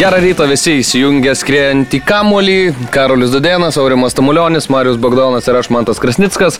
[0.00, 2.70] Gerą rytą visi įsijungę skriejant į Kamolį.
[2.88, 6.56] Karolis Dudėnas, Aurimas Tamulionis, Marius Bogdanas ir aš Mantas Krasnickas.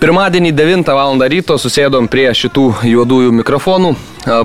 [0.00, 1.20] Pirmadienį 9 val.
[1.28, 3.90] ryto susėdom prie šitų juodųjų mikrofonų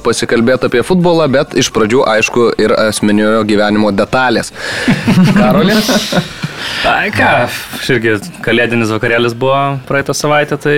[0.03, 4.51] pasikalbėti apie futbolą, bet iš pradžių aišku ir asmeninio gyvenimo detalės.
[5.39, 5.87] Karolis.
[6.91, 7.31] Ai ką,
[7.87, 10.77] irgi kalėdinis vakarėlis buvo praeitą savaitę, tai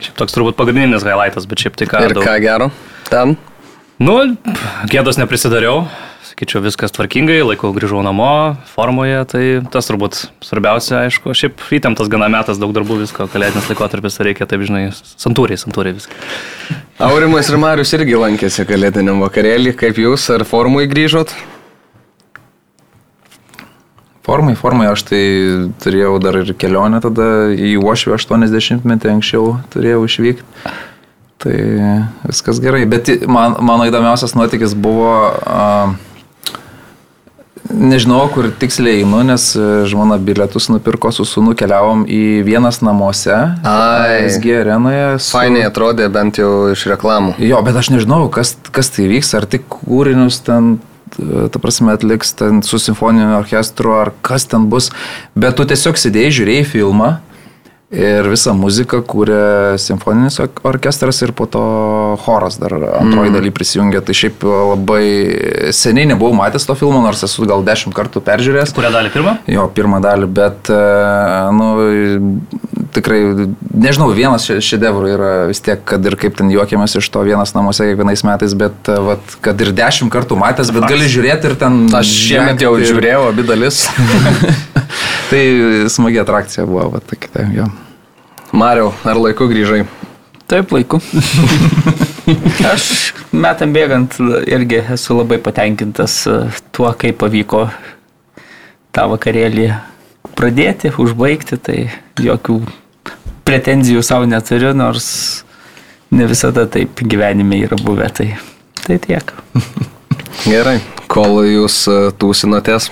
[0.00, 2.04] šiaip toks turbūt pagrindinis highlightas, bet šiaip tai ką.
[2.08, 2.72] Ir ką gero
[3.12, 3.36] ten?
[4.00, 4.16] Nu,
[4.88, 5.84] gėdos neprisidariau,
[6.36, 12.28] sakyčiau, viskas tvarkingai, laikau grįžau namo, formoje, tai tas turbūt svarbiausia, aišku, šiaip įtemptas gana
[12.28, 16.12] metas, daug darbų, visko, kalėdinis laikotarpis, reikia taip, žinai, santūriai, santūriai viską.
[17.06, 21.32] Aurimas ir Marius irgi lankėsi kalėdiniam vakarėlį, kaip jūs, ar formui grįžot?
[24.28, 25.22] Formai, formai, aš tai
[25.80, 30.44] turėjau dar ir kelionę tada į Uošvį 80 metį anksčiau turėjau išvykti.
[31.40, 31.56] Tai
[32.26, 35.96] viskas gerai, bet man, mano įdomiausias nuotykis buvo uh,
[37.64, 43.34] Nežinau, kur tiksliai einu, nes e, žmona bilietus nupirko su sunu, keliavom į vienas namuose.
[44.30, 45.06] SG arenoje.
[45.18, 45.32] Su...
[45.34, 47.34] Fainiai atrodė bent jau iš reklamų.
[47.42, 50.76] Jo, bet aš nežinau, kas, kas tai vyks, ar tik kūrinius ten,
[51.16, 54.92] e, ta prasme, atliks ten su simfoniniu orkestru, ar kas ten bus.
[55.34, 57.16] Bet tu tiesiog sėdėjai, žiūrėjai filmą.
[57.94, 61.60] Ir visą muziką kūrė simfoninis orkestras ir po to
[62.24, 63.36] choras dar antroji mm.
[63.36, 64.00] daly prisijungė.
[64.02, 65.04] Tai šiaip labai
[65.70, 68.74] seniai nebuvau matęs to filmo, nors esu gal dešimt kartų peržiūrėjęs.
[68.74, 69.36] Kurią dalį pirmą?
[69.54, 70.80] Jo, pirmą dalį, bet, e,
[71.54, 71.70] nu,
[72.96, 73.20] tikrai,
[73.76, 77.86] nežinau, vienas šedevrų yra vis tiek, kad ir kaip ten juokiamas iš to vienas namuose
[77.90, 81.82] kiekvienais metais, bet, e, vat, kad ir dešimt kartų matęs, bet gali žiūrėti ir ten...
[81.96, 82.86] Aš šiemet jau ir...
[82.90, 83.84] žiūrėjau abi dalis.
[85.30, 85.44] tai
[85.92, 87.68] smagi atrakcija buvo, va, tai kitaip, jo.
[88.56, 89.84] Mariau, ar laiku grįžai?
[90.46, 91.00] Taip, laiku.
[92.72, 94.14] Aš metam bėgant
[94.46, 96.38] irgi esu labai patenkintas e,
[96.74, 97.66] tuo, kaip pavyko
[98.94, 99.68] tą vakarėlį
[100.38, 101.78] pradėti, užbaigti, tai
[102.22, 102.60] jokių
[103.46, 105.08] pretenzijų savo neturiu, nors
[106.14, 108.30] ne visada taip gyvenime yra buvę, tai,
[108.84, 109.32] tai tiek.
[110.50, 110.78] Gerai,
[111.10, 112.90] kol jūs e, tūsinotės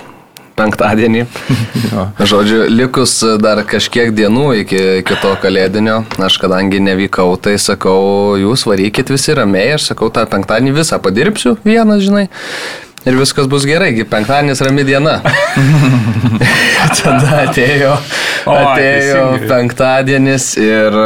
[0.55, 1.25] penktadienį.
[2.31, 8.65] Žodžiu, likus dar kažkiek dienų iki, iki to kalėdinio, aš kadangi nevykau, tai sakau, jūs
[8.69, 12.29] varykit visi ramiai, aš sakau, tą penktadienį visą padirbsiu, vienas, žinai
[13.05, 15.19] ir viskas bus gerai, penktadienis rami diena.
[16.99, 17.93] Tada atėjo,
[18.49, 20.97] atėjo o, penktadienis ir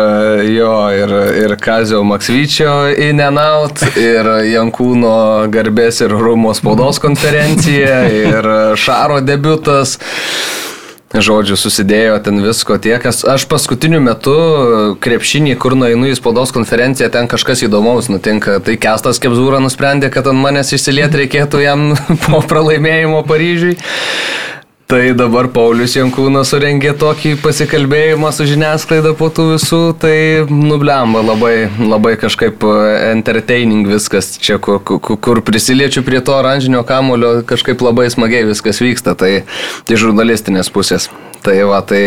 [0.50, 2.74] jo, ir, ir Kazio Maksvyčio
[3.10, 9.98] in and out, ir Jankūno garbės ir rūmų spaudos konferencija, ir Šaro debutas.
[11.10, 13.02] Žodžiu, susidėjo ten visko tiek.
[13.02, 14.36] Aš paskutiniu metu
[15.02, 18.60] krepšinį, kur nueinu į spaudos konferenciją, ten kažkas įdomaus nutinka.
[18.62, 21.88] Tai Kestas Kebzūra nusprendė, kad ant manęs išsilieti reikėtų jam
[22.28, 23.80] po pralaimėjimo Paryžiui.
[24.90, 30.14] Tai dabar Paulius Jankūnas surengė tokį pasikalbėjimą su žiniasklaida po tų visų, tai
[30.50, 32.72] nublemba labai, labai kažkaip e,
[33.12, 39.14] entertaining viskas čia, kur, kur prisiliečiu prie to oranžinio kamulio, kažkaip labai smagiai viskas vyksta,
[39.14, 39.32] tai
[39.86, 41.06] iš žurnalistinės pusės.
[41.46, 42.02] Tai va, tai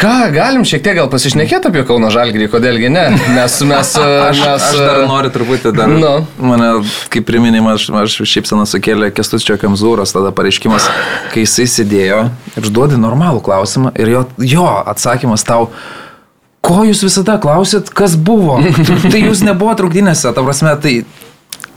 [0.00, 3.02] Ką, galim šiek tiek gal pasišnekėti apie Kauno Žalgirį, kodėlgi ne?
[3.34, 3.90] Mes, mes,
[4.30, 5.92] aš, mes, aš dar noriu truputį dar.
[5.92, 6.12] Nu.
[6.40, 6.70] Mane,
[7.12, 10.88] kaip priminimą, aš, aš šypseną sukėlė Kestučio Kamzūros tada pareiškimas,
[11.34, 12.22] kai jisai sėdėjo
[12.54, 15.68] ir užduodi normalų klausimą ir jo, jo atsakymas tau.
[16.64, 18.56] Ko jūs visada klausėt, kas buvo?
[19.12, 20.94] tai jūs nebuvo trukdynėse, ta prasme, tai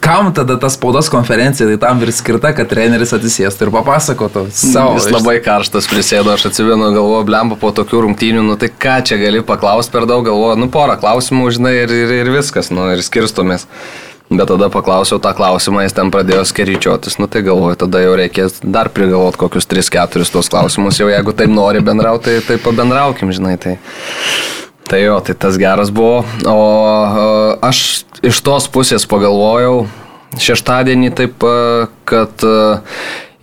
[0.03, 4.97] kam tada ta spaudos konferencija, tai tam ir skirta, kad treneris atsisėstų ir papasakotų savo.
[4.99, 9.19] Jis labai karštas prisėdo, aš atsimenu, galvoju, blemba po tokių rungtynių, nu tai ką čia
[9.21, 13.03] gali paklausti per daug, galvoju, nu porą klausimų, žinai, ir, ir, ir viskas, nu ir
[13.05, 13.67] skirstomės.
[14.33, 18.59] Bet tada paklausiau tą klausimą, jis ten pradėjo skeričiotis, nu tai galvoju, tada jau reikės
[18.63, 23.55] dar prigalvoti kokius 3-4 tos klausimus, jau jeigu taip nori bendrauti, tai, tai pabendraukim, žinai,
[23.61, 23.77] tai.
[24.83, 26.25] Tai jo, tai tas geras buvo.
[26.49, 26.57] O
[27.63, 29.85] aš iš tos pusės pagalvojau
[30.41, 31.45] šeštadienį taip,
[32.09, 32.45] kad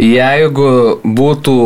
[0.01, 0.71] jeigu
[1.05, 1.57] būtų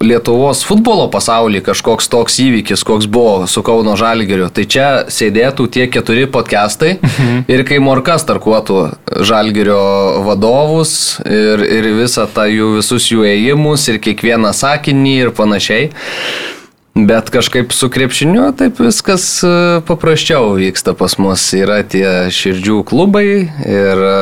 [0.00, 5.86] Lietuvos futbolo pasaulyje kažkoks toks įvykis, koks buvo su Kauno Žalgiriu, tai čia sėdėtų tie
[5.88, 7.46] keturi podcastai mhm.
[7.48, 8.76] ir kai Morka starkuotų
[9.24, 9.80] Žalgirio
[10.26, 15.88] vadovus ir, ir visą tą jų visus jų ėjimus ir kiekvieną sakinį ir panašiai.
[16.96, 19.48] Bet kažkaip su krepšiniu taip viskas e,
[19.84, 21.42] paprasčiau vyksta pas mus.
[21.52, 23.26] Yra tie širdžių klubai
[23.68, 24.14] ir e,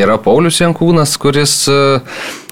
[0.00, 1.78] yra Paulius Jankūnas, kuris e,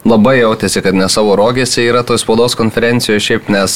[0.06, 3.74] labai jautėsi, kad ne savo rogėse yra toj spaudos konferencijoje šiaip, nes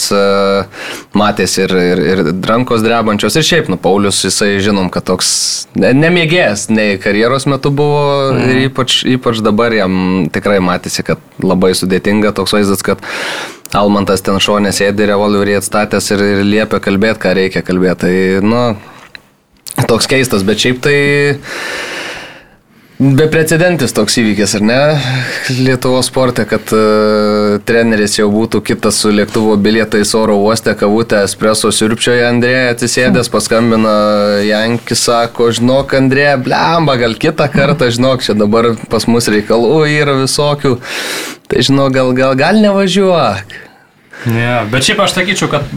[1.18, 5.32] matėsi ir, ir, ir rankos drebančios ir šiaip, nu, Paulius, jisai žinom, kad toks
[5.74, 8.44] nemėgėjęs, nei karjeros metu buvo mm.
[8.46, 13.02] ir ypač, ypač dabar jam tikrai matėsi, kad labai sudėtinga toks vaizdas, kad
[13.76, 18.00] Almantas ten šonė sėdi revolverį atstatęs ir, ir liepia kalbėti, ką reikia kalbėti.
[18.02, 20.96] Tai, nu, toks keistas, bet šiaip tai
[23.00, 24.80] beprecedentis toks įvykis, ar ne?
[25.56, 31.72] Lietuvos sporte, kad uh, treneris jau būtų kitas su lėktuvo bilietais oro uoste, kavutę espreso
[31.72, 33.94] sirpčioje Andrėja atsisėdęs, paskambina
[34.44, 40.18] Jankis, sako, žinok, Andrėja, blemba, gal kitą kartą, žinok, čia dabar pas mus reikalų yra
[40.20, 40.76] visokių.
[41.50, 43.58] Tai žinok, gal, gal, gal nevažiuok.
[44.28, 45.72] Ne, bet šiaip aš sakyčiau, kad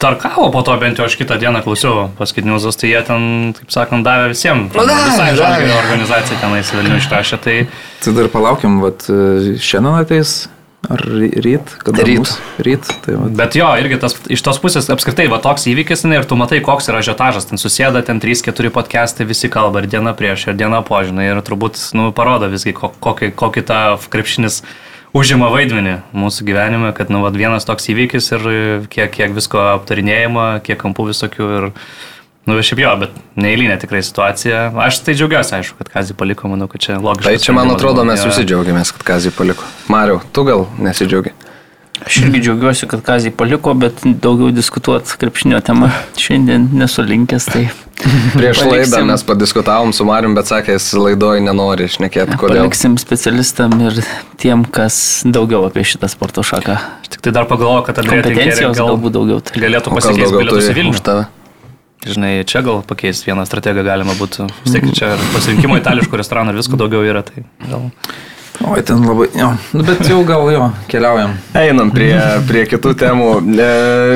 [0.00, 3.24] Tarkavo po to bent jau aš kitą dieną klausiau paskutinius, tai jie ten,
[3.58, 4.72] taip sakant, davė visiems.
[4.72, 7.40] Nu, visai žalgerio organizacija tenais Vilnių išrašė.
[7.44, 7.58] Tai...
[8.06, 9.04] tai dar palaukiam, vat,
[9.60, 10.38] šiandien ateis.
[10.88, 11.02] Ar
[11.44, 11.74] ryt?
[11.84, 12.22] Kada ryt.
[12.24, 12.38] Mus?
[12.64, 12.88] Ryt.
[13.04, 13.34] Tai vat.
[13.36, 16.62] Bet jo, irgi tas, iš tos pusės apskritai, va toks įvykis, ne, ir tu matai,
[16.64, 20.80] koks yra žiotažas, ten susėda, ten 3-4 podcastai, visi kalba ir diena prieš, ir diena
[20.86, 24.62] po, žinai, ir turbūt, nu, parodo visgi, kokį, kokį tą krepšinis
[25.16, 28.46] užima vaidmenį mūsų gyvenime, kad nu, vat, vienas toks įvykis ir
[28.92, 31.68] kiek, kiek visko aptarinėjama, kiek kampų visokių ir,
[32.48, 34.68] nu, šiaip jo, bet neįlynė tikrai situacija.
[34.86, 37.28] Aš tai džiaugiuosi, aišku, kad Kazį paliko, manau, kad čia logiška.
[37.28, 39.66] Tai čia, man atrodo, mes visi džiaugiamės, kad Kazį paliko.
[39.92, 41.34] Mariu, tu gal nesidžiaugi?
[42.06, 47.48] Aš irgi džiaugiuosi, kad Kazį paliko, bet daugiau diskutuoti krepšinio temą šiandien nesu linkęs.
[47.52, 47.64] Tai
[48.38, 52.62] Prieš paliksim, laidą mes padiskutavom su Marium, bet sakė, jis laidoje nenori išnekėti, kodėl.
[52.64, 54.00] Paliksim specialistam ir
[54.40, 56.78] tiem, kas daugiau apie šitą sporto šaką.
[57.04, 59.44] Aš tik tai dar pagalvoju, kad kompetencijos gal, galbūt daugiau.
[59.44, 59.60] Tai.
[59.66, 61.20] Galėtų pasikeisti bilietus į Vilnių.
[62.00, 64.46] Žinai, čia gal pakeisti vieną strategiją galima būtų.
[64.64, 67.20] Vis tiek čia pasirinkimo itališkų restoranų ir visko daugiau yra.
[67.26, 67.90] Tai gal...
[68.60, 71.32] Oi, ten labai, jo, nu, bet jau gal jo, keliaujam.
[71.56, 72.12] Einam prie,
[72.44, 73.28] prie kitų temų.
[73.56, 73.68] E,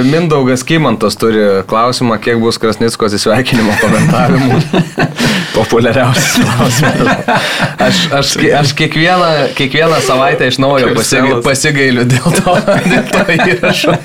[0.05, 4.59] Mindaugas Kymantas turi klausimą, kiek bus Krasnicko atsisveikinimo komentavimų.
[5.57, 7.41] Populiariausias klausimas.
[7.87, 12.55] Aš, aš, aš kiekvieną, kiekvieną savaitę iš naujo pasigailiu, pasigailiu dėl to,
[12.93, 13.97] dėl to įrašo.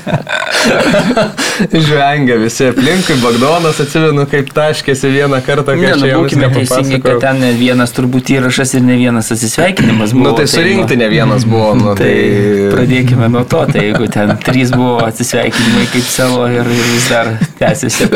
[1.73, 7.19] Žvengia visi aplinkui, Bagdonas atsimenu, kaip taškėsi vieną kartą, kai aš jau būkime teisingi, kad
[7.25, 10.28] ten ne vienas turbūt įrašas ir ne vienas atsisveikinimas buvo.
[10.29, 11.73] Nu, tai surinkti ne vienas buvo.
[11.73, 16.69] Nu, tai, tai pradėkime nuo to, tai jeigu ten trys buvo atsisveikinimai kaip savo ir,
[16.69, 18.09] ir vis dar tęsiasi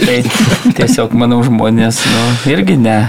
[0.06, 0.20] tai
[0.76, 3.00] tiesiog manau žmonės, nu, irgi ne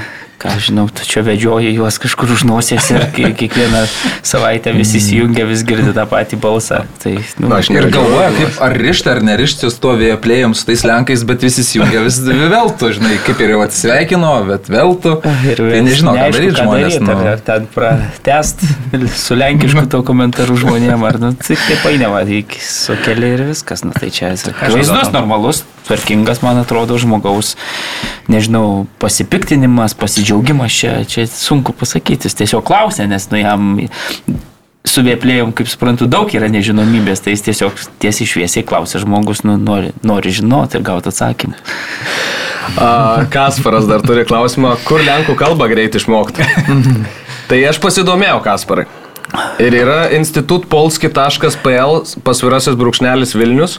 [0.42, 3.84] ką žinau, tu čia vedžioji juos kažkur už nosies ir kiekvieną
[4.26, 6.82] savaitę visi įsijungia, vis girdi tą patį balsą.
[7.04, 10.86] Tai, nu, Na, aš ir galvoju, kaip ar rišti ar nerišti stovėjo plėjom su tais
[10.88, 15.14] lenkais, bet visi įsijungia vis vėl tu, žinai, kaip ir jau atsisveikino, bet vėl tu.
[15.52, 16.98] Ir tai nežinau, ką daryti žmonės.
[16.98, 17.18] Daryt, nu.
[17.34, 18.66] Ar, ten pratest
[19.22, 22.26] su lenkišku to komentaru žmonėm, ar nu, tai kaip painėva,
[22.66, 27.56] su keli ir viskas, nu tai čia vaizdus normalus tvarkingas, man atrodo, žmogaus,
[28.32, 33.74] nežinau, pasipiktinimas, pasidžiaugimas čia, čia sunku pasakyti, jis tiesiog klausė, nes nu jam
[34.88, 39.58] su vėplėjom, kaip suprantu, daug yra nežinomybės, tai jis tiesiog tiesiai šviesiai klausė žmogus, nu,
[39.62, 41.60] nori, nori žinoti ir gauti atsakymą.
[42.78, 46.46] A, Kasparas dar turi klausimą, kur lenkų kalbą greit išmokti.
[47.50, 48.88] tai aš pasidomėjau, Kasparai.
[49.64, 53.78] Ir yra institutpolski.pl pasvirasis brūkšnelis Vilnius.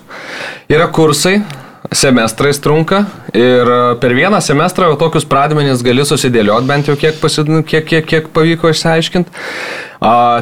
[0.73, 1.43] Yra kursai,
[1.91, 7.19] semestrais trunka ir e, per vieną semestrą jau tokius pradmenis gali susidėlioti, bent jau kiek,
[7.23, 7.51] pasid...
[7.67, 9.43] kiek, kiek, kiek pavyko išsiaiškinti.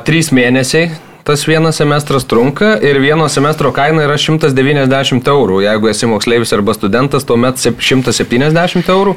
[0.07, 0.89] Trys mėnesiai
[1.25, 5.61] tas vienas semestras trunka ir vieno semestro kaina yra 190 eurų.
[5.65, 9.17] Jeigu esi moksleivis arba studentas, tuomet 170 eurų.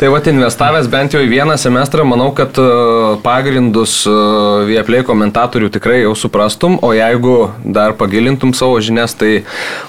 [0.00, 2.66] Tai va, investavęs bent jau į vieną semestrą, manau, kad e,
[3.24, 4.14] pagrindus e,
[4.68, 9.44] vieplei komentatorių tikrai jau suprastum, o jeigu dar pagilintum savo žinias, tai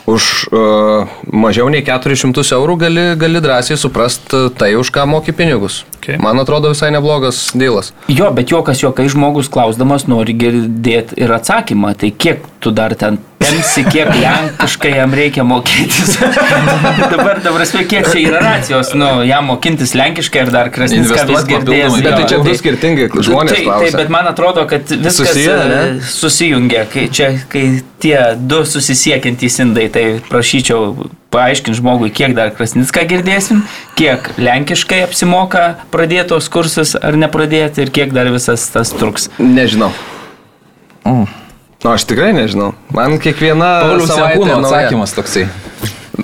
[0.08, 5.84] už uh, mažiau nei 400 eurų gali, gali drąsiai suprast tai, už ką moki pinigus.
[6.08, 6.22] Okay.
[6.24, 7.90] Man atrodo visai neblogas dėlas.
[8.08, 11.92] Jo, bet jokas jokai žmogus klausdamas nori girdėti ir atsakymą.
[12.00, 16.18] Tai kiek tu dar ten temsi, kiek lenkiškai jam reikia mokytis.
[17.12, 21.98] Dabar, dabar, kiek čia yra racijos, nu, jam mokintis lenkiškai ir dar krasnicką vis girdės.
[22.02, 23.54] Bet tai čia du skirtingi žmonės.
[23.54, 27.64] Taip, taip, bet man atrodo, kad viskas Susiję, e, susijungia, kai, čia, kai
[28.04, 33.64] tie du susisiekiantys indai, tai prašyčiau paaiškinti žmogui, kiek dar krasnicką girdėsim,
[34.00, 39.32] kiek lenkiškai apsimoka pradėtos kursus ar nepradėti ir kiek dar visas tas truks.
[39.42, 39.92] Nežinau.
[41.08, 41.47] Mm.
[41.84, 42.72] Nu, aš tikrai nežinau.
[42.96, 45.48] Man kiekviena Paulius savaitė atsakymas toksai.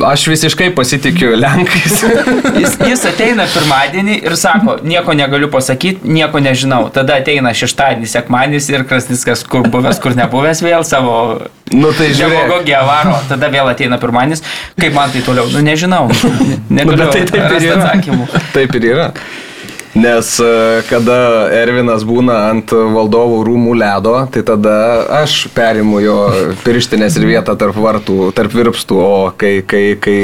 [0.01, 1.99] Aš visiškai pasitikiu Lenkais.
[2.61, 6.87] jis, jis ateina pirmadienį ir sako, nieko negaliu pasakyti, nieko nežinau.
[6.95, 11.15] Tada ateina šeštadienis, sekmadienis ir Krasnickas, kur buvęs, kur nebuvęs, vėl savo...
[11.73, 12.49] Nu tai žiūrėk.
[12.89, 13.15] varo.
[13.29, 14.41] Tada vėl ateina pirmadienis.
[14.81, 15.45] Kaip man tai toliau?
[15.53, 16.07] Nu nežinau.
[16.73, 16.97] Negaliu.
[16.97, 17.79] Nu, tai taip ir yra.
[17.79, 18.29] Atsakymų.
[18.57, 19.09] Taip ir yra.
[19.93, 21.15] Nes e, kada
[21.53, 24.73] Ervinas būna ant valdovų rūmų ledo, tai tada
[25.21, 26.15] aš perimu jo
[26.63, 30.15] pirštinės ir vietą tarp vartų, tarp virpstų, o kai, kai, kai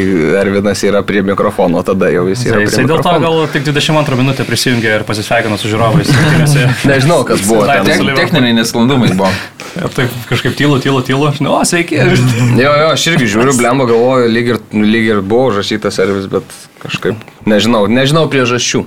[0.42, 2.64] Ervinas yra prie mikrofono, tada jau jis yra.
[2.66, 6.10] Jisai dėl to gal tik 22 minutę prisijungė ir pasisveikino su žiūrovais.
[6.90, 7.68] Nežinau, kas buvo.
[7.70, 9.30] Ten techniniai nesklandumai buvo.
[9.78, 11.30] Ir taip kažkaip tylu, tylu, tylu.
[11.46, 12.00] Nu, o, sveiki.
[12.64, 16.58] jo, jo, aš irgi žiūriu, blemba galvoju, lyg ir, lyg ir buvo užrašytas servis, bet
[16.82, 18.84] kažkaip nežinau, nežinau priežasčių.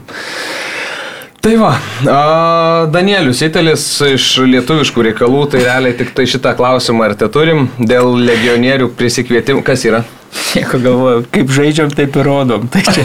[1.43, 1.73] Tai va,
[2.07, 2.19] a,
[2.95, 8.15] Danielius Itelis iš lietuviškų reikalų, tai realiai tik tai šitą klausimą ar te turim dėl
[8.29, 9.65] legionierių prisikvietimų.
[9.67, 10.05] Kas yra?
[10.55, 12.69] Nieko galvoju, kaip žaidžiam, taip ir rodom.
[12.71, 13.03] Tai čia.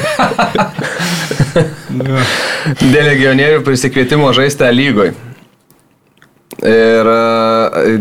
[2.94, 5.16] dėl legionierių prisikvietimo žaisti lygoj.
[6.62, 7.10] Ir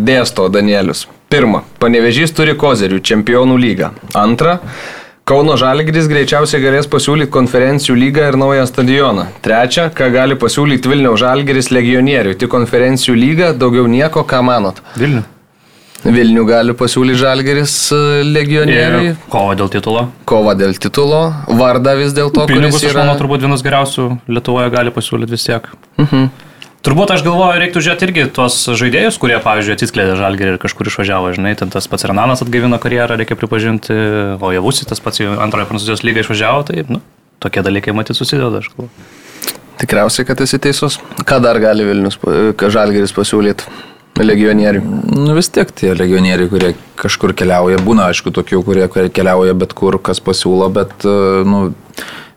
[0.04, 1.06] dėsto Danielius.
[1.32, 3.90] Pirma, panevežys turi kozerių čempionų lygą.
[4.16, 4.58] Antra,
[5.26, 9.25] Kauno Žalgris greičiausiai galės pasiūlyti konferencijų lygą ir naują stadioną.
[9.42, 12.37] Trečia, ką gali pasiūlyti Vilniaus Žalgris legionieriui.
[12.38, 14.78] Tik konferencijų lyga, daugiau nieko, ką manot?
[14.95, 15.25] Vilnių.
[16.04, 19.16] Vilnių gali pasiūlyti Žalgeris e, legionieriui.
[19.33, 20.06] Kova dėl titulo.
[20.30, 21.25] Kova dėl titulo.
[21.59, 22.92] Varda vis dėlto, kuris yra...
[22.92, 25.66] Aš manau, turbūt vienas geriausių Lietuvoje gali pasiūlyti vis tiek.
[26.04, 26.30] Mhm.
[26.86, 31.32] Turbūt aš galvoju, reiktų žiūrėti irgi tuos žaidėjus, kurie, pavyzdžiui, atsiskleidė žalgerį ir kažkur išvažiavo,
[31.34, 33.96] žinai, ten tas pats Renanas atgaivino karjerą, reikia pripažinti,
[34.38, 37.00] o Javusi tas pats antrojo Prancūzijos lygą išvažiavo, tai, nu,
[37.42, 39.08] tokie dalykai matyti susideda, aš galvoju.
[39.80, 41.00] Tikriausiai, kad esi teisus.
[41.26, 43.66] Ką dar gali Vilnius, ką žalgeris pasiūlyti?
[44.22, 44.86] Legionieriai.
[45.12, 46.70] Nu vis tiek tie legionieriai, kurie
[47.02, 51.04] kažkur keliauja, būna aišku tokių, kurie keliauja bet kur, kas pasiūlo, bet,
[51.50, 51.66] nu,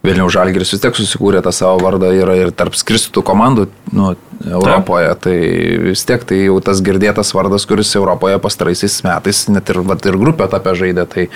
[0.06, 4.14] Vilniaus Žalgiris vis tiek susikūrė tą savo vardą yra ir tarp skristų komandų nu,
[4.48, 5.10] Europoje.
[5.12, 5.26] Taip.
[5.26, 10.06] Tai vis tiek tai jau tas girdėtas vardas, kuris Europoje pastaraisiais metais net ir, vat,
[10.08, 11.04] ir grupė tapę žaidė.
[11.12, 11.28] Tai,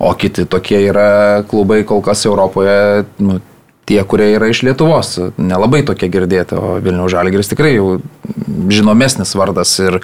[0.00, 3.04] o kiti tokie yra klubai kol kas Europoje.
[3.20, 3.42] Nu,
[3.86, 7.98] tie, kurie yra iš Lietuvos, nelabai tokie girdėti, o Vilniaus Žalgiris tikrai jau
[8.72, 10.00] žinomesnis vardas ir,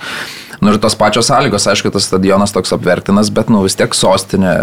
[0.61, 4.54] nu, ir tos pačios sąlygos, aišku, tas stadionas toks apvertinas, bet nu, vis tiek sostinė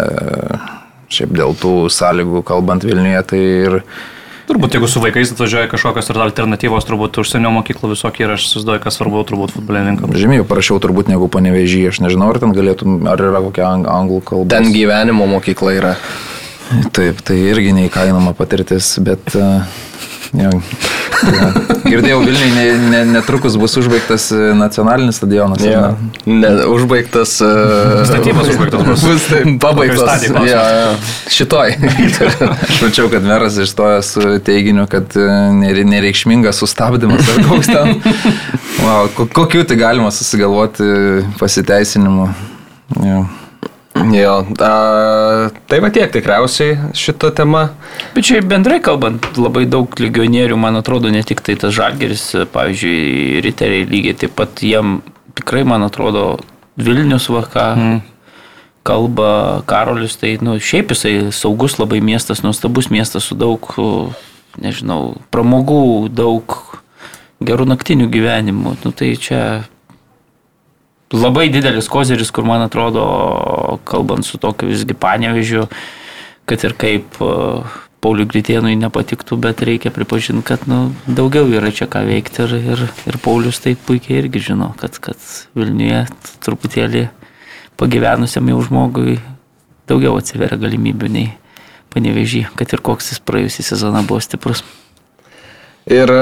[1.10, 3.76] Šiaip dėl tų sąlygų, kalbant Vilniuje, tai ir...
[4.50, 8.82] Turbūt jeigu su vaikais atvažiuoja kažkokios ir alternatyvos, turbūt užsienio mokyklų visokie ir aš susiduoju,
[8.82, 10.18] kas svarbu turbūt futbolininkams.
[10.18, 14.22] Žymiai parašiau turbūt negu panevežį, aš nežinau, ar ten galėtum, ar yra kokia ang anglų
[14.26, 14.50] kalba.
[14.54, 15.92] Ten gyvenimo mokykla yra.
[16.94, 19.34] Taip, tai irgi neįkainoma patirtis, bet...
[19.34, 19.89] Uh,
[20.32, 20.50] ja.
[21.20, 21.48] Ja.
[21.84, 25.64] Girdėjau, Vilniui ne, ne, netrukus bus užbaigtas e, nacionalinis stadionas.
[25.66, 25.94] Ja.
[26.24, 27.34] Ne, užbaigtas.
[27.44, 29.04] Uh, Statybos užbaigtas bus.
[29.04, 30.24] bus taip, pabaigtas.
[30.48, 30.86] Ja, ja.
[31.32, 31.74] Šitoj.
[31.76, 35.26] Aš mačiau, kad meras išstojo su teiginiu, kad e,
[35.90, 38.00] nereikšmingas sustabdymas ar koks ten.
[38.80, 40.88] Wow, kokiu tai galima susigalvoti
[41.40, 42.30] pasiteisinimu.
[43.04, 43.24] Ja.
[43.94, 47.64] Jo, a, tai va tiek tikriausiai šitą temą.
[48.14, 53.42] Bet čia bendrai kalbant, labai daug legionierių, man atrodo, ne tik tai tas žalgeris, pavyzdžiui,
[53.44, 55.00] riteriai lygiai taip pat jiem
[55.38, 56.38] tikrai, man atrodo,
[56.80, 57.74] Vilnius vaka.
[57.76, 58.00] Mm.
[58.82, 63.66] Kalba Karolis, tai nu, šiaip jisai saugus labai miestas, nuostabus miestas su daug,
[64.56, 66.56] nežinau, pramogų, daug
[67.44, 68.78] gerų naktinių gyvenimų.
[68.80, 69.42] Nu, tai čia
[71.12, 73.04] labai didelis kozeris, kur man atrodo,
[73.88, 75.66] kalbant su tokiu visgi panevežiu,
[76.48, 77.30] kad ir kaip e,
[78.00, 82.84] Pauliui Gritėnui nepatiktų, bet reikia pripažinti, kad nu, daugiau yra čia ką veikti ir, ir,
[83.10, 85.20] ir Paulius tai puikiai irgi žino, kad, kad
[85.58, 86.06] Vilniuje
[86.46, 87.08] truputėlį
[87.80, 89.18] pagyvenusiam jau žmogui
[89.90, 91.30] daugiau atsiveria galimybių nei
[91.90, 94.62] panevežį, kad ir koks jis praėjusį sezoną buvo stiprus.
[95.88, 96.16] Ir e,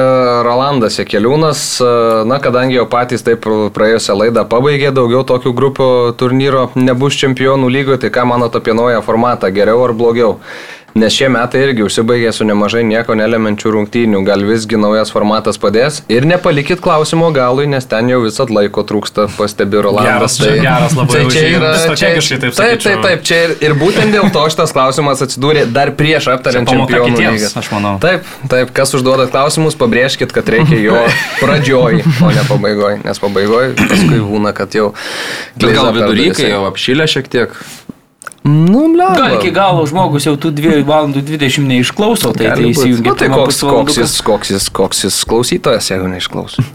[0.47, 1.89] Rolandas Jekeliūnas, e,
[2.31, 3.43] na, kadangi jau patys taip
[3.75, 5.89] praėjusią laidą pabaigė, daugiau tokių grupių
[6.21, 10.37] turnyro nebus čempionų lygoje, tai ką manote apie naują formatą, geriau ar blogiau?
[10.97, 16.01] Nes šie metai irgi užsibaigė su nemažai nieko nelemenčių rungtynių, gal visgi naujas formatas padės.
[16.11, 20.39] Ir nepalikit klausimo galui, nes ten jau visat laiko trūksta, pastebi Rolandas.
[20.39, 21.19] Geras, tai, geras labai.
[21.19, 22.57] Tai čia yra strategiškai taip.
[22.59, 26.73] Taip, taip, taip, čia ir, ir būtent dėl to šitas klausimas atsidūrė dar prieš aptariant
[26.73, 27.53] čempionų lygą.
[27.61, 27.95] Aš manau.
[28.03, 31.05] Taip, taip, kas užduoda klausimus, pabrėžkit, kad reikia jo
[31.43, 34.91] pradžioj, o ne pabaigoj, nes pabaigoj paskui būna, kad jau...
[35.59, 37.55] Bet gal vidury, kai jau apšylė šiek tiek.
[38.49, 39.09] Nu, ble.
[39.19, 43.13] Gal iki galo žmogus jau tų 2 valandų 20 neišklauso, tai, tai įsijungia.
[43.13, 46.65] Nu, tai koks, koks, jis, koks, jis, koks jis klausytojas, jeigu neišklauso.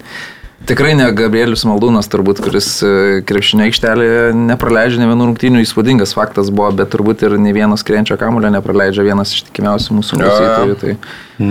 [0.64, 2.90] Tikrai ne Gabrielius Maldūnas, turbūt, kuris e,
[3.28, 8.16] krepšinio aikštelėje nepraleidžia ne vienų rungtynių, įspūdingas faktas buvo, bet turbūt ir ne vienas krienčio
[8.22, 10.78] kamulio nepraleidžia vienas iš tikimiausių mūsų klausytojų.
[10.80, 10.96] Tai...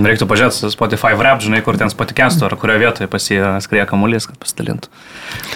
[0.08, 4.88] Reiktų pažiūrėti Spotify rap, žinai, kur ten spotikestų, ar kurioje vietoje pasiskrėja kamuolys, kad pasidalintų.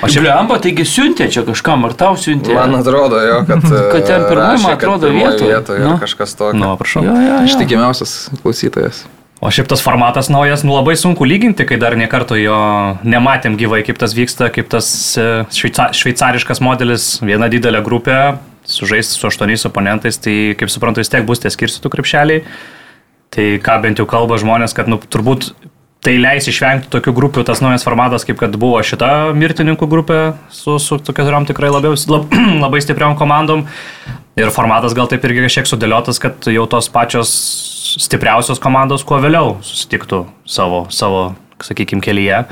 [0.05, 2.53] O šiaip Lemba, taigi siuntė čia kažkam, ar tau siuntė?
[2.61, 3.65] Man atrodo, jo, kad...
[3.95, 5.53] kad ten pirmoji, man atrodo, vietoje.
[5.55, 5.97] vietoje nu.
[6.03, 6.61] kažkas tokio.
[6.61, 7.09] Nu, prašau.
[7.09, 7.45] Jo, jo, jo.
[7.49, 9.07] Ištikimiausias klausytojas.
[9.37, 12.57] O šiaip tas formatas naujas, nu labai sunku lyginti, kai dar niekarto jo
[13.05, 14.89] nematėm gyvai, kaip tas vyksta, kaip tas
[15.21, 18.17] e, šveica, šveicariškas modelis, viena didelė grupė,
[18.65, 22.47] sužaisti su aštuoniais oponentais, tai kaip suprantu, vis tiek bus tie skirstytų krepšeliai.
[23.37, 25.51] Tai ką bent jau kalba žmonės, kad nu, turbūt
[26.07, 30.21] tai leis išvengti tokių grupių, tas naujas formatas, kaip kad buvo šita mirtininkų grupė
[30.55, 32.33] su, su tokiam tikrai labiau, lab,
[32.65, 33.67] labai stipriom komandom.
[34.37, 37.31] Ir formatas gal taip irgi šiek sudėliotas, kad jau tos pačios
[37.97, 41.31] stipriausios komandos kuo vėliau susitiktų savo, savo
[41.65, 42.43] sakykime, kelyje.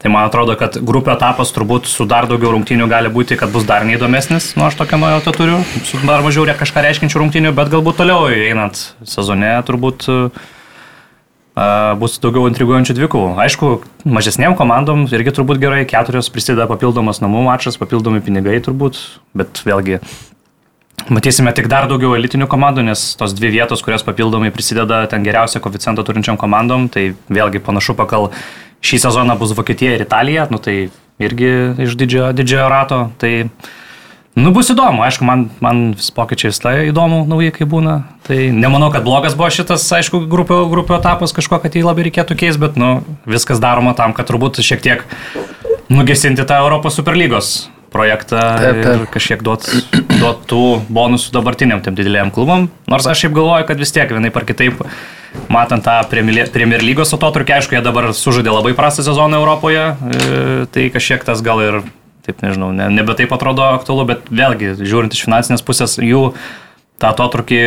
[0.00, 3.66] Tai man atrodo, kad grupio etapas turbūt su dar daugiau rungtynių gali būti, kad bus
[3.68, 8.00] dar neįdomesnis, nu aš tokią nuojautą turiu, su dar mažiau kažką reiškinčių rungtynių, bet galbūt
[8.00, 10.40] toliau einant sezone turbūt uh,
[12.00, 13.36] bus daugiau intriguojančių dvikovų.
[13.44, 13.74] Aišku,
[14.08, 19.04] mažesniem komandom irgi turbūt gerai, keturios prisideda papildomas namų mačas, papildomi pinigai turbūt,
[19.36, 20.00] bet vėlgi
[21.10, 25.58] Matysime tik dar daugiau elitinių komandų, nes tos dvi vietos, kurios papildomai prisideda ten geriausią
[25.64, 28.28] koeficientą turinčiam komandom, tai vėlgi panašu pakal
[28.86, 30.76] šį sezoną bus Vokietija ir Italija, nu tai
[31.18, 31.50] irgi
[31.82, 32.98] iš didžiojo, didžiojo rato.
[33.18, 33.32] Tai
[34.38, 37.96] nu, bus įdomu, aišku, man, man vis pokyčiai tai įdomu, nauji kaip būna.
[38.30, 42.38] Tai nemanau, kad blogas buvo šitas, aišku, grupio, grupio etapas, kažko, kad jį labai reikėtų
[42.38, 45.04] keisti, bet nu, viskas daroma tam, kad turbūt šiek tiek
[45.90, 49.00] nugesinti tą Europos Superlygos projektą taip, taip.
[49.02, 49.66] ir kažkiek duot,
[50.14, 52.68] duot tų bonusų dabartiniam tiem dideliem klubam.
[52.90, 54.82] Nors aš šiaip galvoju, kad vis tiek vienai par kitaip,
[55.52, 60.40] matant tą Premier lygos atotrukį, aišku, jie dabar sužaidė labai prastą sezoną Europoje, e,
[60.74, 61.80] tai kažkiek tas gal ir,
[62.26, 66.28] taip nežinau, ne, nebe taip atrodo aktualu, bet vėlgi, žiūrint iš finansinės pusės, jų
[67.00, 67.62] tą atotrukį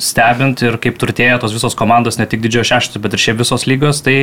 [0.00, 3.66] stebint ir kaip turtėja tos visos komandos, ne tik didžiojo šeštas, bet ir šiaip visos
[3.68, 4.16] lygos, tai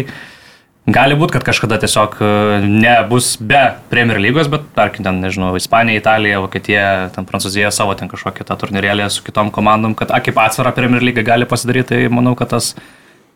[0.88, 2.30] Gali būti, kad kažkada tiesiog e,
[2.66, 3.60] nebus be
[3.92, 8.58] Premier lygos, bet, tarkim, ten, nežinau, Ispanija, Italija, Vokietija, ten Prancūzija savo ten kažkokią tą
[8.64, 12.56] turnyrėlį su kitom komandom, kad, a, kaip atsvara Premier lygą gali pasidaryti, tai manau, kad
[12.56, 12.72] tas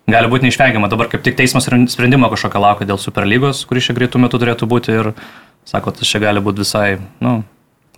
[0.10, 0.89] gali būti neišvengiama.
[0.89, 4.95] Dabar kaip tik teismas sprendimo kažkokio laukia dėl Superlygos, kuris čia greitų metų turėtų būti
[4.95, 5.12] ir,
[5.69, 6.88] sako, tas čia gali būti visai,
[7.21, 7.41] nu,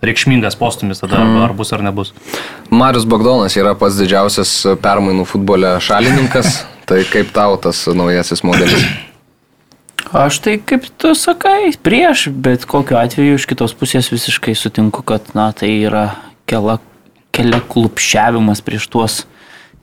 [0.04, 1.40] reikšmingas postumis tada, mm.
[1.46, 2.12] ar bus ar nebus.
[2.68, 4.52] Marius Bagdonas yra pats didžiausias
[4.84, 8.84] permainų futbole šalininkas, tai kaip tau tas naujasis modelis?
[10.16, 15.32] Aš tai kaip tu sakai, prieš, bet kokiu atveju iš kitos pusės visiškai sutinku, kad
[15.34, 16.10] na, tai yra
[16.46, 16.78] kelia,
[17.34, 19.24] kelia klupšiavimas prieš tuos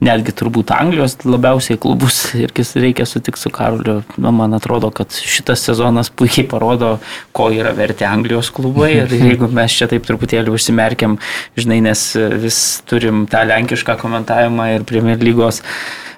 [0.04, 4.00] netgi turbūt Anglijos labiausiai klubus irgi reikia sutikti su Karoliu.
[4.20, 6.96] Nu, man atrodo, kad šitas sezonas puikiai parodo,
[7.36, 11.18] ko yra verti Anglijos klubai ir jeigu mes čia taip truputėlį užsimerkiam,
[11.58, 12.06] žinai, nes
[12.42, 15.62] vis turim tą lenkišką komentavimą ir Premier lygos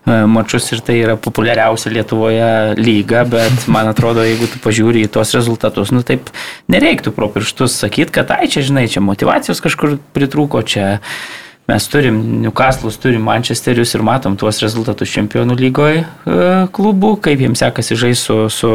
[0.07, 5.35] mačius ir tai yra populiariausia Lietuvoje lyga, bet man atrodo, jeigu tu pažiūri į tuos
[5.35, 6.31] rezultatus, nu taip
[6.73, 11.01] nereiktų pro pirštus sakyti, kad ai čia, žinai, čia motivacijos kažkur pritrūko, čia
[11.67, 16.05] mes turim Newcastle'us, turim Manchesterius ir matom tuos rezultatus čempionų lygoje
[16.77, 18.75] klubų, kaip jiems sekasi žaisti su, su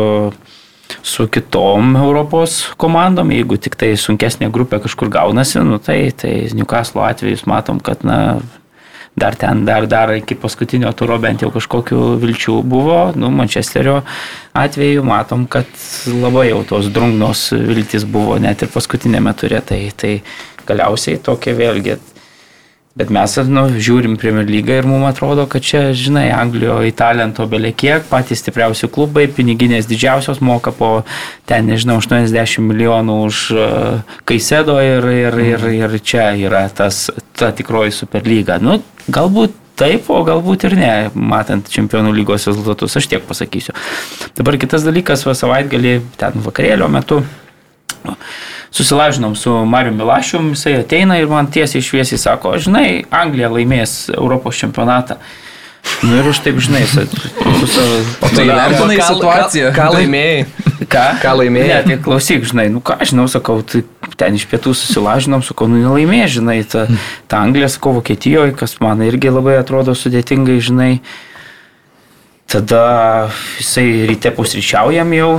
[1.04, 7.04] su kitom Europos komandom, jeigu tik tai sunkesnė grupė kažkur gaunasi, nu tai, tai Newcastle
[7.06, 8.42] atvejus matom, kad na,
[9.16, 13.00] dar ten, dar, dar iki paskutinio turo bent jau kažkokių vilčių buvo.
[13.16, 14.02] Nu, Mančesterio
[14.58, 15.68] atveju matom, kad
[16.08, 19.62] labai jau tos drungnos viltis buvo net ir paskutinėme turė.
[19.68, 20.14] Tai, tai
[20.68, 21.98] galiausiai tokia vėlgi
[22.92, 28.04] Bet mes nu, žiūrim Premier lygą ir mums atrodo, kad čia, žinai, Anglijoje talento beliekiek,
[28.10, 30.90] patys stipriausi klubai, piniginės didžiausios moka po
[31.48, 37.06] ten, nežinau, 80 milijonų už uh, Kaisedo ir, ir, ir, ir čia yra tas,
[37.40, 38.60] ta tikroji superlyga.
[38.60, 43.72] Nu, galbūt taip, o galbūt ir ne, matant čempionų lygos rezultatus, aš tiek pasakysiu.
[44.36, 47.24] Dabar kitas dalykas, va savaitgalį, ten vakarėlio metu
[48.72, 54.60] susilažinom su Mariu Milašium, jisai ateina ir man tiesiai šviesiai sako, žinai, Anglija laimės Europos
[54.60, 55.20] čempionatą.
[56.06, 57.04] Nu ir už taip, žinai, su,
[57.60, 57.96] su savo...
[58.22, 59.72] O tai vertinai situaciją.
[59.74, 60.44] Ką laimėjai?
[60.86, 61.06] Ką?
[61.22, 61.70] Ką laimėjai?
[61.72, 63.82] Ne, tai klausyk, žinai, nu ką, žinau, sakau, tai
[64.18, 66.86] ten iš pietų susilažinom, sakau, nu nelaimėjai, žinai, ta,
[67.30, 70.92] ta Anglija, sakau, Vokietijoje, kas man irgi labai atrodo sudėtingai, žinai.
[72.52, 75.30] Tada jisai ryte pusryčiaujam jau,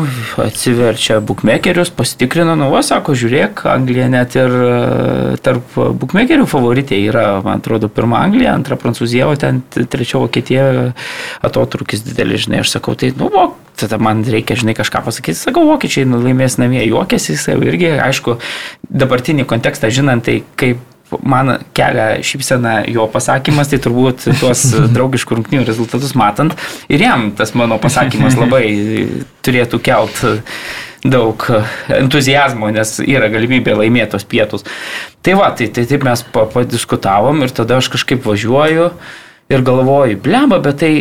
[0.41, 4.71] atsiverčia bookmakerius, pasitikrina, nu, va, sako, žiūrėk, Anglija net ir e,
[5.45, 10.71] tarp bookmakerių favoritė yra, man atrodo, pirma Anglija, antra Prancūzija, o ten trečia Vokietija
[11.45, 15.67] atotrukis didelis, žinai, aš sakau, tai, nu, va, tada man reikia, žinai, kažką pasakyti, sakau,
[15.69, 18.39] vokiečiai nu, laimės namie, juokėsi, jisai irgi, aišku,
[18.89, 20.81] dabartinį kontekstą žinant, tai kaip
[21.23, 24.65] man kelia šypsena jo pasakymas, tai turbūt tuos
[24.97, 26.57] draugiškų rungtynių rezultatus matant.
[26.93, 28.65] Ir jam tas mano pasakymas labai
[29.45, 30.25] turėtų kelt
[31.03, 31.43] daug
[31.91, 34.63] entuzijazmo, nes yra galimybė laimėtos pietus.
[35.23, 38.93] Tai va, tai, tai taip mes padiskutavom ir tada aš kažkaip važiuoju
[39.53, 40.93] ir galvoju, blemba, bet tai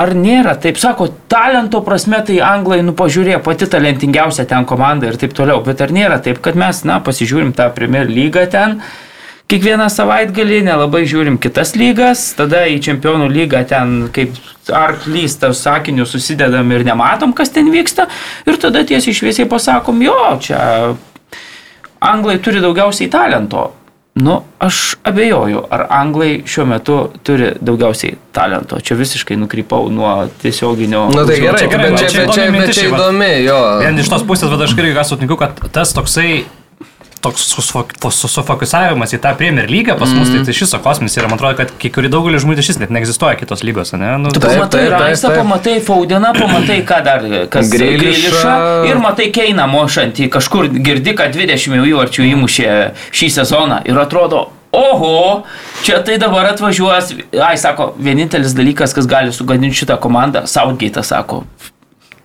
[0.00, 5.18] ar nėra taip, sako, talento prasme tai anglai, nu pažiūrė, pati talentingiausia ten komanda ir
[5.20, 8.80] taip toliau, bet ar nėra taip, kad mes, na, pasižiūrim tą Premier lygą ten
[9.50, 14.38] kiekvieną savaitgalį, nelabai žiūrim kitas lygas, tada į čempionų lygą ten kaip
[14.70, 18.06] arklys tas sakinių susidedam ir nematom, kas ten vyksta,
[18.46, 20.60] ir tada tiesiai šviesiai pasakom, jo, čia
[22.00, 23.70] anglai turi daugiausiai talento.
[24.20, 28.80] Nu, aš abejoju, ar anglai šiuo metu turi daugiausiai talento.
[28.82, 30.10] Čia visiškai nukrypau nuo
[30.42, 31.04] tiesioginio.
[31.14, 33.60] Na tai gerai, gerai, bet čia, čia, bet čia įdomi, jo.
[33.84, 36.42] Vien iš tos pusės, bet aš irgi ką sutinku, kad tas toksai
[37.24, 37.46] toks
[38.24, 40.40] sufokusavimas į tą Premier lygą pas mus, mm.
[40.40, 43.38] tai, tai šis kosmis yra, man atrodo, kad kai kuri daugelis žmonių šis net neegzistuoja
[43.40, 44.12] kitos lygos, ne?
[44.22, 48.54] Nu, tu pamatai Raisą, pamatai Faudeną, pamatai ką dar, kas Grilišą
[48.88, 52.70] ir matai Keiną mošantį, kažkur girdi, kad 20 įvarčių įmušė
[53.16, 53.82] šį sezoną.
[53.90, 55.42] Ir atrodo, Oho,
[55.82, 57.10] čia tai dabar atvažiuos,
[57.42, 61.40] ai sako, vienintelis dalykas, kas gali sugadinti šitą komandą, Southgate sako,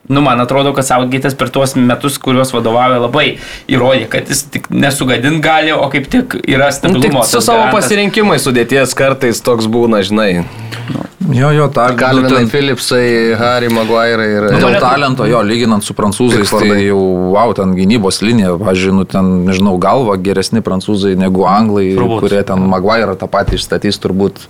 [0.07, 3.25] Nu, man atrodo, kad Southgate'as per tuos metus, kuriuos vadovauja, labai
[3.71, 7.23] įrodė, kad jis tik nesugadint gali, o kaip tik yra stabilumo.
[7.23, 7.87] Nu, su savo garantas.
[7.87, 10.45] pasirinkimais sudėties kartais toks būna, žinai.
[10.93, 11.07] Nu.
[11.33, 12.51] Jo, jo, ta Galvinai ten...
[12.53, 14.47] Philipsai, Harry Maguire ir...
[14.53, 17.01] Nu, dėl talento, jo, lyginant su prancūzais, tai jau,
[17.33, 22.27] wow, ten gynybos linija, važiuoju, nu, ten, nežinau, galva geresni prancūzai negu anglai, turbūt.
[22.27, 24.45] kurie ten Maguire tą patį išstatys turbūt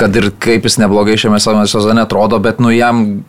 [0.00, 3.20] kad ir kaip jis neblogai šiame sezone atrodo, bet nu jam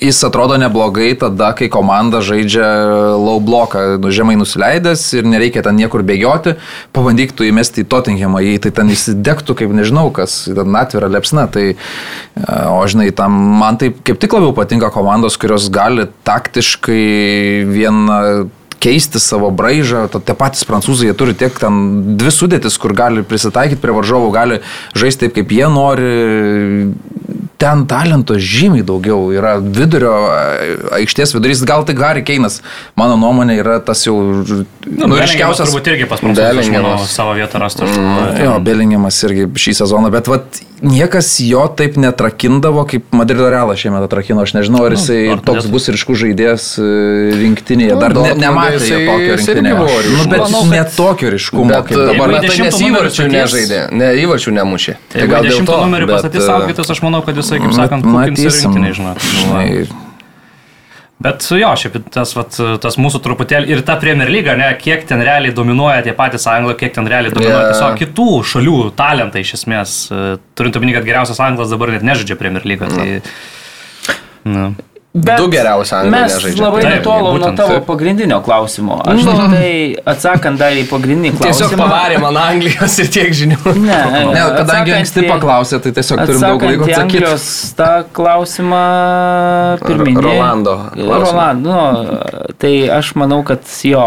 [0.00, 2.66] jis atrodo neblogai tada, kai komanda žaidžia
[3.14, 6.56] low bloką, nu, žemai nusileidęs ir nereikia ten niekur bėgioti,
[6.96, 11.46] pabandyk tu įmesti į Tottenhamą, jei tai ten įsidegtų, kaip nežinau, kas, ten atvira lepsna,
[11.52, 11.76] tai,
[12.42, 17.06] o žinai, tam man tai kaip tik labiau patinka komandos, kurios gali taktiškai
[17.70, 18.20] vieną
[18.82, 23.94] keisti savo braižą, tie patys prancūzai, turi tiek ten dvi sudėtis, kur gali prisitaikyti prie
[23.96, 24.60] varžovų, gali
[24.98, 26.10] žaisti taip, kaip jie nori,
[27.58, 30.12] ten talento žymiai daugiau yra vidurio
[30.96, 32.60] aikštės vidurys, gal tik Gary Keinas,
[32.98, 35.70] mano nuomonė, yra tas jau nu, nu, ryškiausias.
[35.70, 36.36] Turbūt irgi pas mus
[37.12, 37.88] savo vietą rastų.
[37.88, 43.80] Mm, jo, Belingiamas irgi šį sezoną, bet vat, niekas jo taip netrakindavo, kaip Madrido Realas
[43.80, 46.90] šiemet atrakino, aš nežinau, ar nu, jisai nu, toks bus ryškus žaidėjas e,
[47.40, 49.78] rinktinėje, dar ne, nematė jo tokio rinktinėje.
[50.12, 52.36] Nu, bet Manau, net tokio ryškumo, bet, kaip dabar.
[52.36, 54.96] Bet nes įvarčių nežaidė, ne įvarčių nemušė.
[55.14, 58.92] Tai gal dėl to numerį pastatys Algitas, aš manau, kad jisai, kaip sakant, matysim rinktinį,
[58.98, 60.02] žinot.
[61.16, 65.22] Bet jo, šiaip tas, vat, tas mūsų truputėlį ir ta Premier lyga, ne, kiek ten
[65.24, 67.70] realiai dominuoja tie patys anglai, kiek ten realiai dominuoja yeah.
[67.72, 69.94] tiesiog kitų šalių talentai iš esmės.
[70.58, 72.90] Turint omeny, kad geriausias anglas dabar net nežaidžia Premier lygą.
[72.92, 73.08] Tai,
[74.52, 74.68] no.
[75.16, 76.20] Bet du geriausi anglai.
[76.26, 76.62] Mes žaidžia.
[76.66, 78.98] labai nutolom nuo tavo pagrindinio klausimo.
[79.00, 79.36] Aš nu.
[79.54, 79.70] tai
[80.12, 81.70] atsakant dar į pagrindinį klausimą.
[81.70, 83.56] Tiesiog pavarė man Anglijos ir tiek žinių.
[83.80, 84.00] Ne,
[84.34, 87.00] ne kadangi anksti paklausė, tai tiesiog turim daug laiko atsakyti.
[87.06, 87.48] Anglijos
[87.78, 88.82] tą klausimą
[89.86, 90.26] pirminį.
[90.28, 90.76] Rolando.
[91.00, 91.64] Rolando.
[91.66, 94.04] Nu, tai aš manau, kad jo,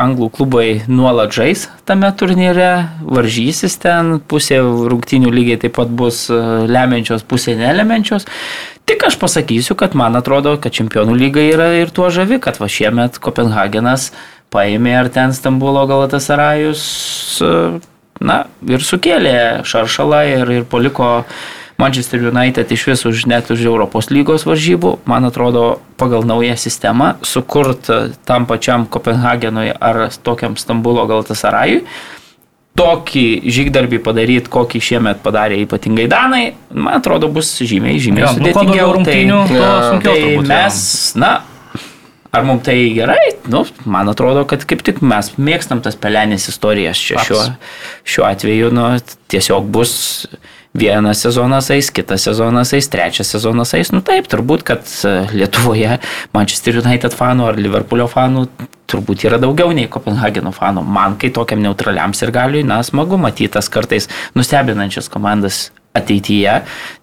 [0.00, 2.70] anglų klubai nuolat žais tame turnyre,
[3.02, 8.28] varžysis ten, pusė rungtinių lygiai taip pat bus lemiančios, pusė nelemiančios.
[8.90, 12.66] Tik aš pasakysiu, kad man atrodo, kad čempionų lyga yra ir tuo žavi, kad va
[12.66, 14.08] šiemet Kopenhagenas
[14.50, 16.82] paėmė ar ten Stambulo Galatasarajus,
[18.18, 21.12] na, ir sukėlė šaršalą ir, ir paliko
[21.78, 24.96] Manchester United iš vis už net už Europos lygos varžybų.
[25.06, 27.86] Man atrodo, pagal naują sistemą sukurt
[28.26, 31.84] tam pačiam Kopenhagenui ar tokiam Stambulo Galatasarajui
[32.80, 38.40] tokį žygdarbį padaryti, kokį šiemet padarė ypatingai Danai, man atrodo, bus žymiai, žymiai ja, nu,
[38.40, 38.90] sudėtingiau.
[38.96, 40.82] Rungtynių, tai, sunkiau, tai turbūt, mes,
[41.20, 41.32] na,
[42.30, 43.32] Ar mums tai gerai?
[43.50, 47.40] Nu, man atrodo, kad kaip tik mes mėgstam tas pelenės istorijas čia šiuo,
[48.06, 48.68] šiuo atveju.
[48.74, 48.84] Nu,
[49.32, 49.94] tiesiog bus
[50.74, 53.90] vienas sezonas eis, kitas sezonas eis, trečias sezonas eis.
[53.94, 55.98] Nu taip, turbūt, kad e, Lietuvoje
[56.34, 58.46] Manchester United fanų ar Liverpoolio fanų
[58.90, 60.84] turbūt yra daugiau nei Kopenhageno fanų.
[60.86, 66.60] Man, kai tokiam neutraliam ir galiui, na, smagu matyti tas kartais nustebinančias komandas ateityje,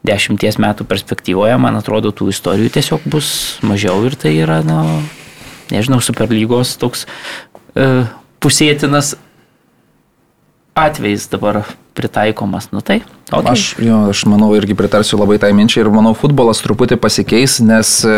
[0.08, 3.30] dešimties metų perspektyvoje, man atrodo, tų istorijų tiesiog bus
[3.68, 4.86] mažiau ir tai yra, na,
[5.74, 7.04] nežinau, superlygos toks
[7.76, 8.06] e,
[8.40, 9.18] pusėtinas
[10.78, 11.66] atvejais dabar
[11.98, 12.72] pritaikomas.
[12.72, 13.02] Nu tai.
[13.28, 13.52] Okay.
[13.52, 17.90] Aš, jo, aš manau irgi pritarsiu labai tai minčiai ir manau futbolas truputį pasikeis, nes
[18.08, 18.16] e,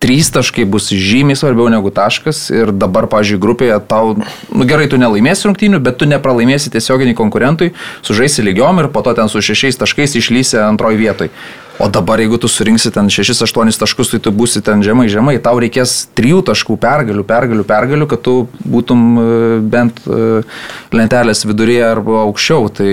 [0.00, 4.96] trys taškai bus žymiai svarbiau negu taškas ir dabar, pažiūrėjau, grupėje tau, nu gerai, tu
[4.96, 7.74] nelaimėsi rungtynių, bet tu nepralaimėsi tiesioginiai konkurentui,
[8.06, 11.32] sužaisi lygiom ir po to ten su šešiais taškais išlysi antroji vietoj.
[11.78, 15.60] O dabar, jeigu tu surinksi ten 6-8 taškus, tai tu būsi ten žemai, žemai, tau
[15.62, 18.34] reikės 3 taškų pergalių, pergalių, pergalių, kad tu
[18.66, 19.28] būtum e,
[19.62, 20.42] bent e,
[20.90, 22.66] lentelės viduryje arba aukščiau.
[22.80, 22.90] Tai...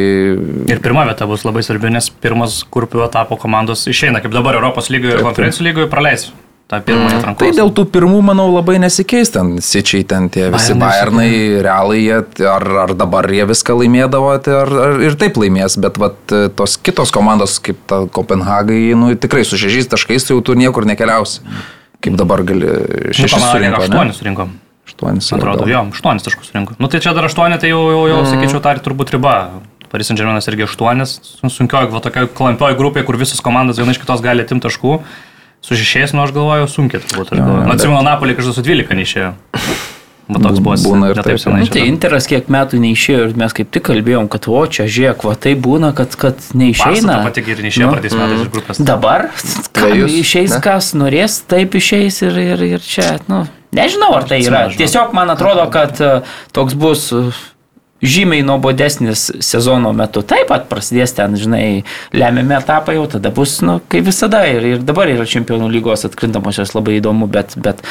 [0.70, 4.94] Ir pirma vieta bus labai svarbi, nes pirmas grupių etapo komandos išeina, kaip dabar Europos
[4.94, 6.30] lygoje ir konferencijų lygoje praleis
[6.68, 7.42] tą pirmąją mm, atrankos.
[7.44, 11.30] Tai dėl tų pirmų, manau, labai nesikeis ten, sičiai ten tie visi Bayernai,
[11.66, 12.18] realai, jie,
[12.50, 16.18] ar, ar dabar jie viską laimėdavo, tai ar, ar ir taip laimės, bet vat,
[16.58, 20.90] tos kitos komandos, kaip ta Kopenhagai, nu, tikrai su šešiais taškais tai jau tu niekur
[20.90, 21.46] nekeliausi.
[22.04, 22.70] Kaip dabar gali
[23.14, 23.84] šešis nu, surinko.
[23.86, 24.58] Aštuonis surinkom.
[24.86, 25.30] Aštuonis.
[25.38, 26.76] Atrodo, jo, aštuonis taškus surinko.
[26.82, 28.34] Nu tai čia dar aštuoni, tai jau, jau, jau mm.
[28.34, 29.38] sakyčiau, tai turbūt riba.
[29.90, 34.02] Paris Saint Germainas irgi aštuonis, sunkioji, va tokia klampioj grupė, kur visos komandos viena iš
[34.02, 34.98] kitos gali atimti taškų
[35.66, 37.34] su šešiais, nu aš galvoju, sunkiai turbūt.
[37.34, 39.34] Ja, nu, atsimenu, Napolį kažkas su 12 neišėjo.
[40.26, 41.62] Bet toks buvo būna ir taip senai.
[41.62, 45.26] Nu, tai Interas kiek metų neišėjo ir mes kaip tik kalbėjom, kad o čia žiūrėk,
[45.28, 47.20] va tai būna, kad, kad neišeina.
[47.28, 48.82] Pati ir neišėjo nu, pradės metais iš grupės.
[48.82, 49.28] Dabar,
[49.78, 50.62] ką jūs išeis, ne?
[50.66, 53.44] kas norės, taip išeis ir, ir, ir čia, nu,
[53.78, 54.66] nežinau ar tai yra.
[54.74, 56.16] Tiesiog man atrodo, kad e,
[56.58, 57.12] toks bus
[58.02, 60.24] žymiai nuobodesnis sezono metu.
[60.26, 64.44] Taip pat prasidės ten, žinai, lemiami etapai jau tada bus, nu, kaip visada.
[64.52, 67.84] Ir, ir dabar yra čempionų lygos atkrintamosios labai įdomu, bet, bet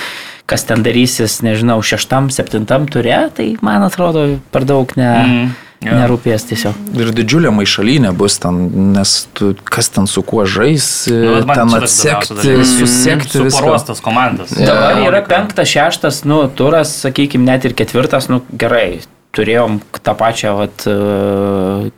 [0.50, 5.12] kas ten darysis, nežinau, šeštam, septintam turė, tai man atrodo per daug ne.
[5.12, 5.52] Mm.
[5.84, 5.98] Ja.
[5.98, 6.76] Nerūpės tiesiog.
[6.96, 8.62] Ir didžiulė maišalinė bus ten,
[8.94, 13.42] nes tu, kas ten su kuo žais, nu, ten atsekti, susekti.
[13.50, 14.54] Suporostas komandas.
[14.56, 14.70] Ja.
[14.70, 19.02] Dabar yra penktas, šeštas, nu, turas, sakykime, net ir ketvirtas, nu, gerai
[19.34, 20.94] turėjom tą pačią, vat, e,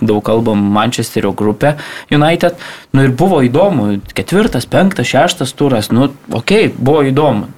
[0.01, 1.77] daug kalbam, Manchesterio grupę
[2.11, 2.57] United,
[2.92, 7.53] nu ir buvo įdomu, ketvirtas, penktas, šeštas turas, nu, okei, okay, buvo įdomu.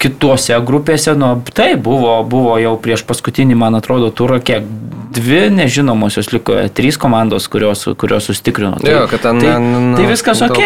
[0.00, 4.64] Kitose grupėse, nu, tai buvo, buvo jau prieš paskutinį, man atrodo, turą, kiek
[5.12, 8.78] dvi nežinomosios liko, trys komandos, kurios, kurios sustikrino.
[8.80, 10.62] Tai, jo, ten, tai, na, tai viskas ok.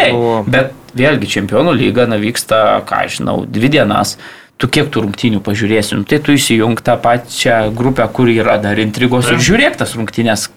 [0.46, 4.14] Bet vėlgi, čempionų lyga, na, vyksta, ką žinau, dvi dienas
[4.60, 8.78] tu kiek tų rungtynių pažiūrėsi, nu, tai tu įsijung tą pačią grupę, kur yra dar
[8.82, 10.48] intrigos ir žiūrėk tas rungtynės.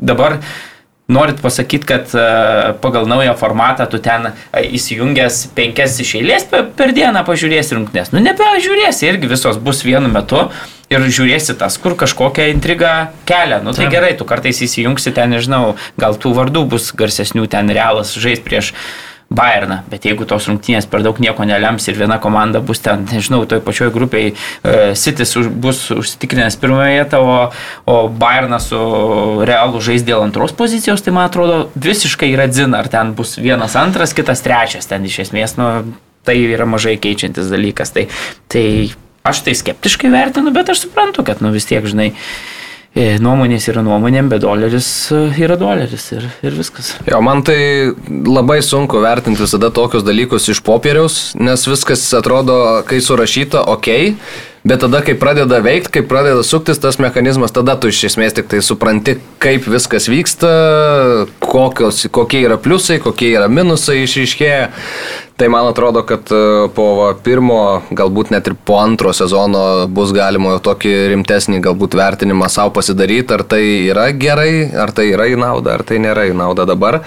[0.00, 0.38] Dabar
[1.10, 2.24] norit pasakyti, kad e,
[2.82, 8.12] pagal naują formatą tu ten e, įsijungęs penkias iš eilės per dieną pažiūrėsi rungtynės.
[8.14, 10.46] Nu, nebežiūrėsi, irgi visos bus vienu metu
[10.90, 12.94] ir žiūrėsi tas, kur kažkokią intrigą
[13.28, 13.60] kelia.
[13.62, 13.94] Nu, tai Taip.
[13.94, 18.74] gerai, tu kartais įsijungsi ten, nežinau, gal tų vardų bus garsesnių, ten realas žais prieš
[19.30, 23.44] Bayerną, bet jeigu tos rungtynės per daug nieko nelems ir viena komanda bus ten, nežinau,
[23.46, 27.36] toj pačioj grupiai uh, Citis už, bus užsitikrinęs pirmąją vietą, o,
[27.86, 28.80] o Bayernas su
[29.46, 33.78] Realu žais dėl antros pozicijos, tai man atrodo visiškai yra dzin, ar ten bus vienas
[33.78, 35.70] antras, kitas trečias, ten iš esmės, nu,
[36.26, 37.94] tai yra mažai keičiantis dalykas.
[37.94, 38.08] Tai,
[38.50, 38.66] tai
[39.22, 43.68] aš tai skeptiškai vertinu, bet aš suprantu, kad nu vis tiek, žinai, uh, E, nuomonės
[43.70, 46.96] yra nuomonėm, bet doleris e, yra doleris ir, ir viskas.
[47.06, 53.02] Jo, man tai labai sunku vertinti visada tokius dalykus iš popieriaus, nes viskas atrodo, kai
[53.04, 53.92] surašyta, ok,
[54.60, 58.50] Bet tada, kai pradeda veikti, kai pradeda suktis tas mechanizmas, tada tu iš esmės tik
[58.50, 60.50] tai supranti, kaip viskas vyksta,
[61.40, 64.66] kokios, kokie yra pliusai, kokie yra minusai išryškėję.
[65.40, 70.10] Tai man atrodo, kad e, po va, pirmo, galbūt net ir po antro sezono bus
[70.12, 75.38] galima tokį rimtesnį galbūt vertinimą savo pasidaryti, ar tai yra gerai, ar tai yra į
[75.40, 77.00] naudą, ar tai nėra į naudą dabar.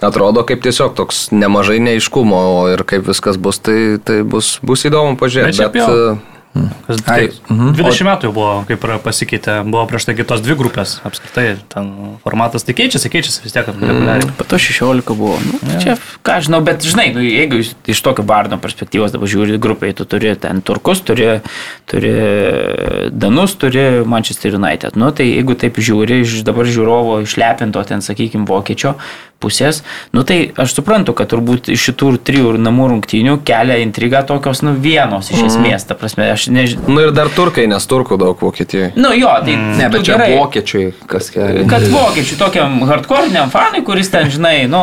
[0.00, 2.40] Atrodo kaip tiesiog toks nemažai neiškumo
[2.72, 5.60] ir kaip viskas bus, tai, tai bus, bus įdomu pažiūrėti.
[5.60, 6.35] Bet, bet,
[6.86, 7.74] Kas, Ai, mhm.
[7.78, 11.90] 20 metų jau buvo, kaip pasikeitė, buvo prieš tai kitos dvi grupės apskritai, ten
[12.24, 14.26] formatas tai keičiasi, keičiasi vis tiek reguliariai.
[14.26, 15.36] Mm, po to 16 buvo.
[15.42, 15.80] Nu, ja.
[15.82, 20.06] Čia, ką žinau, bet žinai, nu, jeigu iš tokio bardo perspektyvos dabar žiūri grupiai, tu
[20.08, 21.40] turi ten turkus, turi,
[21.90, 22.14] turi
[23.12, 24.98] danus, turi Manchester United.
[24.98, 28.96] Nu, tai jeigu taip žiūri, iš dabar žiūrovo išlepinto ten, sakykime, vokiečio,
[29.42, 29.82] pusės,
[30.16, 34.74] nu tai aš suprantu, kad turbūt iš šitų trijų namų rungtynių kelia intriga tokios, nu
[34.74, 35.50] vienos iš mhm.
[35.50, 36.88] esmės, ta prasme, aš nežinau.
[36.96, 38.92] Nu ir dar turkai, nes turkų daug Vokietijoje.
[38.96, 39.56] Nu jo, tai...
[39.56, 39.74] Mm.
[39.80, 41.66] Ne, bet čia gerai, vokiečiai, kas kelia.
[41.70, 44.80] Kad vokiečiai tokiam hardcore'iniam fanui, kuris ten, žinai, nu,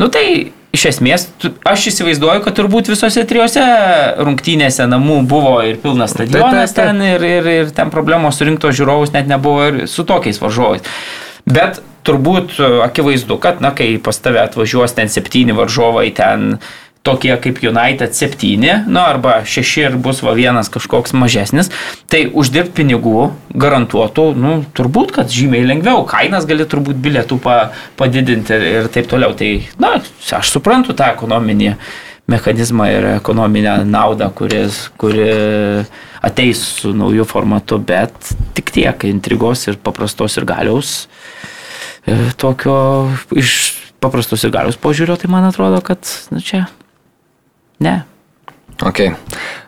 [0.00, 0.26] nu tai
[0.72, 1.26] iš esmės,
[1.68, 3.62] aš įsivaizduoju, kad turbūt visose trijose
[4.24, 9.28] rungtynėse namų buvo ir pilnas stadionas ten ir, ir, ir ten problemos surinkto žiūrovus net
[9.30, 10.86] nebuvo ir su tokiais varžovais.
[11.44, 16.58] Bet turbūt akivaizdu, kad, na, kai pas tave atvažiuos ten septyni varžovai, ten
[17.02, 21.70] tokie kaip United 7, nu arba 6 ir bus va vienas kažkoks mažesnis,
[22.06, 27.58] tai uždirbti pinigų garantuotų, nu turbūt, kad žymiai lengviau, kainas gali turbūt bilietų pa,
[27.98, 29.34] padidinti ir taip toliau.
[29.34, 29.50] Tai,
[29.82, 29.96] na,
[30.38, 31.74] aš suprantu tą ekonominį
[32.30, 35.26] mechanizmą ir ekonominę naudą, kuris, kuri
[36.22, 38.14] ateis su nauju formatu, bet
[38.54, 41.41] tik tiek intrigos ir paprastos ir galiaus e,
[42.40, 42.76] tokio
[43.38, 43.56] iš
[44.02, 46.66] paprastos ir galios požiūrio, tai man atrodo, kad na, čia
[47.82, 48.02] Ne.
[48.82, 49.10] Okay.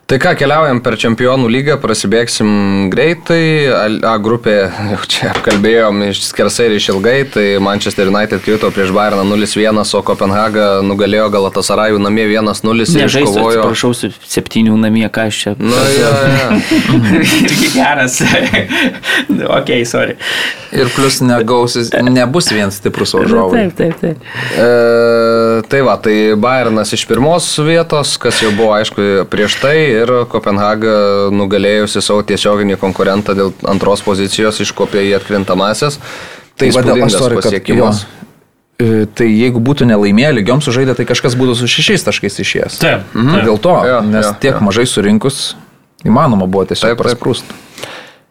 [0.04, 2.48] Tai ką, keliaujam per čempionų lygą, prasibėgsim
[2.92, 3.70] greitai.
[4.04, 4.56] A grupė,
[4.92, 9.80] jau čia apkalbėjom iš skersai ir iš ilgai, tai Manchester United krito prieš Bayerną 0-1,
[9.80, 13.64] o Kopenhaga nugalėjo Galatasarajų namie 1-0 ir iškovojo.
[13.70, 13.94] Prašau,
[14.34, 15.54] septynių namie, ką aš čia.
[15.62, 16.50] Na, ja, ja.
[17.40, 18.20] Irgi geras.
[19.58, 20.18] ok, sorry.
[20.74, 23.56] Ir plus negausis, nebus vien stiprus varžovas.
[23.56, 24.28] Taip, taip, taip.
[24.52, 30.12] E, tai va, tai Bayernas iš pirmos vietos, kas jau buvo aišku prieš tai ir
[30.30, 30.96] Kopenhaga
[31.34, 36.00] nugalėjusi savo tiesioginį konkurentą dėl antros pozicijos iškopė į atkrintamasias.
[36.58, 38.04] Tai įspūdingas pasiekimas.
[38.74, 42.78] E, tai jeigu būtų nelaimėję, lygiom sužaidę, tai kažkas būtų su šešiais taškais išėjęs.
[42.82, 43.04] Taip.
[43.14, 43.44] Mhm.
[43.46, 44.62] Dėl to, ja, nes ja, tiek ja.
[44.64, 45.54] mažai surinkus,
[46.06, 47.62] įmanoma buvo tiesiog prasprūsti.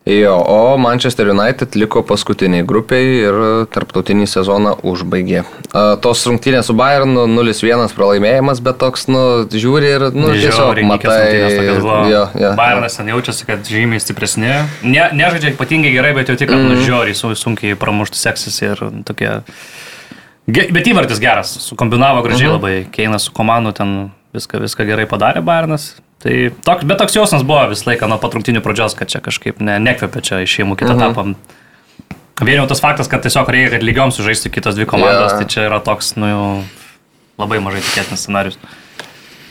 [0.05, 3.37] Jo, o Manchester United liko paskutiniai grupiai ir
[3.71, 5.45] tarptautinį sezoną užbaigė.
[6.03, 11.21] Tos rungtynės su Bayernu 0-1 pralaimėjimas, bet toks, nu, žiūri ir, nu, tiesiog matai.
[12.11, 14.51] Jo, jo, Bayernas ten jaučiasi, kad žymiai stipresni.
[14.83, 16.73] Ne, nežaidžia ypatingai gerai, bet jau tik, kad mm.
[16.75, 19.37] nužiūri, sunkiai pramušti seksis ir tokie...
[20.43, 22.59] Bet įvartis geras, sukombinavo gražiai mm -hmm.
[22.59, 25.93] labai, Keinas su komandu ten viską, viską gerai padarė Bayernas.
[26.23, 29.75] Tai toks, bet toks jausmas buvo visą laiką nuo patrungtinių pradžios, kad čia kažkaip ne,
[29.83, 31.03] nekvepia čia išėjimų kitą mhm.
[31.03, 32.43] etapą.
[32.43, 35.43] Vien jau tas faktas, kad tiesiog reikia, kad lygiom sužaisti kitos dvi komandos, yeah.
[35.43, 36.45] tai čia yra toks, nu jau
[37.39, 38.57] labai mažai tikėtinas scenarius.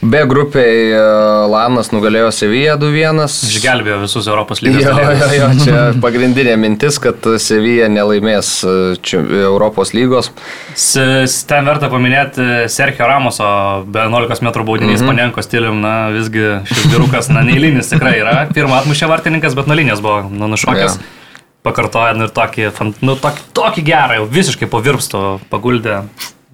[0.03, 1.01] B grupiai e,
[1.47, 3.21] Lanas nugalėjo Seviją 2-1.
[3.47, 4.83] Išgelbėjo visus Europos lygos.
[4.83, 10.33] Jo, jo, jo, čia pagrindinė mintis, kad Sevija nelaimės e, čia, Europos lygos.
[10.75, 13.47] Ten verta paminėti Sergio Ramoso
[13.87, 15.12] be 11 m baudinys mm -hmm.
[15.12, 18.49] Panenko stilium, na visgi šis vyrukas, na neįlinis tikrai yra.
[18.51, 20.99] Pirmą atmušė vartininkas, bet nuo linijos buvo nu, nušokęs.
[20.99, 21.21] Yeah.
[21.62, 22.73] Pakartoja nu, ir tokį,
[23.07, 26.03] nu, tokį, tokį gerą, jau visiškai po virpsto paguldė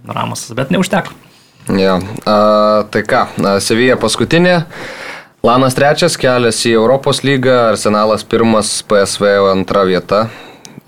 [0.05, 1.28] Ramosas, bet neužteko.
[1.77, 1.99] Ja.
[2.25, 2.39] A,
[2.93, 3.27] tai ką,
[3.61, 4.63] Sevija paskutinė.
[5.45, 10.27] Lanas trečias kelias į Europos lygą, Arsenalas pirmas, PSV antra vieta.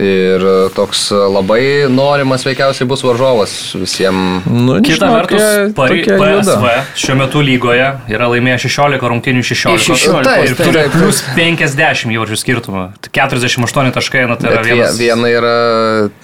[0.00, 4.46] Ir toks labai norimas veikiausiai bus varžovas visiems.
[4.48, 5.42] Nu, Kita vertus,
[5.76, 9.90] pari, PSV šiuo metu lygoje yra laimėję 16 rungtynių 16.
[9.90, 12.86] 16 taip, ir turi plus 50 įvarčių skirtumą.
[13.10, 14.96] 48 taškai, na tai yra vienas.
[15.00, 15.56] Viena yra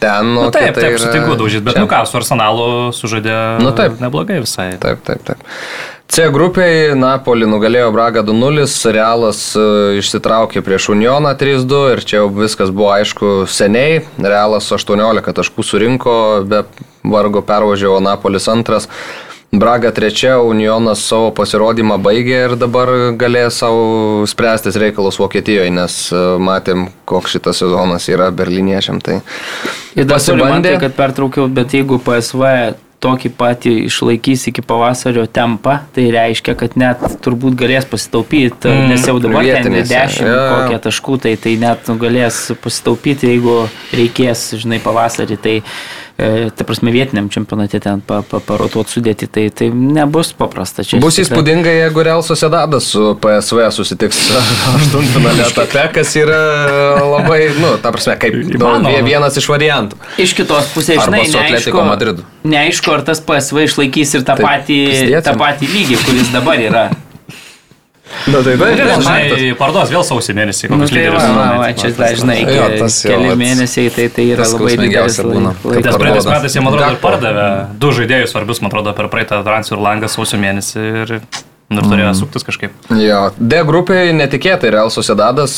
[0.00, 1.84] ten, o nu, taip, taip, sutinku daužyti, bet čia.
[1.84, 4.00] nu ką, su Arsenalu sužaidė nu, taip.
[4.00, 4.72] neblogai visai.
[4.80, 5.44] Taip, taip, taip.
[6.06, 9.64] C grupiai Napoli nugalėjo Braga 2-0, Realas e,
[9.98, 14.04] išsitraukė prieš Unioną 3-2 ir čia jau viskas buvo aišku seniai.
[14.22, 16.16] Realas 18 taškų surinko,
[16.46, 16.62] be
[17.02, 18.86] vargo pervažiavo Napolis antras.
[19.50, 26.24] Braga trečia, Unionas savo pasirodymą baigė ir dabar galės savo spręstis reikalus Vokietijoje, nes e,
[26.38, 29.02] matėm, koks šitas sezonas yra berliniečiam.
[29.02, 29.20] Tai
[29.98, 36.06] ir dar pasibandė, kad pertraukiau, bet jeigu PSV tokį patį išlaikys iki pavasario tempą, tai
[36.14, 40.38] reiškia, kad net turbūt galės pasitaupyti, mm, nes jau dabar ten 10 ja.
[40.54, 43.58] kokie taškų, tai, tai net nu, galės pasitaupyti, jeigu
[43.92, 45.40] reikės, žinai, pavasarį.
[45.44, 45.56] Tai,
[46.56, 50.84] ta prasme, vietiniam čempionate ten pa, pa, parotuoti sudėti, tai, tai nebus paprasta.
[50.86, 54.22] Čia bus įspūdinga, jeigu Real Sociedadas su PSV susitiks
[54.78, 56.40] aštuntfinalio etape, kas yra
[57.04, 58.72] labai, nu, ta prasme, kaip nu,
[59.04, 60.00] vienas iš variantų.
[60.24, 61.84] Iš kitos pusės, žinai, neaišku,
[62.48, 64.80] neaišku, ar tas PSV išlaikys ir tą, patį,
[65.20, 66.86] tą patį lygį, kuris dabar yra.
[68.26, 71.24] Na tai taip, tai žinai, parduos vėl sausio mėnesį, kokius nu, lyderius.
[71.26, 75.88] Na, va, čia dažnai, jo, tas jau, keli mėnesiai, tai tai yra labai didelis laikas.
[75.88, 77.48] Nes praeitais metais jie, man atrodo, pardavė
[77.82, 81.14] du žaidėjus svarbius, man atrodo, per praeitą transfer langą sausio mėnesį ir
[81.66, 82.14] Ir turėjo mm.
[82.14, 82.74] suktis kažkaip.
[82.94, 85.54] Jo, D grupėje netikėtai Real Sociedadas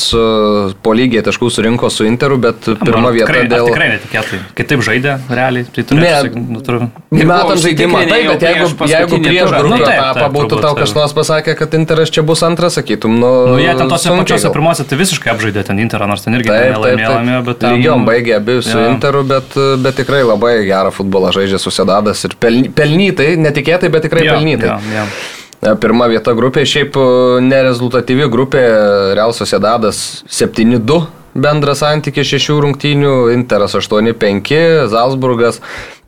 [0.81, 3.67] po lygiai taškų surinko su Interu, bet pirma vieta tikrai, dėl...
[3.69, 4.39] Tikrai netikėtai.
[4.57, 6.23] Kaip taip žaidė, realiai, tai turėjo...
[6.33, 6.87] Ne, nu, turiu...
[7.13, 11.55] Metam žaidimą, taip, bet jeigu, jeigu prieš grupę nu, taip, etapą būtų tau kažkas pasakė,
[11.61, 13.33] kad Interas čia bus antras, sakytum, nu...
[13.53, 17.43] Nu, jie ten tose pačiose pirmose tai visiškai apžaidė ten Interą, nors ten irgi nelaimėjo,
[17.51, 17.61] bet...
[17.61, 17.77] Ten...
[17.77, 23.35] Lygiom baigė abi su Interu, bet, bet tikrai labai gerą futbolą žaidžia Sociedadas ir pelnytai,
[23.45, 24.79] netikėtai, bet tikrai pelnytai.
[25.59, 27.05] Pirma vieta grupė, šiaip e,
[27.43, 28.63] nerezultatyvi grupė,
[29.19, 31.01] Real Sociedadas 7-2
[31.39, 34.55] bendras santykis šešių rungtynių, Interas 8-5,
[34.91, 35.61] Zalzburgas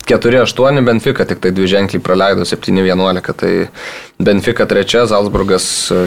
[0.07, 3.51] 4-8, Benfica tik tai dvi ženkliai praleido 7-11, tai
[4.19, 5.65] Benfica trečia, Zalzburgas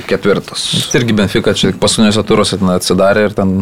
[0.09, 0.67] ketvirtas.
[0.99, 3.61] Irgi Benfica čia paskutiniuose turuose atsidarė ir ten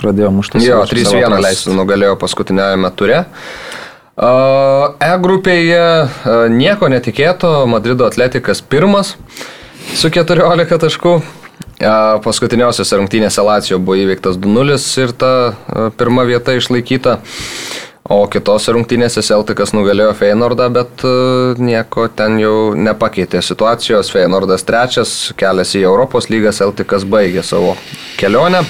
[0.00, 0.66] pradėjo muštis.
[0.66, 3.24] Jo, 3-1 nugalėjo paskutiniajame ture.
[4.20, 5.84] E grupėje
[6.52, 9.14] nieko netikėto, Madrido atletikas pirmas
[9.96, 11.14] su 14 taškų.
[12.24, 15.32] Paskutiniausiose rungtynėse Lacijo buvo įveiktas 2-0 ir ta
[15.96, 17.22] pirma vieta išlaikyta.
[18.10, 21.04] O kitose rungtynėse Celticas nugalėjo Feynordą, bet
[21.62, 24.10] nieko ten jau nepakeitė situacijos.
[24.12, 27.76] Feynordas trečias, keliasi į Europos lygą, Celticas baigė savo
[28.20, 28.66] kelionę.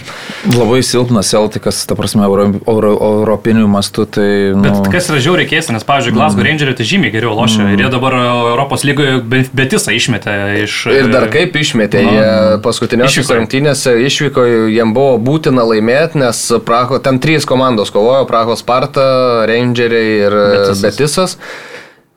[0.48, 4.06] Labai silpnas Celticas, ta prasme, euro, euro, europinių mastų.
[4.16, 4.62] Tai, nu...
[4.64, 6.46] Bet kas yra žiauriai keista, nes, pavyzdžiui, Glasgow mm.
[6.48, 7.74] Rangeriai tai žymiai geriau lošia mm.
[7.74, 9.18] ir jie dabar Europos lygoje
[9.52, 10.76] betisą išmetė iš...
[10.96, 12.16] Ir dar kaip išmetė, mm.
[12.16, 18.56] jie paskutiniosios rungtynėse išvyko, jiem buvo būtina laimėti, nes Praho, ten trys komandos kovojo, Praho
[18.56, 19.04] Sparta,
[19.50, 20.86] Rangeriai ir Betisas.
[20.86, 21.36] Betisas.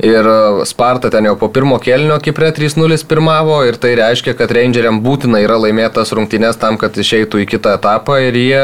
[0.02, 4.52] Ir e, Sparta ten jau po pirmo kelnio Kiprė 3-0 pirmavo ir tai reiškia, kad
[4.52, 8.64] Rangeriam būtina yra laimėtas rungtynės tam, kad išeitų į kitą etapą ir jie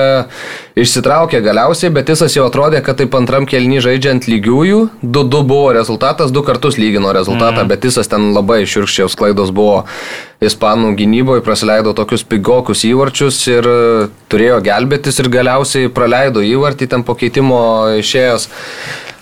[0.80, 6.34] išsitraukė galiausiai, bet jisas jau atrodė, kad taip antram kelnį žaidžiant lygiųjų, 2-2 buvo rezultatas,
[6.34, 7.72] du kartus lygino rezultatą, mm.
[7.72, 9.84] bet jisas ten labai širkščiaus klaidos buvo
[10.44, 13.78] ispanų gynyboje, praleido tokius pigokus įvarčius ir e,
[14.32, 17.62] turėjo gelbėtis ir galiausiai praleido įvartį ten po keitimo
[18.00, 18.50] išėjęs.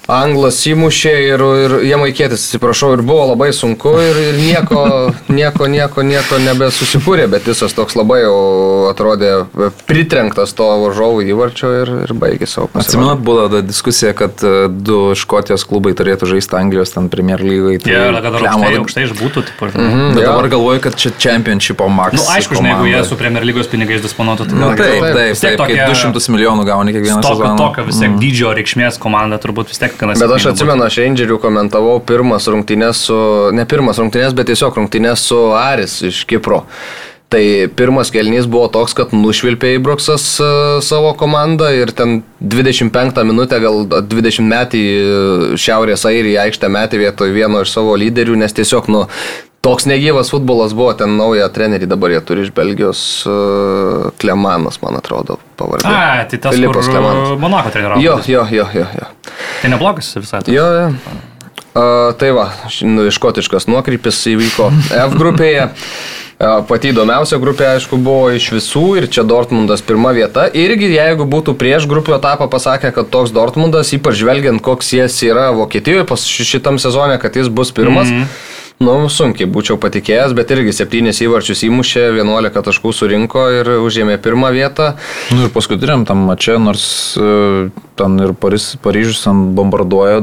[0.08, 4.84] Anglas įmušė ir, ir jamaikėtis, atsiprašau, ir buvo labai sunku ir, ir nieko,
[5.40, 8.38] nieko, nieko, nieko nebesusikūrė, bet visas toks labai jau
[8.88, 9.34] atrodė
[9.90, 12.86] pritrenktas to varžovų įvarčio ir, ir baigė savo pasirodymą.
[12.88, 17.76] Atsimenat, buvo ta diskusija, kad e, du Škotijos klubai turėtų žaisti Anglijos ten Premier lygai.
[17.84, 20.32] Tai ja, kad aukštai, aukštai išbūtų, tipo, mm -hmm, bet ja.
[20.32, 22.16] dabar galvoju, kad čia Championshipo max.
[22.16, 25.04] Na, nu, aišku, žinai, jeigu jie su Premier lygos pinigais disponuotų, tai nu, taip, taip,
[25.04, 27.56] taip, taip, taip, taip, 200 milijonų gauni kiekvieną sezoną.
[27.60, 28.20] Tokio vis tiek mm.
[28.24, 30.22] dydžio reikšmės komanda turbūt vis tiek kanas.
[30.22, 33.20] Bet aš atsimenu, aš Rangerių komentavau pirmas rungtynės su,
[33.56, 36.64] ne pirmas rungtynės, bet tiesiog rungtynės su Aris iš Kipro.
[37.28, 37.42] Tai
[37.76, 43.84] pirmas kelnys buvo toks, kad nušvilpė Ibroksas uh, savo komandą ir ten 25 minutę, gal
[43.84, 44.84] 20 metį
[45.60, 49.04] Šiaurės Airija aikštę metį vietoj vieno iš savo lyderių, nes tiesiog, nu,
[49.68, 54.96] Toks negyvas futbolas buvo, ten naują trenerį dabar jie turi iš Belgijos, uh, Klemanas, man
[54.96, 55.92] atrodo, pavardė.
[55.92, 57.34] A, tai tas Filipas Klemanas.
[57.42, 57.98] Monako trenerių.
[58.00, 59.10] Jo, jo, jo, jo, jo.
[59.60, 60.40] Tai neblogas visai.
[60.40, 60.54] Tas.
[60.56, 60.88] Jo, jo.
[61.76, 62.48] Uh, tai va,
[62.88, 65.68] nu, škotiškas nuokrypis įvyko F grupėje.
[66.40, 70.46] Pati įdomiausia grupė, aišku, buvo iš visų ir čia Dortmundas pirma vieta.
[70.48, 75.50] Irgi jeigu būtų prieš grupių etapą pasakę, kad toks Dortmundas, ypač žvelgiant, koks jis yra
[75.58, 78.14] Vokietijoje šitam sezonė, kad jis bus pirmas.
[78.14, 83.72] Mm -hmm Nu, sunkiai būčiau patikėjęs, bet irgi septynis įvarčius įmušė, 11 taškų surinko ir
[83.82, 84.92] užėmė pirmą vietą.
[85.34, 86.86] Nu ir paskutiniam tam mače, nors
[87.18, 87.32] e,
[87.98, 90.22] ten ir Paris, Paryžius ten bombarduoja,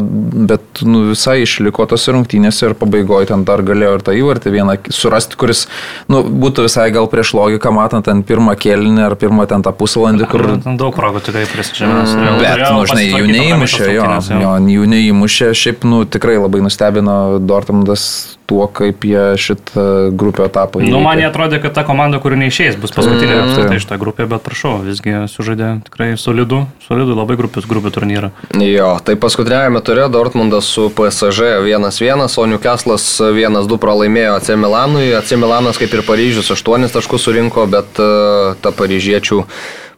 [0.50, 4.76] bet nu, visai išliko tos rungtynėse ir pabaigoje ten dar galėjo ir tą įvartį vieną
[4.94, 5.66] surasti, kuris
[6.12, 10.28] nu, būtų visai gal prieš logiką, matant ten pirmą kėlinį ar pirmą ten tą pusvalandį,
[10.30, 10.46] kur...
[10.64, 12.14] Ten daug progų tikrai prisižymės.
[12.14, 14.08] Mm, bet, nu, žinai, jų neįmušė, jo,
[14.44, 18.06] jo, jų neįmušė, šiaip, nu, tikrai labai nustebino Dortmundas
[18.46, 19.84] tuo, kaip jie šitą
[20.16, 20.92] grupę etapą įveikė.
[20.92, 23.98] Nu, man jie atrodė, kad ta komanda, kuri neišeis, bus paskutinė mm, apskritai iš tą
[24.00, 27.38] grupę, bet prašau, visgi sužaidė tikrai solidų, solidų labai
[27.68, 28.30] grupės grupių turnyrą.
[28.60, 35.12] Jo, tai paskutinėme turė Dortmundas su PSG 1-1, o Newcastle'as 1-2 pralaimėjo AC Milanui.
[35.16, 39.42] AC Milanas kaip ir Paryžius 8 taškus surinko, bet uh, ta paryžiečių,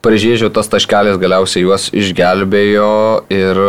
[0.04, 3.62] paryžiečių tas taškelis galiausiai juos išgelbėjo ir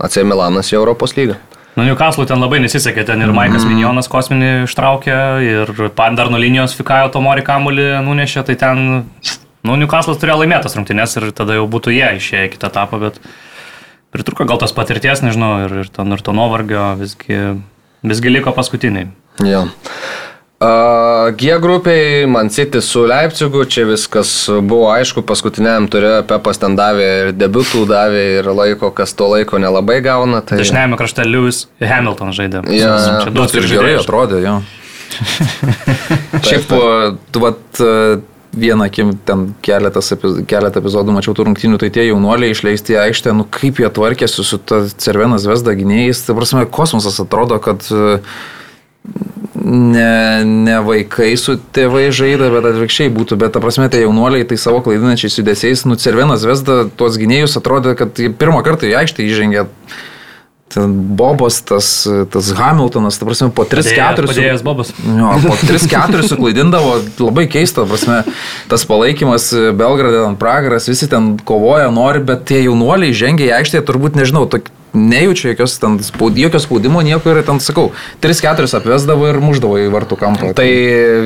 [0.00, 1.38] AC Milanas į Europos lygą.
[1.78, 3.70] Nu, Newcastle ten labai nesisekė, ten ir Maikas mm.
[3.70, 9.04] Minionas kosminį ištraukė, ir dar nuo linijos Fikajo Tomori kamulį nunešė, tai ten,
[9.66, 13.20] nu, Newcastle turėjo laimėtas rungtynės ir tada jau būtų jie išėję kitą etapą, bet
[14.14, 17.38] pritruko gal tos patirties, nežinau, ir, ir, ten, ir to nuovargio visgi,
[18.06, 19.10] visgi liko paskutiniai.
[19.46, 19.66] Ja.
[20.60, 24.28] Uh, G grupiai, Man City su Leipzigu, čia viskas
[24.60, 29.56] buvo aišku, paskutiniam turėjo Pepas ten davė ir debutų davė ir laiko, kas to laiko
[29.56, 30.42] nelabai gauna.
[30.44, 30.58] Tai...
[30.60, 32.60] Dešiniajame krašte Lewis Hamilton žaidė.
[32.76, 32.92] Ja,
[33.24, 34.58] čia daug ir gerai atrodė, jo.
[36.50, 36.76] Šiaip,
[37.32, 37.80] tu vat
[38.52, 40.12] vieną akim ten keletas,
[40.50, 44.58] keletą epizodų mačiau tų rungtynių, tai tie jaunuoliai išleisti aikštę, nu kaip jie tvarkėsi su
[44.58, 48.18] ta Cervenas Vesda gynėjais, tai prasme, kosmosas atrodo, kad uh,
[49.54, 54.58] ne, ne vaikai su tėvai žaidė, bet atvirkščiai būtų, bet ta prasme, tai jaunuoliai tai
[54.60, 59.66] savo klaidinančiais judesiais, nu Cervenas Vesda tuos gynėjus atrodė, kad pirmą kartą į aikštę įžengė
[60.74, 61.88] ten Bobas, tas,
[62.30, 64.30] tas Hamiltonas, ta prasme, po 3-4.
[64.30, 64.92] Padėjęs Bobas.
[65.02, 68.22] Jo, po 3-4 suklaidindavo, labai keista, prasme,
[68.70, 73.82] tas palaikymas Belgrade ant pragaras, visi ten kovoja, nori, bet tie jaunuoliai žengia į aikštę,
[73.88, 77.90] turbūt nežinau, tok, nejaučia jokios, ten, spaud, jokio spaudimo, nieko ir ten, sakau,
[78.22, 80.52] 3-4 apvesdavo ir muždavo į vartų kampą.
[80.56, 80.68] Tai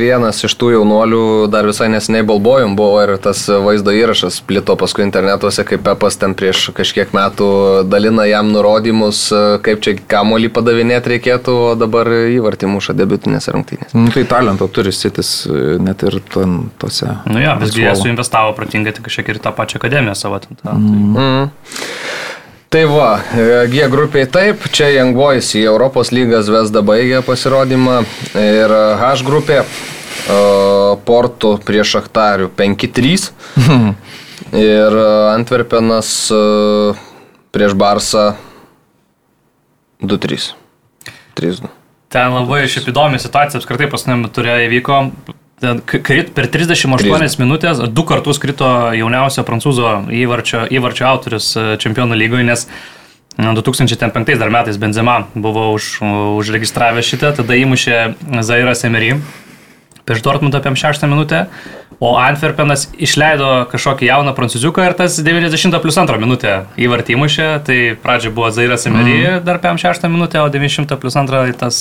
[0.01, 5.07] vienas iš tų jaunuolių dar visai neseniai balbojom buvo ir tas vaizdo įrašas plito paskui
[5.07, 7.49] internetuose, kaip Pepas ten prieš kažkiek metų
[7.89, 9.27] dalina jam nurodymus,
[9.65, 13.93] kaip čia kamolį padavinėti reikėtų, o dabar įvartį muša debutinėse rungtynėse.
[13.97, 15.35] Nu, tai talento turi sitis
[15.81, 17.11] net ir ten tose.
[17.29, 20.41] Nu jo, visgi jie suinvestavo pratingai tik kažkiek ir tą pačią akademiją savo.
[20.45, 21.15] Ten, tą, mm.
[21.15, 21.25] Tai.
[21.25, 22.34] Mm.
[22.75, 23.23] Tai va,
[23.71, 28.01] G grupiai taip, čia Young Boys į Europos lygą Zvezda baigė pasirodymą
[28.35, 29.61] ir H grupė
[31.07, 33.29] Porto prieš Aktarių 5-3
[34.65, 34.99] ir
[35.37, 36.11] Antverpenas
[37.55, 38.27] prieš Barsą
[40.03, 40.51] 2-3.
[41.39, 41.71] 3-2.
[42.11, 44.99] Ten labai šiaip įdomi situacija apskritai pasinėmi turėjo įvyko
[45.87, 47.39] krit per 38 30.
[47.43, 52.67] minutės du kartus krito jauniausio prancūzo įvarčio, įvarčio autorius e, čempionų lygoje, nes
[53.39, 55.99] 2005 dar metais Benzema buvo už,
[56.39, 57.99] užregistravęs šitą, tada įmušė
[58.47, 59.17] Zairas Emery
[60.05, 61.47] prieš Dortmundą apie 6 minutę,
[62.01, 67.79] o Antwerpenas išleido kažkokį jauną prancūziuką ir tas 90 plus 2 minutę įvartį įmušė, tai
[68.03, 69.45] pradžioje buvo Zairas Emery mm.
[69.47, 71.81] dar apie 6 minutę, o 90 plus 2 tas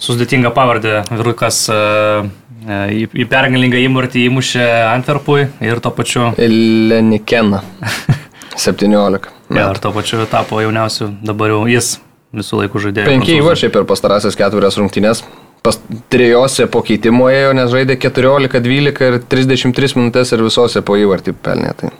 [0.00, 2.28] sudėtinga pavardė vyrukas uh,
[2.66, 6.32] Į, į pergalingą įmurtį įmušė Antverpui ir to pačiu.
[6.38, 7.62] Lenikena.
[8.56, 9.30] 17.
[9.54, 11.96] Ja, ir to pačiu tapo jauniausiu dabar jau jis
[12.36, 13.10] visų laikų žaidėjas.
[13.10, 15.22] Penki įvarčiai per pastarąsias keturias rungtynės.
[15.66, 15.78] Pas
[16.12, 21.34] trijose po keitimo ėjo, nes žaidė 14, 12 ir 33 minutės ir visose po įvartį
[21.42, 21.72] pelnė.
[21.78, 21.92] Tai.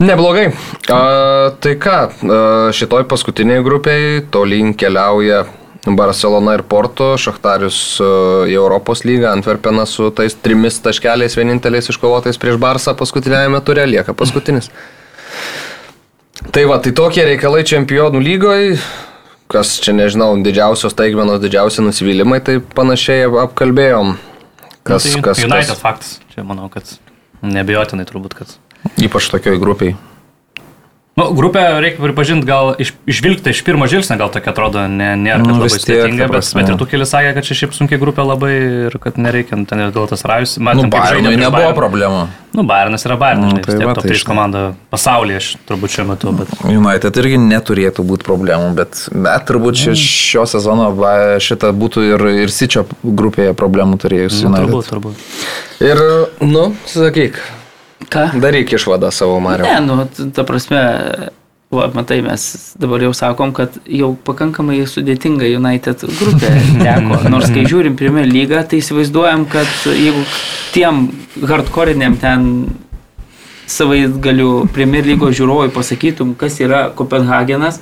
[0.00, 0.46] Neblogai.
[0.88, 1.00] A,
[1.60, 2.38] tai ką, a,
[2.76, 5.44] šitoj paskutiniai grupiai tolyn keliauja
[5.86, 8.08] Barcelona ir Porto, Šachtarius e,
[8.52, 14.12] į Europos lygą, Antverpenas su tais trimis taškeliais vieninteliais iškovotais prieš Barsą paskutiniajame turė lieka
[14.16, 14.68] paskutinis.
[16.52, 18.76] Tai va, tai tokie reikalai čempionų lygoje,
[19.52, 24.14] kas čia nežinau, didžiausios taigmenos, didžiausi nusivylimai, tai panašiai apkalbėjom.
[24.84, 25.80] Kas, Na, tai kas, United kas...
[25.80, 26.88] faktas, čia manau, kad
[27.44, 28.56] nebejotinai turbūt, kad.
[29.00, 29.96] Ypač tokioj grupiai.
[31.20, 35.42] Nu, grupė, reikia pripažinti, gal iš, išvilgti iš pirmo žvilgsnio, gal tokia atrodo, ne, nėra
[35.44, 38.52] nu, labai sudėtinga, bet, bet ir tu keli sakė, kad čia šiaip sunkiai grupė labai
[38.88, 40.56] ir kad nereikia, nu, ten ir gal tas rajus.
[40.62, 41.76] Matėm, nu, Bayernui nebuvo Bayern.
[41.76, 42.22] problemų.
[42.56, 46.06] Nu, Bayernas yra Bayernas, nu, tai va, top 3 tai komanda pasaulyje, aš turbūt šiuo
[46.08, 46.32] metu.
[46.40, 46.56] Bet...
[46.66, 50.00] United irgi neturėtų būti problemų, bet, bet turbūt mm.
[50.00, 50.90] šio sezono
[51.42, 54.40] šitą būtų ir, ir Sičio grupėje problemų turėjus.
[54.48, 55.24] Nu, turbūt, turbūt.
[55.84, 56.02] Ir,
[56.42, 57.38] nu, sakyk,
[58.08, 58.30] Ką?
[58.40, 59.66] Daryk išvadą savo Mario.
[59.66, 60.80] Ne, nu, ta prasme,
[61.70, 62.46] va, matai, mes
[62.80, 67.20] dabar jau sakom, kad jau pakankamai sudėtinga United grupė teko.
[67.32, 70.24] Nors kai žiūrim Premier lygą, tai įsivaizduojam, kad jeigu
[70.72, 71.08] tiem
[71.44, 72.48] hardcoriniam ten
[73.70, 77.78] savai galiu Premier lygos žiūrovai pasakytum, kas yra Kopenhagenas,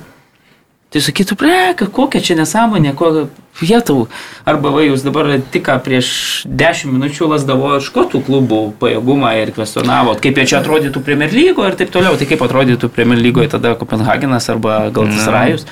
[0.89, 3.27] Tai sakytų, preka, kokia čia nesąmonė, kokia
[3.61, 4.07] vietau.
[4.47, 6.09] Arba va, jūs dabar tik prieš
[6.47, 11.77] 10 minučių lasdavo škotų klubų pajėgumą ir kvestionavo, kaip jie čia atrodytų Premier lygoje ir
[11.79, 12.17] taip toliau.
[12.17, 15.67] Tai kaip atrodytų Premier lygoje tada Kopenhagenas arba Galtasarajus.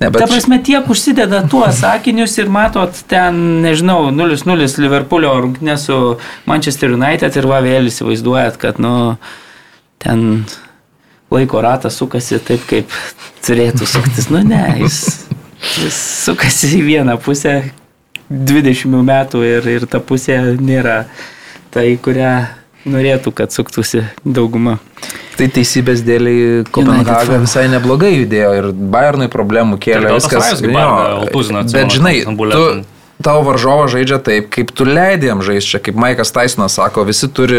[0.00, 0.16] Ne, bet...
[0.22, 5.98] Ta prasme, tiek užsideda tuos sakinius ir matot ten, nežinau, 0-0 Liverpoolio rungtinė su
[6.48, 8.94] Manchester United ir va vėl įsivaizduojat, kad, nu,
[10.00, 10.42] ten
[11.30, 12.94] laiko ratas sukasi taip, kaip
[13.46, 14.30] turėtų suktis.
[14.32, 15.26] Nu ne, jis,
[15.80, 17.60] jis sukasi į vieną pusę
[18.30, 21.04] 20 metų ir, ir ta pusė nėra
[21.74, 22.34] ta, į kurią
[22.90, 24.78] norėtų, kad suktųsi dauguma.
[25.36, 30.60] Tai teisybės dėliai Kopenhaga visai neblogai judėjo ir Bayernui problemų kėlė viskas.
[30.60, 31.26] Jo,
[31.72, 32.64] bet žinai, tu,
[33.22, 37.58] tavo varžovas žaidžia taip, kaip tu leidėm žaisti čia, kaip Maikas Taisonas sako, visi turi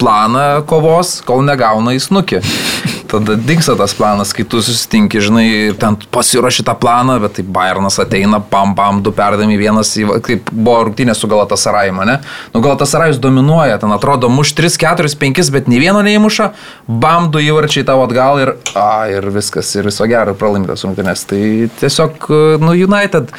[0.00, 2.42] planą kovos, kol negauna į snukį.
[3.10, 7.44] Tada dinksta tas planas, kai tu susitinki, žinai, ir ten pasiruoši tą planą, bet tai
[7.56, 9.92] Bayernas ateina, pam, pam, du perdami vienas,
[10.26, 12.16] kaip buvo rungtynė su Galatasarajima, ne?
[12.50, 16.50] Nu, Galatasarajus dominuoja, ten atrodo, muš 3, 4, 5, bet nei vieno neįmuša,
[16.90, 21.24] bam, du įvarčiai tavo atgal ir, a, ir viskas, ir viso gero pralaimėtas rungtynės.
[21.30, 21.40] Tai
[21.78, 22.28] tiesiog,
[22.66, 23.30] nu, United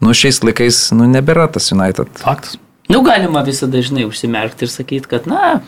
[0.00, 2.10] nu šiais laikais, nu nebėra tas United.
[2.20, 2.58] Faktas.
[2.88, 5.58] Nu galima visada dažnai užsimerkti ir sakyti, kad, na,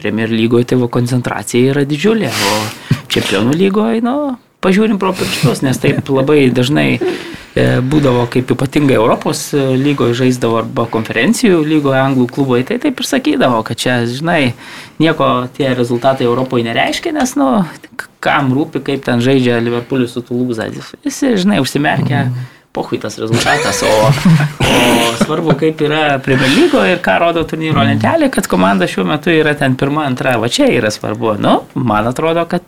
[0.00, 6.08] Premier lygoje tėvo koncentracija yra didžiulė, o čempionų lygoje, nu, pažiūrim pro pirštus, nes taip
[6.10, 12.80] labai dažnai e, būdavo kaip ypatingai Europos lygoje žaisdavo arba konferencijų lygoje anglų klubai, tai
[12.82, 14.56] taip ir sakydavo, kad čia, žinai,
[15.02, 17.52] nieko tie rezultatai Europoje nereiškia, nes, nu,
[18.24, 20.72] kam rūpi, kaip ten žaidžia Liverpoolis su Toulouse.
[21.04, 22.26] Visi, žinai, užsimerkia.
[22.32, 22.63] Mm pohui
[23.00, 24.12] tas rezultatas, o,
[25.12, 27.86] o svarbu, kaip yra Premier lygo ir ką rodo turnyro mm.
[27.92, 31.36] lentelė, kad komanda šiuo metu yra ten pirma, antra, va čia yra svarbu.
[31.38, 32.66] Nu, man atrodo, kad...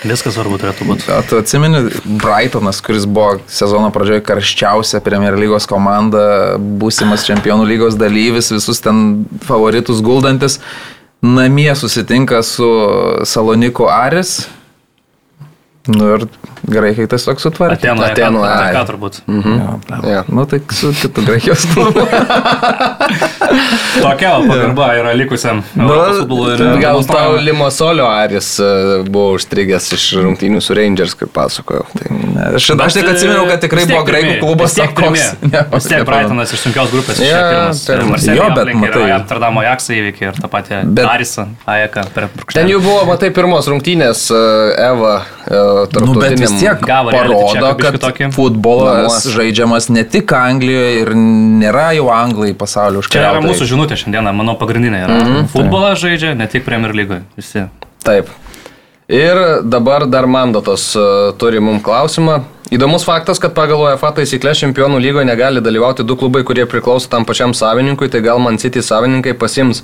[0.00, 1.12] Viskas svarbu turėtų būti.
[1.28, 1.84] Tu atsimeni,
[2.22, 9.26] Brightonas, kuris buvo sezono pradžioje karščiausia Premier lygos komanda, būsimas čempionų lygos dalyvis, visus ten
[9.44, 10.62] favoritus guldantis,
[11.20, 12.70] namie susitinka su
[13.28, 14.46] Saloniku Aris.
[15.88, 16.28] Nu ir
[16.68, 17.78] Gerai, kai tas toks sutvarkė.
[17.78, 18.40] Atėnų, Atėnų,
[18.74, 19.20] ką turbūt.
[19.30, 19.58] Mhm.
[19.62, 20.24] Ja, ja.
[20.28, 22.04] Nu, tai su kitu graikijos klubu.
[24.02, 25.62] Tokia pagarba yra likusiam.
[25.78, 25.88] Nu,
[26.82, 28.68] gal tau Limosolio Aris e,
[29.08, 31.86] buvo užstrigęs iš rungtynių su Rangers, kaip pasakojau.
[31.94, 32.18] Tai,
[32.58, 34.76] aš, aš tik atsimenu, kad tikrai buvo graikų klubas.
[34.78, 35.24] Tiek koks.
[35.42, 37.22] Vis tiek Brightonas iš sunkios grupės.
[37.24, 39.06] Ja, tai jo, bet matai.
[39.18, 42.06] Amsterdamo Jaksą įveikė ir tą patį Arisą, Ajeką.
[42.52, 44.42] Ten jau buvo, matai, pirmos rungtynės e,
[44.88, 45.62] Eva e,
[45.94, 52.54] tarptautinė vis tiek Gavo parodo, kad futbolas žaidžiamas ne tik Anglijoje ir nėra jau Anglai
[52.58, 53.37] pasaulio užkariautojai.
[53.38, 55.16] Yra mūsų žinutė šiandieną, manau, pagrindinė yra.
[55.16, 55.48] Mm -hmm.
[55.54, 57.64] Futbolas žaidžia ne tik Premier lygoje, visi.
[58.04, 58.28] Taip.
[59.08, 62.42] Ir dabar dar mandatos uh, turi mums klausimą.
[62.68, 67.24] Įdomus faktas, kad pagal UEFA taisyklę čempionų lygoje negali dalyvauti du klubai, kurie priklauso tam
[67.24, 69.82] pačiam savininkui, tai gal Man City savininkai pasims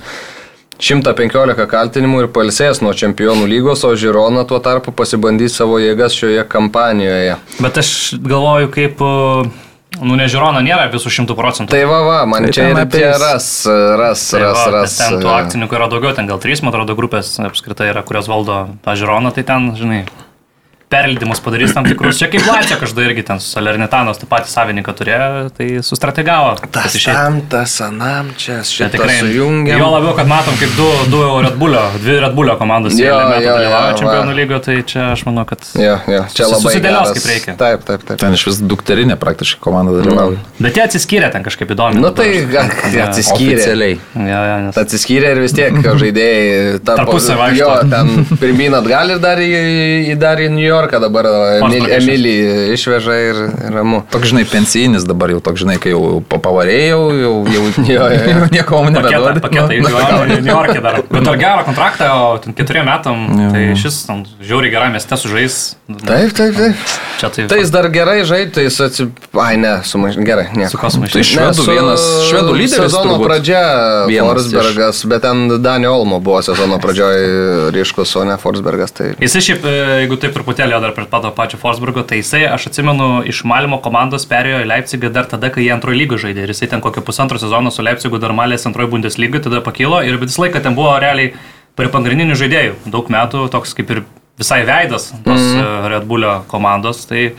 [0.77, 6.43] 115 kaltinimų ir palsės nuo čempionų lygos, o Žirona tuo tarpu pasibandys savo jėgas šioje
[6.51, 7.37] kampanijoje.
[7.63, 7.89] Bet aš
[8.21, 9.01] galvoju, kaip
[10.01, 11.71] Nu, ne Žirona nėra visų šimtų procentų.
[11.71, 13.47] Tai va, va, man tai čia ir tie ras,
[13.99, 14.97] ras, tai ras, va, ras.
[14.99, 18.65] Ten tų akcininkų yra daugiau, ten gal trys, man atrodo, grupės apskritai yra, kurios valdo
[18.85, 20.03] tą Žironą, tai ten, žinai,
[20.89, 22.19] perleidimus padarys tam tikrus.
[22.19, 25.27] Čia kaip Lacija kažkada irgi ten su Salernitanos, tą patį savininką turėjo,
[25.57, 26.55] tai sustrategavo.
[26.71, 29.79] Tas tam, tas anam, čia šitą tikrai sujungia.
[29.81, 33.55] Jo labiau, kad matom, kaip du, du Red Bullio, dvi Red Bullio komandos jo, jo,
[33.55, 36.21] dalyvauja čempionų lygo, tai čia aš manau, kad jo, jo.
[36.37, 37.57] čia labai susidėlios kaip reikia.
[37.59, 38.21] Taip, taip, taip.
[38.21, 40.37] Ten iš vis dukterinė praktiškai komanda dalyvauja.
[40.37, 40.67] Mm.
[40.67, 42.01] Bet jie atsiskyrė ten kažkaip įdomu.
[42.03, 42.29] Nu tai
[43.07, 43.57] atsiskyrė.
[43.57, 43.97] Oficialiai.
[44.15, 44.79] Ja, ja, nes...
[44.79, 47.65] Atsiskyrė ir vis tiek žaidėjai tarpusavį vaikšto.
[47.65, 49.51] Jo, ten pirmin atgal ir dar į,
[50.13, 51.27] į, dar į New Yorką dabar
[51.59, 52.35] Emil, Emilį
[52.75, 53.41] išveža ir
[53.73, 54.01] ramu.
[54.13, 57.63] Toks, žinai, pensijinis dabar jau toks, žinai, kai jau pavarėjau, jau, jau,
[57.95, 59.41] jau, jau nieko mums nebeduoda.
[59.43, 61.01] Paketą, paketą nu, New York'e dar.
[61.15, 63.51] Bet dar gerą kontraktą, o ten keturiem metam, jau.
[63.55, 65.59] tai šis ten žiauriai gerai mieste sužais.
[65.85, 66.95] Taip, taip, taip.
[67.19, 67.47] Čia tai.
[67.51, 69.19] Tai jis dar gerai žaidė, tai jis atsip...
[69.39, 70.17] Ai, ne, sumaž...
[70.25, 70.67] gerai, ne.
[70.71, 71.15] Su kas sumažėjo?
[71.15, 72.75] Tai švedų vienas, švedų lyderis.
[72.75, 73.61] Sezono pradžia
[74.09, 75.09] Forsbergas, iš...
[75.11, 78.95] bet ten Danio Olmo buvo sezono pradžioje ryškus, o ne Forsbergas.
[78.97, 79.11] Tai...
[79.21, 80.35] Jis šiaip, e, jeigu taip
[80.65, 84.69] truputėlį dar prie pato pačio Forsbergo, tai jisai, aš atsimenu, iš Malimo komandos perėjo į
[84.69, 86.45] Leipzigą dar tada, kai jie antrojo lygio žaidė.
[86.45, 90.17] Ir jisai ten kokio pusantro sezono su Leipzigu dar malės antrojo Bundeslygai, tada pakilo ir
[90.17, 91.35] visą laiką ten buvo realiai
[91.75, 92.77] prie pagrindinių žaidėjų.
[92.89, 94.05] Daug metų toks kaip ir
[94.39, 95.91] visai veidas tos mm.
[95.91, 97.05] Red Bullio komandos.
[97.09, 97.33] Tai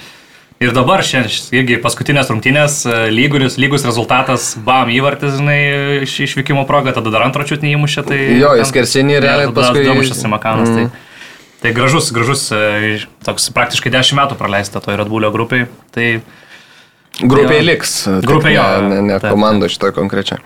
[0.57, 5.59] Ir dabar šiandien irgi paskutinės rungtynės, e, lygus, lygus rezultatas, bam įvartis, žinai,
[6.07, 8.05] iš išvykimo progą, tada dar antro čiut neįmušė.
[8.09, 9.85] Tai jo, jis kersinį realiai paskui.
[9.85, 10.72] Damušęs Simakanas.
[10.72, 10.89] Mm.
[10.89, 11.06] Tai,
[11.63, 15.71] Tai gražus, gražus, e, toks praktiškai 10 metų praleista toje Redbulio grupiai.
[15.95, 16.09] Tai
[17.21, 17.93] Grupiai jo, liks.
[18.23, 18.65] Grupiai jo.
[18.91, 20.41] Ne, ne komanda šitoje konkrečiai.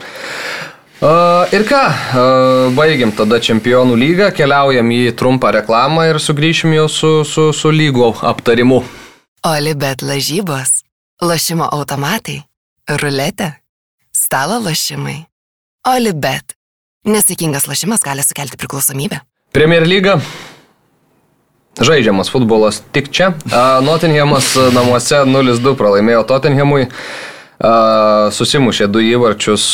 [1.00, 6.84] Uh, ir ką, uh, baigiam tada čempionų lygą, keliaujam į trumpą reklamą ir sugrįšim jau
[6.92, 8.82] su, su, su lygų aptarimu.
[9.48, 10.82] Olibet lažybos,
[11.24, 12.42] lašimo automatai,
[13.00, 13.54] ruletė,
[14.12, 15.22] stalo lašimai.
[15.88, 16.54] Olibet.
[17.08, 19.22] Nesėkmingas lašimas gali sukelti priklausomybę.
[19.56, 20.18] Premier lyga
[21.80, 23.32] Žaidžiamas futbolas tik čia.
[23.84, 26.90] Nottinghamas namuose 0-2 pralaimėjo Tottenhamui.
[28.32, 29.64] Susimušė du įvarčius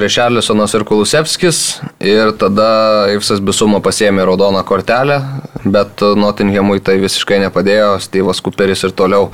[0.00, 1.58] Rešerlisonas ir Kulusevskis
[2.00, 2.68] ir tada
[3.12, 5.18] Ivsas Bisuma pasėmė raudoną kortelę,
[5.64, 9.28] bet Nottinghamui tai visiškai nepadėjo, Steve'as Cooperis ir toliau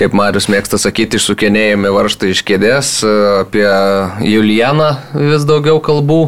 [0.00, 2.92] kaip Marius mėgsta sakyti, išsukinėjami varštai iš kėdės,
[3.42, 3.68] apie
[4.28, 6.22] Julianą vis daugiau kalbų.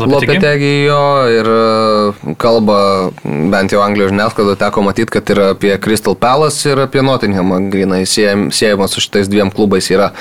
[0.00, 6.72] Lopetegijo ir e, kalba, bent jau Anglijos žiniasklaidoje teko matyti, kad ir apie Crystal Palace
[6.72, 10.12] ir apie Nottinghamą grinai siejamas su šitais dviem klubais yra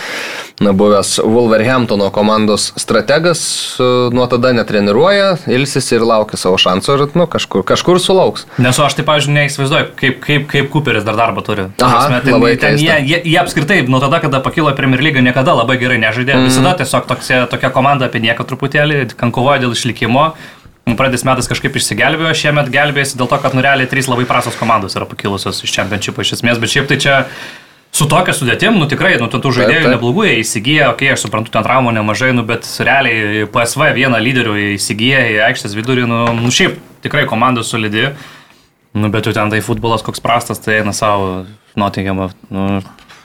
[0.62, 3.42] na, buvęs Wolverhamptono komandos strategas,
[3.80, 3.84] e,
[4.16, 8.46] nuo tada netreniruoja, ilsisi ir laukia savo šansų ir nu, kažkur, kažkur sulauks.
[8.62, 11.68] Nes aš tai, pavyzdžiui, neįsivaizduoju, kaip, kaip, kaip Cooperis dar darbą turi.
[11.82, 15.24] Aha, Prasme, ten, labai ten, jie, jie, jie apskritai nuo tada, kada pakilo Premier League,
[15.26, 16.38] niekada labai gerai nežaidė.
[16.38, 16.50] Mm.
[16.50, 20.34] Visada tiesiog tokia, tokia komanda apie nieką truputėlį, kan kovoja dėl išlikimo.
[20.98, 25.06] Pradės metais kažkaip išsigelbėjo, šiemet gelbėjasi dėl to, kad nurealiai trys labai prastos komandos yra
[25.06, 27.20] pakilusios iš čempionšypo iš esmės, bet šiaip tai čia
[27.94, 31.54] su tokia sudėtim, nu tikrai, nu tų žaidėjų neblogų jie įsigiję, okei, okay, aš suprantu,
[31.54, 36.52] ten traumų nemažai, nu bet realiai PSV vieną lyderių įsigiję į aikštės vidurį, nu, nu
[36.52, 38.10] šiaip tikrai komanda solidi,
[38.98, 41.46] nu bet jau ten tai futbolas koks prastas, tai eina savo
[41.78, 42.68] Nottinghamą, nu,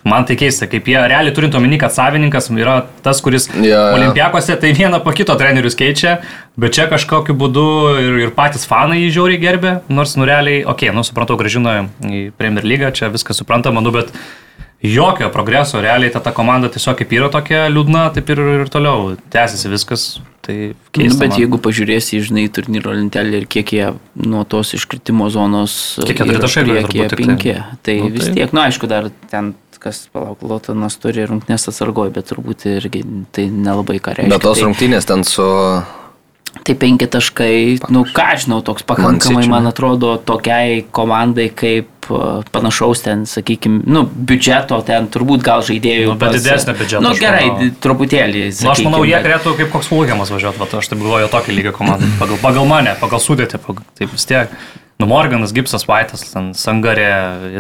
[0.07, 3.91] Man tai keista, kaip jie realiai turint omeny, kad savininkas yra tas, kuris yeah.
[3.97, 6.21] olimpiakose tai vieną po kito trenerius keičia,
[6.55, 7.67] bet čia kažkokiu būdu
[8.05, 11.75] ir, ir patys fanai jį žiauriai gerbė, nors nu realiai, okei, okay, nu supratau, gražino
[12.07, 14.15] į Premier League, čia viskas suprantama, nu bet
[14.87, 19.15] jokio progreso, realiai ta, ta komanda tiesiog kaip yra tokia liūdna, taip ir, ir toliau
[19.33, 20.09] tęsiasi viskas.
[20.47, 20.55] Tai
[20.95, 21.17] keista.
[21.17, 21.41] Nu, bet man.
[21.43, 23.89] jeigu pažiūrėsi, žinai, turnyro lentelį ir kiek jie
[24.23, 25.97] nuo tos iškritimo zonos...
[26.07, 27.57] Kiek jie taškai priekyje, penki.
[27.83, 28.37] Tai nu, vis tai.
[28.37, 33.47] tiek, nu, aišku, dar ten kas, palauk, Lotonas turi rungtynės atsargoje, bet turbūt irgi tai
[33.53, 34.35] nelabai ką reiškia.
[34.35, 35.47] Bet tos tai, rungtynės ten su
[36.65, 42.21] Tai penki taškai, nu ką žinau, toks pakankamai, man atrodo, tokiai komandai kaip e,
[42.55, 46.15] panašaus ten, sakykime, nu, biudžeto ten turbūt gal žaidėjų.
[46.15, 47.03] Nu, bet didesnio biudžeto.
[47.05, 47.69] Na nu, gerai, manau.
[47.85, 48.47] truputėlį.
[48.49, 51.61] Sakykim, nu, aš manau, jie galėtų kaip koks Fulgiamas važiuoti, va, aš taip galvoju, tokį
[51.61, 52.11] lygį komandą.
[52.23, 54.59] Pagal, pagal mane, pagal sudėtį, pagal, taip vis tiek.
[54.97, 57.11] Nu, Morganas, Gipsas, Vaitas, ten Sangarė,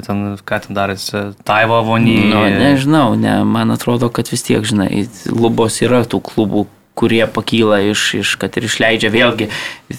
[0.06, 2.16] ten, ką ten darėsi, Taivo Vonį.
[2.32, 6.64] Nu, nežinau, ne, man atrodo, kad vis tiek, žinai, lubos yra tų klubų,
[6.96, 9.12] kurie pakyla iš, iš, kad ir išleidžia.
[9.12, 9.50] Vėlgi,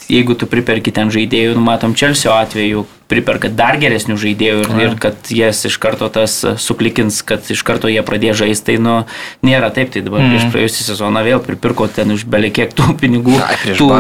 [0.10, 4.96] jeigu tu priperki ten žaidėjų, nu, matom Čelsio atveju, priperka dar geresnių žaidėjų ir, ir
[5.02, 8.96] kad jas iš karto tas suklikins, kad iš karto jie pradės žaisti, tai nu,
[9.46, 10.34] nėra taip, tai dabar mm.
[10.34, 13.92] prieš praėjusią sezoną vėl pripirko ten už belekiek tų pinigų, Ai, tų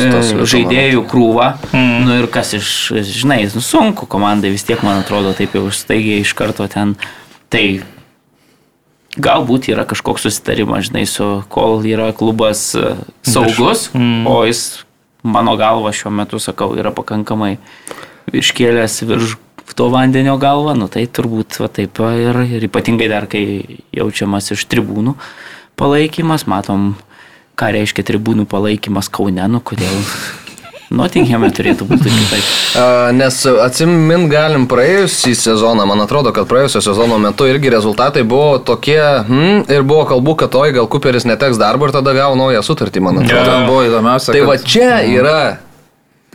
[0.00, 2.08] e, žaidėjų krūvą, mm.
[2.08, 2.72] nu ir kas iš,
[3.12, 6.96] žinai, nu, sunku komandai vis tiek, man atrodo, taip jau staigiai iš karto ten,
[7.52, 7.66] tai
[9.18, 12.94] Galbūt yra kažkoks susitarimas, žinai, su kol yra klubas e,
[13.26, 14.28] saugus, mm.
[14.30, 14.84] o jis,
[15.26, 17.56] mano galva, šiuo metu, sakau, yra pakankamai
[18.30, 19.36] iškėlęs virš
[19.78, 23.42] to vandenio galvą, nu tai turbūt va, taip ir, ir ypatingai dar, kai
[23.94, 25.14] jaučiamas iš tribūnų
[25.78, 26.92] palaikymas, matom,
[27.58, 29.98] ką reiškia tribūnų palaikymas Kaune, nu kodėl
[30.88, 32.46] Nottinghame turėtų būti kitaip.
[33.18, 39.00] Nes atsimint galim praėjusį sezoną, man atrodo, kad praėjusio sezono metu irgi rezultatai buvo tokie,
[39.28, 43.04] hmm, ir buvo kalbų, kad oj, gal Cooperis neteks darbo ir tada gavo naują sutartį,
[43.04, 43.52] man atrodo.
[43.52, 43.64] Ja.
[43.68, 44.32] Buvo įdomiausia.
[44.32, 44.48] Tai kad...
[44.48, 45.40] va čia yra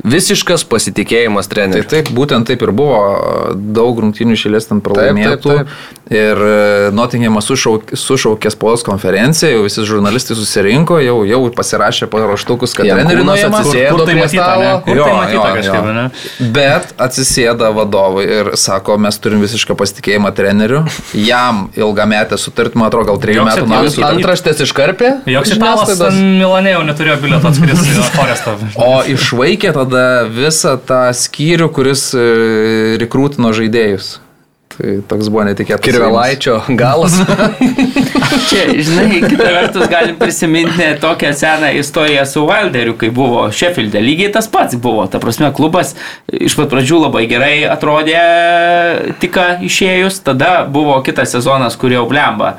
[0.02, 1.86] Visiškas pasitikėjimas treneriu.
[1.86, 2.98] Tai taip, būtent taip ir buvo.
[3.54, 5.38] Daug rungtynių išėlės ten pralaimėtų.
[5.38, 6.00] Taip, taip, taip.
[6.14, 12.74] Ir e, Nottinghamas sušaukė, sušaukė spaudos konferenciją, jau visi žurnalistai susirinko, jau, jau pasirašė paraštukus,
[12.76, 14.72] kad trenerius atsisėdo kur, kur tai prie stalo.
[14.84, 15.94] Kur jo, tai matyta jo, kažkaip, jo.
[15.96, 16.50] ne?
[16.58, 20.84] Bet atsisėda vadovai ir sako, mes turim visišką pasitikėjimą treneriu.
[21.18, 24.02] Jam ilgametę sutartį, man atrodo, gal trejų metų naujas.
[24.10, 25.14] Antraštės iškarpė?
[25.38, 28.58] Joks italas Milanė jau neturėjo bilieto atskristi į Forestą.
[28.82, 32.28] O išvaikė tada tada visą tą skyrių, kuris e,
[33.02, 34.18] rekrūtino žaidėjus.
[34.74, 35.84] Tai toks buvo netikėtas.
[35.86, 37.14] Kirvelaičio galas.
[38.50, 44.02] Čia, žinai, kitą vertus galim prisiminti tokią seną istoriją su Wilderiu, kai buvo Sheffield'e.
[44.02, 45.06] Lygiai tas pats buvo.
[45.06, 45.94] Ta prasme, klubas
[46.34, 48.24] iš pat pradžių labai gerai atrodė
[49.22, 49.38] tik
[49.70, 52.56] išėjus, tada buvo kitas sezonas, kur jau blemba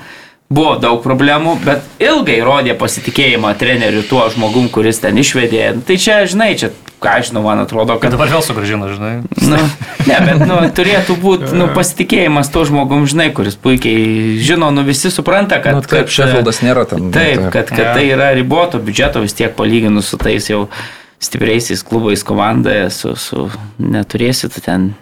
[0.55, 5.73] buvo daug problemų, bet ilgai rodė pasitikėjimą treneriu tuo žmogum, kuris ten išvedė.
[5.89, 6.71] Tai čia, žinai, čia,
[7.05, 8.09] ką aš žinau, man atrodo, kad...
[8.09, 9.13] kad dabar vėl sugražino, žinai.
[9.45, 9.61] Nu,
[10.09, 15.13] ne, bet nu, turėtų būti nu, pasitikėjimas tuo žmogum, žinai, kuris puikiai žino, nu visi
[15.13, 15.79] supranta, kad...
[15.79, 17.11] Nu, taip, Šefildas nėra tam.
[17.15, 17.95] Taip, kad, kad ja.
[17.97, 20.67] tai yra riboto biudžeto vis tiek palyginus su tais jau
[21.25, 23.49] stipriaisiais klubais komandoje, su, su
[23.81, 24.93] neturėsit ten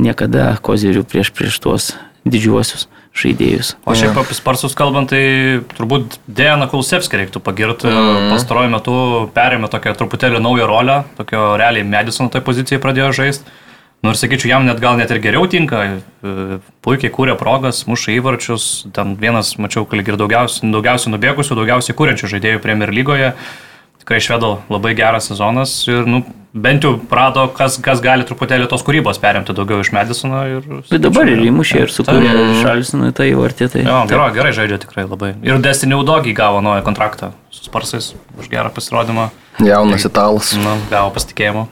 [0.00, 1.92] niekada kozirių prieš, prieš tuos
[2.24, 3.74] didžiuosius žaidėjus.
[3.86, 7.90] O šiaip apie Sparsus kalbant, tai turbūt Dejana Kulsevskį reiktų pagirti.
[7.90, 8.32] Mm.
[8.34, 8.96] Pastaruoju metu
[9.36, 13.60] perėmė tokią truputėlį naują rolę, tokio realiai Madison toj pozicijai pradėjo žaisti.
[14.04, 15.78] Nors nu, sakyčiau, jam net gal net ir geriau tinka,
[16.20, 21.96] e, puikiai kūrė progas, muša įvarčius, ten vienas, mačiau, kad ir daugiausiai, daugiausiai nubėgusių, daugiausiai
[21.96, 23.30] kūrenčių žaidėjų Premier lygoje.
[24.04, 26.18] Tikrai švedo labai geras sezonas ir nu,
[26.52, 30.42] bent jau prado, kas, kas gali truputėlį tos kūrybos perimti daugiau iš Medisono.
[30.44, 33.70] Ir, Bet dabar ir įmušė ir sukūrė Šalsinui tai vartė.
[33.72, 33.80] Tai.
[33.86, 35.30] Jo, gerai, gerai žaidžia tikrai labai.
[35.40, 39.30] Ir Destiny Udogį gavo naują kontraktą su Sparsais už gerą pasirodymą.
[39.64, 40.52] Jaunas italas.
[40.60, 41.64] Na, gavo pasitikėjimo.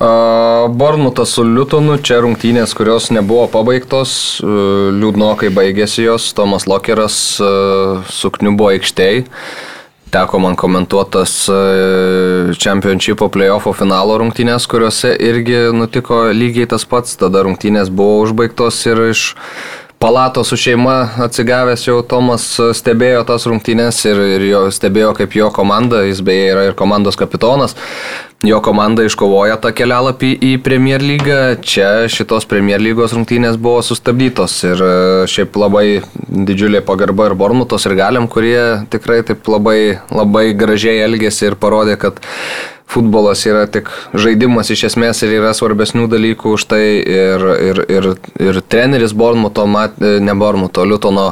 [0.00, 7.18] Bornutas su Liutonu, čia rungtynės, kurios nebuvo pabaigtos, liūdnokai baigėsi jos, Tomas Lokeras
[8.22, 9.26] sukniubo aikštėje
[10.10, 11.58] teko man komentuotas e,
[12.58, 19.04] Championshipo playoffo finalo rungtynės, kuriuose irgi nutiko lygiai tas pats, tada rungtynės buvo užbaigtos ir
[19.10, 19.24] iš
[20.00, 20.96] palato su šeima
[21.26, 22.46] atsigavęs jau Tomas
[22.76, 27.20] stebėjo tas rungtynės ir, ir jo, stebėjo kaip jo komanda, jis beje yra ir komandos
[27.20, 27.76] kapitonas,
[28.44, 31.60] jo komanda iškovoja tą kelialapį į Premier lygą.
[31.64, 34.92] Čia šitos Premier lygos rungtynės buvo sustabdytos ir e,
[35.30, 35.86] šiaip labai
[36.48, 41.98] didžiulė pagarba ir Bormutos ir Galiam, kurie tikrai taip labai, labai gražiai elgėsi ir parodė,
[42.00, 42.22] kad
[42.90, 48.10] futbolas yra tik žaidimas iš esmės ir yra svarbesnių dalykų už tai ir, ir, ir,
[48.42, 51.30] ir treneris Bormuto, mat, ne Bormuto, Liutono,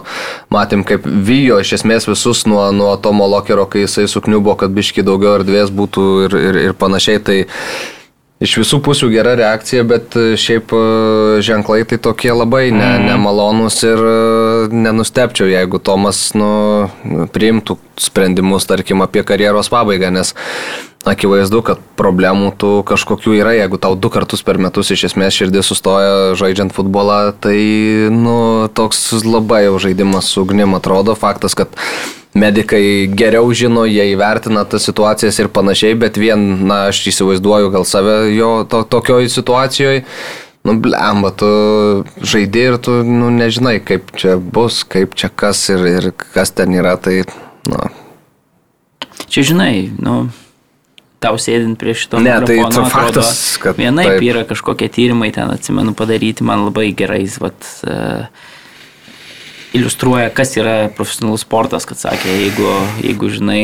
[0.55, 5.07] matėm kaip vyjo iš esmės visus nuo, nuo Tomo Lokerio, kai jisai sukniubo, kad biški
[5.07, 7.23] daugiau erdvės būtų ir, ir, ir panašiai.
[7.25, 7.39] Tai,
[8.39, 10.83] Iš visų pusių gera reakcija, bet e, šiaip e,
[11.43, 13.07] ženklai tai tokie labai ne, mm.
[13.09, 14.13] nemalonus ir e,
[14.71, 16.51] nenustepčiau, jeigu Tomas nu,
[17.35, 20.31] priimtų sprendimus, tarkim, apie karjeros pabaigą, nes
[21.11, 25.69] akivaizdu, kad problemų tų kažkokių yra, jeigu tau du kartus per metus iš esmės širdis
[25.71, 27.59] sustoja žaidžiant futbolą, tai
[28.15, 31.17] nu, toks labai jau žaidimas su ugnim atrodo.
[31.19, 31.73] Faktas, kad
[32.39, 37.89] medikai geriau žino, jie įvertina tas situacijas ir panašiai, bet vien, na, aš įsivaizduoju gal
[37.89, 40.05] save jo to, tokioj situacijoje.
[40.67, 41.49] Nu, blemba, tu
[42.21, 46.75] žaidži ir tu, nu, nežinai, kaip čia bus, kaip čia kas ir, ir kas ten
[46.77, 47.23] yra, tai,
[47.71, 47.89] nu.
[49.31, 50.27] Čia žinai, nu,
[51.23, 52.61] tau sėdint prie šito ne, tai.
[52.73, 54.27] Tai faktas, kad vienaip taip.
[54.29, 58.29] yra kažkokie tyrimai, ten atsimenu padaryti, man labai gerai, vat, uh,
[59.77, 62.73] iliustruoja, kas yra profesionalus sportas, kad sakė, jeigu,
[63.05, 63.63] jeigu žinai,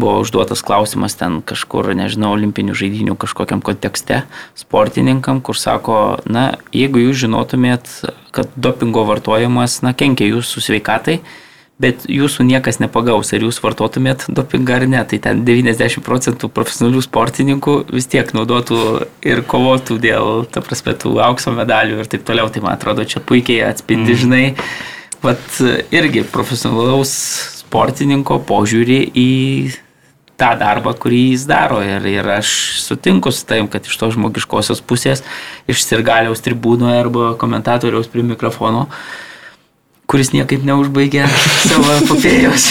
[0.00, 4.22] buvo užduotas klausimas ten kažkur, nežinau, olimpinių žaidinių kažkokiam kontekste
[4.58, 7.90] sportininkam, kur sako, na, jeigu jūs žinotumėt,
[8.36, 11.20] kad dopingo vartojimas, na, kenkia jūsų sveikatai,
[11.80, 17.02] bet jūsų niekas nepagaus, ar jūs vartotumėt dopingą ar ne, tai ten 90 procentų profesionalių
[17.06, 18.80] sportininkų vis tiek naudotų
[19.26, 23.24] ir kovotų dėl, ta prasme, tų aukso medalių ir taip toliau, tai man atrodo, čia
[23.24, 24.20] puikiai atspindi, mm.
[24.24, 24.44] žinai,
[25.24, 25.60] vat
[25.94, 27.14] irgi profesionalaus
[27.62, 29.30] sportininko požiūrį į
[30.40, 31.80] tą darbą, kurį jis daro.
[31.84, 32.52] Ir, ir aš
[32.82, 35.24] sutinku su tavim, kad iš to žmogiškosios pusės,
[35.70, 38.86] iš sirgaliaus tribūno arba komentatoriaus prie mikrofono,
[40.10, 41.26] kuris niekaip neužbaigė
[41.62, 42.70] savo epopėjos.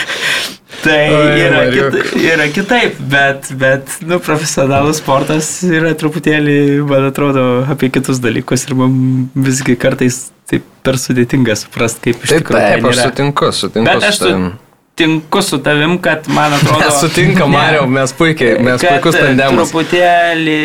[0.86, 1.00] tai
[1.40, 6.56] yra, kita, yra kitaip, bet, bet nu, profesionalus sportas yra truputėlį,
[6.88, 8.96] man atrodo, apie kitus dalykus ir man
[9.34, 12.62] visgi kartais taip per sudėtinga suprasti, kaip iš tikrųjų.
[12.62, 13.86] Taip, aš sutinku, sutinku.
[13.88, 16.80] Bet aš sutinku su tavim, kad man atrodo.
[16.84, 19.74] Mes sutinkam, Mario, mes puikiai, mes puikus tandemas.
[19.74, 20.60] Truputėlį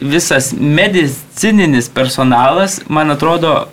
[0.00, 3.66] visas medicininis personalas, man atrodo,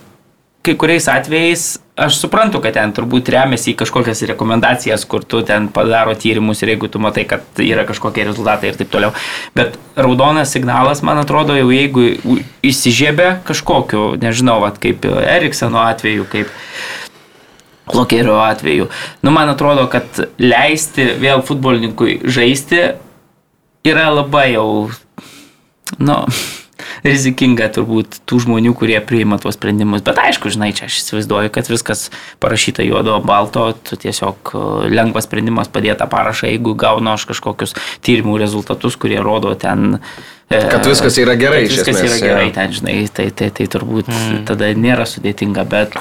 [0.64, 5.68] kai kuriais atvejais aš suprantu, kad ten turbūt remiasi į kažkokias rekomendacijas, kur tu ten
[5.74, 9.14] padaro tyrimus ir jeigu tu matai, kad yra kažkokie rezultatai ir taip toliau.
[9.58, 12.08] Bet raudonas signalas, man atrodo, jau jeigu
[12.66, 16.50] įsižiebė kažkokiu, nežinau, vat, kaip Erikseno atveju, kaip
[17.94, 18.88] Lokerio atveju,
[19.28, 22.86] nu man atrodo, kad leisti vėl futbolininkui žaisti
[23.86, 24.68] yra labai jau,
[26.00, 26.22] nu,
[27.06, 30.04] rizikinga turbūt tų žmonių, kurie priima tuos sprendimus.
[30.06, 32.08] Bet aišku, žinai, čia aš įsivaizduoju, kad viskas
[32.44, 34.64] parašyta juodo balto, tu tiesiog e,
[34.94, 37.76] lengvas sprendimas padėti tą parašą, jeigu gaunu aš kažkokius
[38.06, 40.00] tyrimų rezultatus, kurie rodo ten
[40.50, 41.64] e, Kad viskas yra gerai.
[41.68, 44.44] Viskas esmės, yra gerai, ten, žinai, tai, tai, tai turbūt mm.
[44.50, 45.98] tada nėra sudėtinga, bet,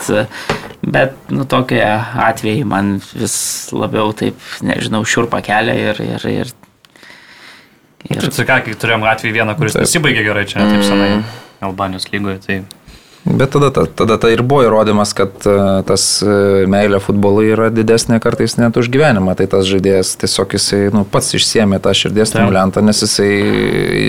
[0.82, 3.36] bet nu, tokie atvejai man vis
[3.74, 6.52] labiau taip, nežinau, šiurpa kelia ir, ir, ir
[8.10, 8.22] Ir...
[8.22, 9.86] Tai ką, kai turėjom atvejį vieną, kuris taip.
[9.86, 11.26] nesibaigė gerai čia, taip senai, mm.
[11.68, 12.40] Albanijos lygoje.
[12.46, 12.62] Tai...
[13.22, 15.54] Bet tada, tada tai ir buvo įrodymas, kad e,
[15.86, 19.36] tas e, meilė futbolui yra didesnė kartais net už gyvenimą.
[19.38, 23.30] Tai tas žaidėjas tiesiog jisai nu, pats išsiemė tą širdies stimulantą, nes jisai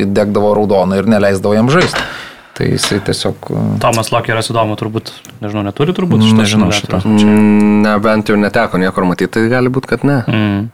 [0.10, 2.02] degdavo raudoną ir neleisdavo jam žaisti.
[2.58, 3.50] Tai jisai tiesiog...
[3.54, 5.14] E, Tomas Lokeras įdomu, turbūt,
[5.46, 6.42] nežinau, neturi turbūt šitą.
[6.42, 7.06] Nežinau šitą.
[7.06, 10.20] Mm, ne, bent jau neteko niekur matyti, tai gali būti, kad ne.
[10.26, 10.72] Mm.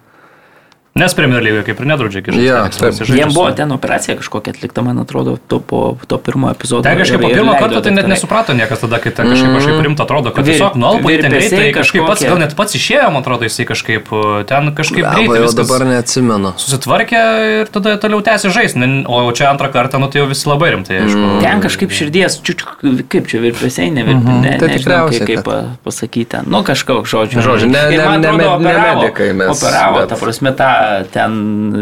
[0.98, 2.42] Nes Premier lygoje kaip ir nedraudžia žaisti.
[2.42, 6.82] Yeah, Jiems buvo ten operacija kažkokia atlikta, man atrodo, to, po to pirmo epizodo.
[6.84, 10.04] Tai kažkaip po pirmo karto tai net nesuprato niekas tada, kai ten kažkaip kažkaip rimta
[10.08, 13.68] atrodo, kad tiesiog nuolpo ten greitai kažkaip pats, gal net pats išėjo, man atrodo, jisai
[13.70, 14.10] kažkaip
[14.50, 15.44] ten kažkaip greitai.
[15.44, 16.54] Jau dabar neatsimenu.
[16.60, 17.22] Susitvarkė
[17.62, 21.04] ir tada toliau tęsė žaisti, o čia antrą kartą, nu tai jau visi labai rimtai,
[21.06, 21.22] aišku.
[21.22, 21.40] Mm.
[21.46, 22.74] Ten kažkaip širdies, čiučiu,
[23.14, 24.52] kaip čia virpesiai, ne virpesiai, mm -hmm.
[24.52, 25.28] ne, tai tikriausiai.
[25.30, 25.50] Kaip,
[25.86, 27.42] pasakyti, nu kažkoks žodžiu.
[27.46, 29.54] Žodžiu, ne, ne, ne, ne, ne medikai mes.
[29.54, 30.79] Operavo, ta prasme, tą
[31.14, 31.36] ten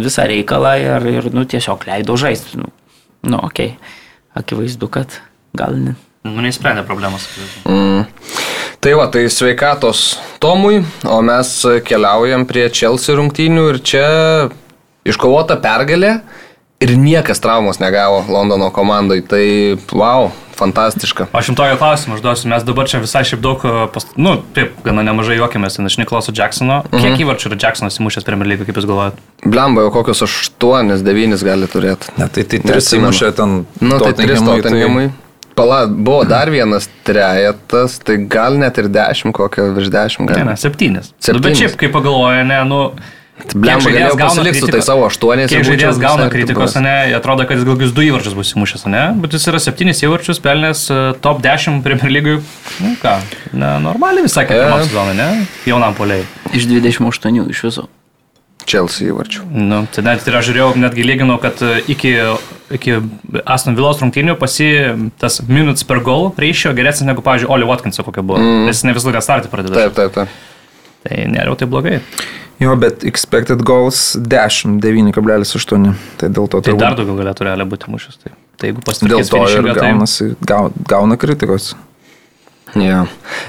[0.04, 2.60] visą reikalą ir, ir nu, tiesiog leido žaisti.
[2.62, 2.72] Nu,
[3.28, 3.96] nu okei, okay.
[4.42, 5.20] akivaizdu, kad
[5.58, 5.96] gal ne.
[6.28, 7.28] Nu, neįsprendė problemos.
[7.68, 8.06] Mm.
[8.84, 11.54] Tai va, tai sveikatos Tomui, o mes
[11.88, 14.08] keliaujam prie Chelsea rungtynių ir čia
[15.08, 16.18] iškovota pergalė
[16.84, 19.22] ir niekas traumos negavo Londono komandai.
[19.26, 19.46] Tai
[19.98, 21.30] wow, fantastiška.
[21.38, 24.16] Aš jums tokio klausimą užduosiu, mes dabar čia visai šiaip daug, e, past...
[24.20, 26.82] nu, taip, gana nemažai juokėmės iš Niklauso Jacksono.
[26.90, 27.04] Mhm.
[27.04, 29.24] Kiek įvarčių yra Jacksonas įmušęs Premier League, kaip jūs galvojate?
[29.46, 32.12] Blemba, jau kokius 8-9 gali turėti.
[32.18, 33.64] Ne, tai tai 3 įmušė ten.
[33.82, 35.08] Nu, tai 3 Tottenhamui.
[35.14, 35.24] Tai...
[35.58, 40.44] Pala, buvo dar vienas trejetas, tai gal net ir 10, kokio virš 10 gal.
[40.44, 41.00] Ne, ne, 7.
[41.18, 41.34] 7.
[41.34, 42.82] Nu, bet šiaip, kai pagalvoja, ne, nu,
[43.38, 45.52] Blem, žaidėjas gauna kritikos, tai savo aštuonės.
[45.52, 49.04] Kiek žaidėjas gauna kritikos, ne, atrodo, kad jis gal kokius du įvarčius bus įmušęs, ne,
[49.22, 52.40] bet jis yra septynis įvarčius, pelnės uh, top 10 Premier lygui.
[52.82, 53.14] Nu ką,
[53.54, 55.30] ne, normaliai visai kaip pirmą sezoną, ne,
[55.70, 56.26] jaunam poliai.
[56.58, 57.86] Iš 28 iš viso.
[58.68, 59.46] Chelsea įvarčių.
[59.54, 62.12] Nu, tai net ir aš žiūrėjau, netgi lyginau, kad e, iki,
[62.76, 62.98] iki
[63.48, 64.68] Aston Villos rungtynių pasi
[65.22, 68.44] tas minutes per goal reišio geresnis negu, pavyzdžiui, Oli Watkinso kokia buvo.
[68.44, 68.68] Mm.
[68.68, 69.86] Nes ne visą laiką startį pradeda.
[69.86, 70.57] Taip, taip, taip.
[71.08, 72.02] Tai nėra tai blogai.
[72.60, 75.92] Jo, bet expected goals 10, 9,8.
[76.18, 76.82] Tai dėl to tai turbūt...
[76.82, 78.18] dar daugiau galėtų realiai būti mušęs.
[78.24, 80.62] Tai, tai jeigu pasitikės dėl to ir tai- gaunasi, tai...
[80.90, 81.76] gauna kritikos.
[82.84, 83.04] Ja.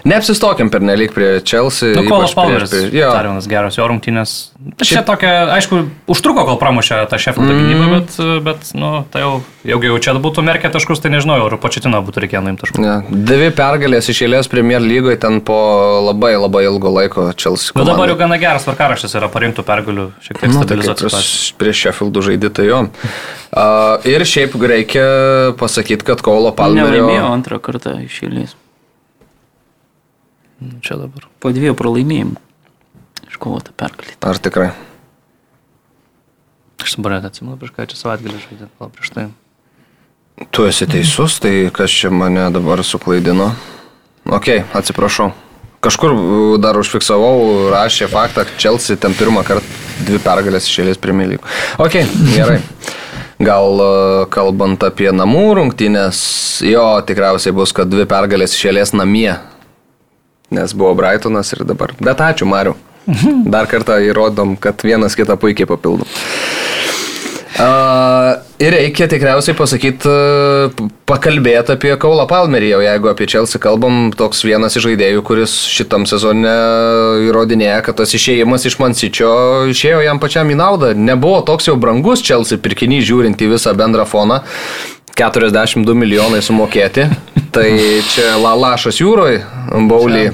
[0.09, 1.95] Neapsistokim per nelik prie Chelsea.
[1.97, 2.73] Nu, Kolas Palmeris.
[2.73, 4.35] Dar vienas geras jo rungtynės.
[4.83, 7.61] Čia tokia, aišku, užtruko, kol pramušė tą Sheffield mm.
[7.63, 8.17] gynybą, bet,
[8.47, 9.33] bet nu, tai jau,
[9.69, 12.83] jeigu jau čia būtų merkę taškus, tai nežinau, ar početino būtų reikėję nuimti taškus.
[12.83, 12.97] Ja.
[13.07, 15.59] Dvi pergalės iš eilės Premier lygoje ten po
[16.09, 17.75] labai labai ilgo laiko Chelsea.
[17.79, 21.11] Na nu, dabar jau gana geras varkaraštis yra parinktų pergalių, šiek tiek nu, stabilizuoti.
[21.15, 21.25] Tai
[21.63, 22.85] prieš Sheffieldų žaidį jo.
[23.49, 25.05] Uh, ir šiaip reikia
[25.61, 27.07] pasakyti, kad Kaulo Palmerio...
[27.07, 28.59] Laimėjo antrą kartą iš eilės.
[30.59, 31.27] Nu, čia dabar.
[31.39, 32.39] Po dviejų pralaimėjimų
[33.31, 34.17] iškovota pergalė.
[34.27, 34.71] Ar tikrai?
[36.83, 39.27] Aš dabar net atsimenu, prieš ką čia savaitgalį žaidė, gal prieš tai.
[40.55, 43.51] Tu esi teisus, tai kas čia mane dabar suklaidino?
[44.29, 45.33] Ok, atsiprašau.
[45.83, 46.15] Kažkur
[46.63, 49.67] dar užfiksavau, rašė faktą, kad Chelsea ten pirmą kartą
[50.07, 51.53] dvi pergalės išėlės Premier League.
[51.79, 52.01] Ok,
[52.35, 52.59] gerai.
[53.39, 53.79] Gal
[54.35, 56.19] kalbant apie namų rungtynės,
[56.67, 59.37] jo tikriausiai bus, kad dvi pergalės išėlės namie
[60.55, 61.95] nes buvo Brightonas ir dabar.
[62.01, 62.77] Bet ačiū, Mariu.
[63.49, 66.09] Dar kartą įrodom, kad vienas kitą puikiai papildom.
[67.59, 74.13] Uh, ir reikia tikriausiai pasakyti, uh, pakalbėti apie Kaulą Palmerį, jau jeigu apie Chelsea kalbam,
[74.15, 76.53] toks vienas iš žaidėjų, kuris šitam sezone
[77.27, 79.33] įrodinėja, kad tas išėjimas iš Mansičio
[79.73, 80.93] išėjo jam pačiam į naudą.
[80.95, 84.45] Nebuvo toks jau brangus Chelsea pirkinys žiūrint į visą bendrą foną.
[85.19, 87.09] 42 milijonai sumokėti.
[87.59, 89.43] Tai čia la, lašas jūroje,
[89.91, 90.25] baulį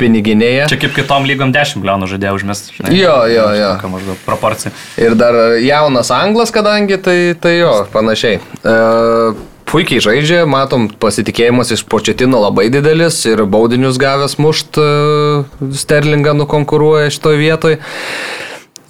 [0.00, 0.70] piniginėje.
[0.72, 2.72] Čia kaip kitom lygom 10 milijonų žadėjo užmest.
[2.78, 3.70] Žinai, jo, jo, jo.
[3.92, 4.72] Maždaug proporcija.
[5.00, 8.40] Ir dar jaunas anglas, kadangi tai, tai jo, panašiai.
[8.64, 9.36] Uh,
[9.70, 17.12] puikiai žaidžia, matom, pasitikėjimas iš početino labai didelis ir baudinius gavęs mušt uh, Sterlingą nukonkuruoja
[17.14, 17.82] šitoje vietoje.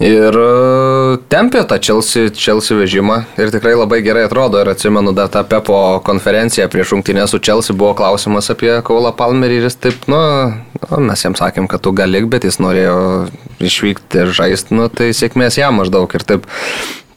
[0.01, 4.61] Ir e, tempė tą Chelsea, Chelsea vežimą ir tikrai labai gerai atrodo.
[4.61, 9.59] Ir atsimenu dar tą Pepo konferenciją prieš rungtynę su Chelsea buvo klausimas apie Kaulą Palmerį
[9.59, 10.21] ir jis taip, nu,
[10.87, 12.95] nu, mes jam sakėm, kad tu galik, bet jis norėjo
[13.61, 16.09] išvykti ir žaisti, nu, tai sėkmės jam maždaug.
[16.17, 16.49] Ir taip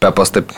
[0.05, 0.51] Pepas taip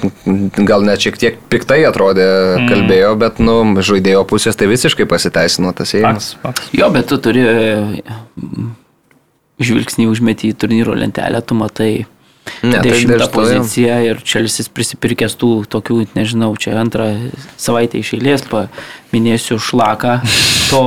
[0.66, 2.24] gal net šiek tiek piktai atrodė,
[2.56, 2.66] mm.
[2.72, 6.32] kalbėjo, bet, nu, žaidėjo pusės tai visiškai pasiteisino tas ėjimas.
[6.74, 7.44] Jo, bet tu turi
[9.62, 11.92] žvilgsnį užmeti į turnyro lentelę, tu matai
[12.62, 17.08] Ne, tai dešimtą tai poziciją ir Čelsis prisipirkęs tų tokių, nežinau, čia antrą
[17.60, 20.20] savaitę iš eilės paminėsiu šlaką
[20.70, 20.82] to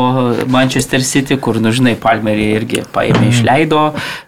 [0.47, 3.31] Manchester City, kur, nu žinai, Palmerį irgi paėmė, mhm.
[3.31, 3.83] išleido,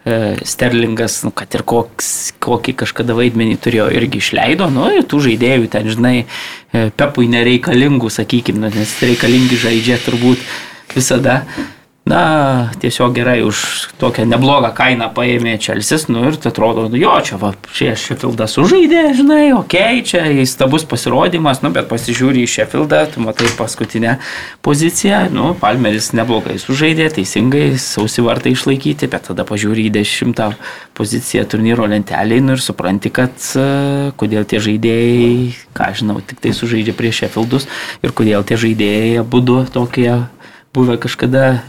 [0.06, 5.26] e, Sterlingas, nu, kad ir koks, kokį kažkada vaidmenį turėjo, irgi išleido, nu ir tų
[5.28, 10.44] žaidėjų ten, žinai, e, Pepui nereikalingų, sakykime, nu, nes reikalingi žaidžia turbūt
[10.96, 11.42] visada
[12.06, 13.58] na, tiesiog gerai už
[14.02, 19.04] tokią neblogą kainą paėmė Čelsis, nu ir atrodo, nu jo, čia va, prieš Sheffieldą sužaidė,
[19.20, 24.16] žinai, okei, okay, čia įstabus pasirodymas, nu, bet pasižiūri į Sheffieldą, tu matai paskutinę
[24.66, 30.50] poziciją, nu, Palmeris neblogai sužaidė, teisingai, sausi vartai išlaikyti, bet tada pažiūri į dešimtą
[30.98, 36.58] poziciją turnyro lentelį, nu ir supranti, kad uh, kodėl tie žaidėjai, ką žinau, tik tai
[36.58, 37.70] sužaidžia prieš Sheffieldus
[38.02, 40.24] ir kodėl tie žaidėjai būdu tokie
[40.74, 41.62] buvę kažkada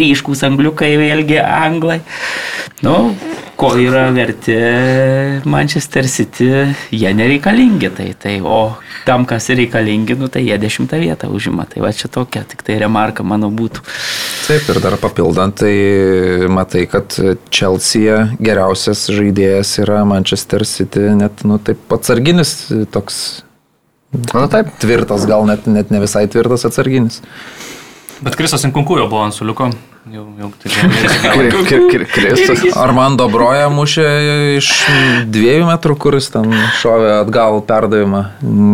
[0.00, 2.00] ryškus angliukai, vėlgi anglai.
[2.86, 2.94] Nu,
[3.58, 4.54] ko yra verti
[5.50, 6.50] Manchester City,
[6.94, 7.90] jie nereikalingi.
[7.96, 8.76] Tai, tai, o
[9.06, 11.66] tam, kas reikalingi, nu, tai jie dešimtą vietą užima.
[11.66, 13.82] Tai va čia tokia, tik tai remarka mano būtų.
[14.46, 15.74] Taip, ir dar papildant, tai
[16.52, 17.18] matai, kad
[17.50, 22.54] Chelsea geriausias žaidėjas yra Manchester City, net, nu, taip atsarginis
[22.94, 23.42] toks.
[24.32, 27.20] Na taip, tvirtas, gal net, net ne visai tvirtas atsarginis.
[28.20, 29.70] Bet Krisas Inkunkujo buvo ant suliuko.
[30.08, 30.72] Jau, jau taip.
[32.14, 32.62] Krisas.
[32.80, 34.06] Armando Broja mušė
[34.56, 34.70] iš
[35.28, 38.22] dviejų metrų, kuris ten šovė atgal perdavimą,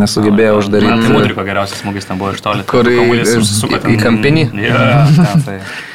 [0.04, 0.92] nesugebėjo uždaryti.
[0.92, 2.68] Man tai Mudriko geriausias smūgis ten buvo iš toli.
[2.70, 4.46] Kur į kampinį?
[4.62, 5.58] Ja, ten, tai.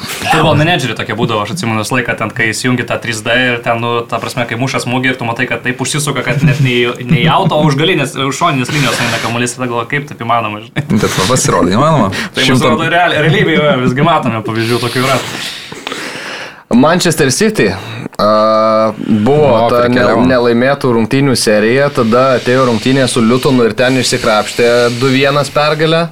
[0.00, 3.80] Futbolo menedžeriai tokie būdavo, aš atsimenu visą laiką, ten, kai įsijungi tą 3D ir ten,
[3.82, 7.22] nu, ta prasme, kai mušas smūgį ir tu matai, kad taip užsisuka, kad net ne
[7.22, 10.64] į auto, o už galinės, už šoninės linijos eina kamuolys, tada galvoju, kaip taip įmanoma.
[10.66, 10.86] Žinai.
[10.90, 12.12] Bet pasirodė įmanoma.
[12.34, 15.18] tai mums atrodo real, realybėje, visgi matome pavyzdžių tokių yra.
[16.70, 18.94] Manchester City uh,
[19.24, 24.68] buvo o, ta ne, nelaimėtų rungtynių serija, tada atėjo rungtynė su Liutonu ir ten išsikrapštė
[25.00, 26.04] 2-1 pergalę,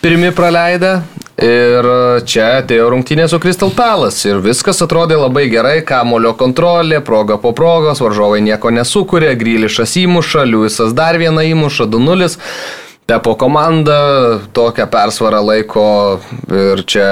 [0.00, 0.98] pirmi praleidę
[1.40, 1.86] Ir
[2.28, 7.54] čia atėjo rungtynė su Crystal Palace ir viskas atrodė labai gerai, kamulio kontrolė, proga po
[7.56, 12.28] progos, varžovai nieko nesukūrė, Grylišas įmuša, Liujisas dar vieną įmuša, 2-0.
[13.08, 13.96] Pepo komanda
[14.54, 15.86] tokią persvarą laiko
[16.52, 17.08] ir čia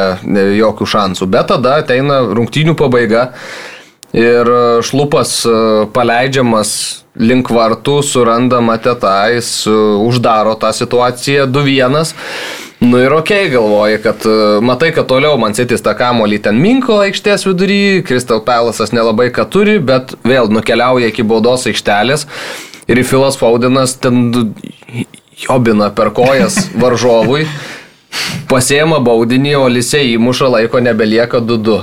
[0.61, 1.32] jokių šansų.
[1.32, 3.30] Bet tada ateina rungtynių pabaiga
[4.12, 4.53] ir
[4.84, 5.41] šlupas
[5.97, 6.76] paleidžiamas
[7.16, 12.68] link vartų, suranda Matetą, jis uždaro tą situaciją 2-1.
[12.81, 17.01] Nu ir ok, galvoji, kad e, matai, kad toliau man sėtis tą kamolį ten minko
[17.03, 22.29] aikštės vidury, Crystal Palace'as nelabai ką turi, bet vėl nukeliauja iki baudos aikštelės
[22.87, 24.31] ir Filas Faudinas ten
[25.43, 27.49] jobina per kojas varžovui,
[28.47, 31.83] pasiema baudinį, o Lisė įmuša laiko nebelieka 2-2.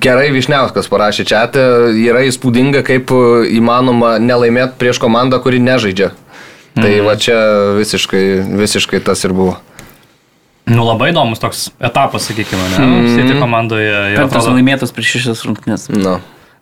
[0.00, 1.44] Gerai Višniauskas parašė čia,
[2.08, 3.12] yra įspūdinga, kaip
[3.52, 6.14] įmanoma nelaimėti prieš komandą, kuri nežaidžia.
[6.76, 7.04] Tai mm.
[7.04, 7.38] va čia
[7.76, 8.24] visiškai,
[8.62, 9.58] visiškai tas ir buvo.
[10.70, 12.84] Nu labai įdomus toks etapas, sakykime, ne?
[12.84, 13.08] Mm.
[13.16, 13.90] City komandoje.
[14.14, 14.54] Penktas atrodo...
[14.56, 15.88] laimėtas prieš šešias rungtynes.
[15.98, 16.20] No.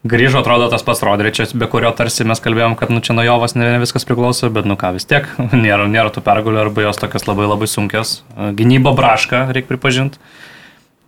[0.08, 3.52] Grįžo, atrodo, tas pats Rodričias, be kurio tarsi mes kalbėjom, kad nu čia nuo Jovas
[3.52, 5.28] ne viskas priklauso, bet nu ką vis tiek,
[5.64, 8.22] nėra, nėra tų pergalių arba jos tokios labai labai sunkios.
[8.56, 10.22] Gynyba braška, reikia pripažinti.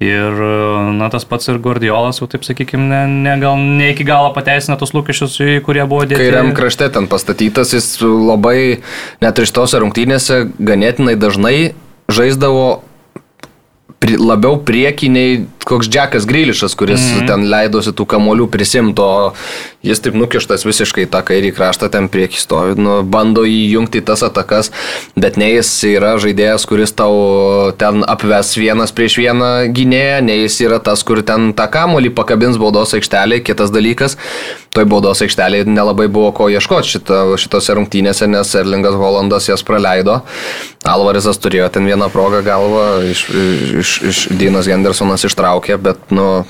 [0.02, 0.38] Ir,
[0.98, 4.78] na, tas pats ir Guardiolas, jau taip sakykime, ne, ne, gal, ne iki galo pateisina
[4.80, 5.36] tus lūkesčius,
[5.66, 6.18] kurie buvo dėti.
[6.24, 8.82] Kairiam krašte ten pastatytas, jis labai,
[9.22, 11.56] net ir šitose rungtynėse, ganėtinai dažnai
[12.12, 12.82] žaisdavo
[14.02, 17.26] pri, labiau priekiniai koks Džekas Grilišas, kuris mm -hmm.
[17.26, 19.32] ten leidosi tų kamolių prisimto,
[19.82, 24.70] jis taip nukištas visiškai tą kairį kraštą ten prieki stovi, nu, bando įjungti tas atakas,
[25.16, 30.60] bet ne jis yra žaidėjas, kuris tau ten apves vienas prieš vieną gynėją, ne jis
[30.60, 34.16] yra tas, kur ten tą kamolį pakabins baudos aikštelėje, kitas dalykas,
[34.72, 40.22] toj baudos aikštelėje nelabai buvo ko ieškoti šito, šitose rungtynėse, nes Erlingas Volandas jas praleido,
[40.82, 43.26] Alvarezas turėjo ten vieną progą galvą, iš,
[43.82, 46.44] iš, iš Dinas Gendersonas ištraukė traukė, bet, nu,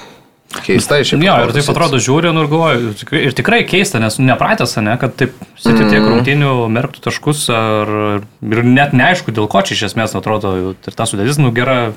[0.52, 1.24] Keista iš tikrųjų.
[1.24, 5.14] Jo, ir taip atrodo, žiūri nu, ir galvoju, ir tikrai keista, nes nepratęs, ne, kad
[5.16, 5.32] taip
[5.64, 5.78] mm.
[5.88, 7.92] tiek rungtinių merktų taškus ar,
[8.44, 11.94] ir net neaišku, dėl ko čia iš esmės atrodo, ir ta sudėtis, nu, gera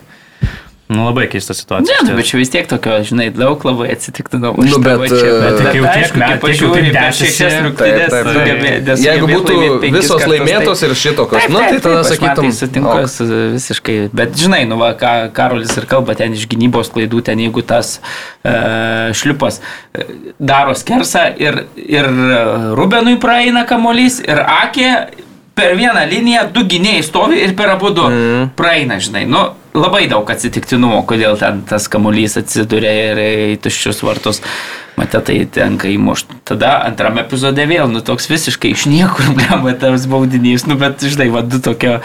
[0.88, 1.96] Nu, labai keista situacija.
[2.04, 4.68] Ne, nu, bet čia vis tiek tokio, žinai, daug labai atsitiktinumų.
[4.70, 9.02] Nu, bet, čia, bet, bet jau tiek metų pažiūrėjau, per šešias rungtynės.
[9.02, 9.56] Jeigu būtų
[9.96, 12.46] visos laimėtos ir šitokios, nu, tai tada sakytum.
[12.46, 13.18] Tai sutinku ok.
[13.56, 13.98] visiškai.
[14.14, 17.98] Bet, žinai, nu, va, ką Karolis ir kalba ten iš gynybos klaidų, ten jeigu tas
[17.98, 20.06] uh, šliupas e,
[20.38, 22.14] daro skersą ir, ir
[22.78, 24.94] Rubenui praeina kamolys ir Akė
[25.58, 28.50] per vieną liniją du gynėjai stovi ir per abu du mm.
[28.60, 29.26] praeina, žinai.
[29.30, 34.42] Nu, labai daug atsitiktinumo, kodėl ten tas kamuolys atsiduria ir į tuščius vartus.
[34.96, 36.38] Matė, tai tenka įmušti.
[36.48, 41.28] Tada antrame epizode vėl, nu toks visiškai iš niekur, blema, tas baudinys, nu bet žinai,
[41.34, 41.98] va, du tokie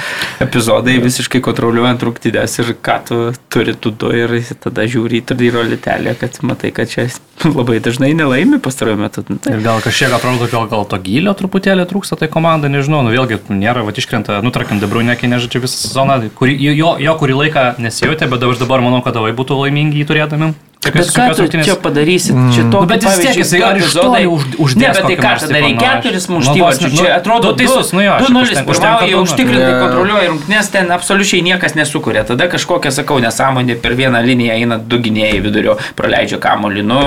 [0.43, 3.19] epizodai visiškai kontroliuojant rūktydės ir ką tu
[3.53, 7.07] turi tu du ir tada žiūri į turdyro litelę, kad matai, kad čia
[7.59, 9.25] labai dažnai nelaimi pastaruoju metu.
[9.31, 9.55] Nu, tai.
[9.55, 13.39] Ir gal kažkiek atrodo, gal, gal to gilio truputėlį trūksta tai komanda, nežinau, nu vėlgi
[13.55, 17.65] nėra, va, iškrenta, nu tarkim, Debrunė, kai nežaidžia visą sezoną, kurį, jo, jo kurį laiką
[17.79, 20.51] nesijutė, bet aš dabar manau, kad davai būtų laimingi jį turėdami.
[20.81, 22.33] Bet ką tu čia padarysi?
[22.33, 22.53] Mm.
[22.57, 24.81] Čia to, nu, bet vis tiek jisai ar iš to už, uždės.
[24.81, 26.87] Ne, bet tai ką, tada reikia keturis muštyvačius.
[26.87, 28.15] Nu, čia atrodo, tu teisus, nu jo.
[28.25, 32.25] 2-0 pirmauja, užtikrintai kontroliuoja rungtynės, ten absoliučiai niekas nesukuria.
[32.25, 36.87] Tada kažkokia, sakau, nesąmonė per vieną liniją eina du gynėjai vidurio, praleidžia kamolį.
[36.89, 37.03] Nu,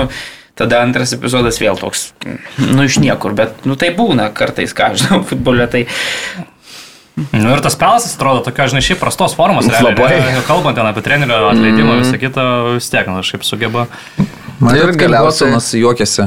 [0.54, 2.12] tada antras epizodas vėl toks,
[2.62, 5.88] nu iš niekur, bet, nu tai būna kartais, ką žinau, futbole tai
[7.14, 9.68] Nu ir tas pelasas atrodo tokia, žinai, šiaip prastos formos.
[9.70, 10.16] Labai.
[10.48, 12.00] Kalbant ten apie trenerio atleidimą, mm.
[12.02, 13.86] visą kitą, vis tiek, na, nu, šiaip sugeba.
[14.62, 16.24] Man ir galiausiai juokėsi.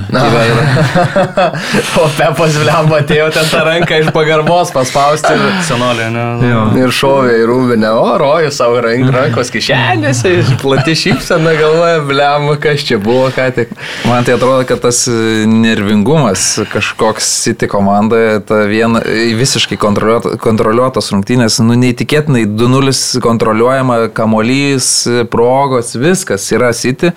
[2.01, 5.31] o Pepas Vlemba atėjo ten tą ranką iš pagarbos paspausti.
[5.31, 5.61] Ir...
[5.67, 6.25] Senolė, ne?
[6.43, 6.63] Jo.
[6.81, 12.83] Ir šovė į rūbinę, o roju savo rank, rankos kišenėse, plati šypsena galvoja, Vlemba, kas
[12.87, 13.73] čia buvo ką tik.
[14.09, 15.05] Man tai atrodo, kad tas
[15.47, 19.03] nervingumas kažkoks City komandoje, ta viena
[19.39, 24.89] visiškai kontroliuotas, kontroliuotas rungtynės, nu neįtikėtinai 2-0 kontroliuojama, kamolys,
[25.31, 27.15] progos, viskas yra City.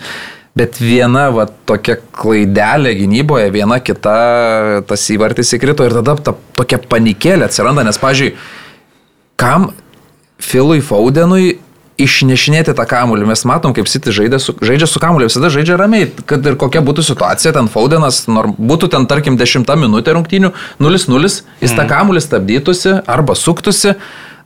[0.58, 4.14] Bet viena va, tokia klaidelė gynyboje, viena kita,
[4.88, 8.34] tas įvartis įkrito ir tada ta tokia panikėlė atsiranda, nes, pažiūrėjau,
[9.40, 9.70] kam
[10.40, 11.58] Filui Faudenui
[12.00, 13.28] išnešinėti tą kamuolį.
[13.28, 16.82] Mes matom, kaip City žaidžia su, žaidžia su kamuoliu, visada žaidžia ramiai, kad ir kokia
[16.84, 21.76] būtų situacija, ten Faudenas, nor, būtų ten, tarkim, 10 minutė rungtynių, 0-0, jis mm.
[21.76, 23.96] tą kamuolį stabdytųsi arba suktųsi.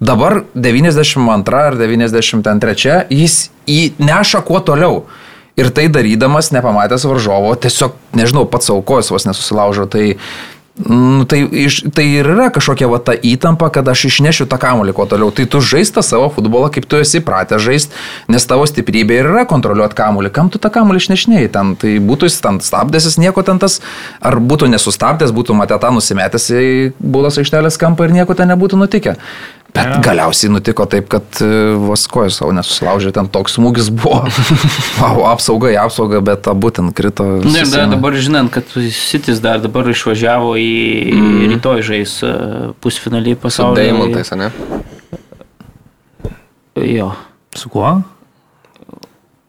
[0.05, 3.37] Dabar 92 ar 93 jis
[3.71, 5.05] įneša kuo toliau.
[5.55, 9.87] Ir tai darydamas, nepamatęs varžovo, tiesiog, nežinau, pats aukos vos nesusilaužo.
[9.87, 10.03] Tai,
[10.83, 14.97] nu, tai, iš, tai ir yra kažkokia va ta įtampa, kad aš išnešiu tą kamuolį
[14.99, 15.31] kuo toliau.
[15.31, 18.03] Tai tu žaista savo futbolą, kaip tu esi pratęs žaisti,
[18.35, 20.35] nes tavo stiprybė ir yra kontroliuoti kamuolį.
[20.35, 21.55] Kam tu tą kamuolį išnešinėjai?
[21.55, 23.79] Ten, tai būtų jis ten stabdęsis, nieko ten tas,
[24.19, 28.83] ar būtų nesustabdęs, būtų matę tą nusimetęs į būdas aikštelės kampą ir nieko ten nebūtų
[28.83, 29.15] nutikę.
[29.75, 29.99] Bet ja.
[29.99, 31.49] galiausiai nutiko taip, kad e,
[31.83, 34.21] vos kojas savo nesusilaužė, ten toks smūgis buvo.
[35.01, 37.27] wow, apsauga į apsaugą, bet abu ten krito.
[37.43, 40.71] Ne, dar dabar žinant, kad Sitis dar dabar išvažiavo į
[41.11, 41.43] mm.
[41.57, 42.33] rytoj žais e,
[42.85, 43.75] pusfinalį pasaulio.
[43.75, 44.53] Su Deimontais, ne?
[46.95, 47.11] Jo.
[47.59, 47.97] Su kuo?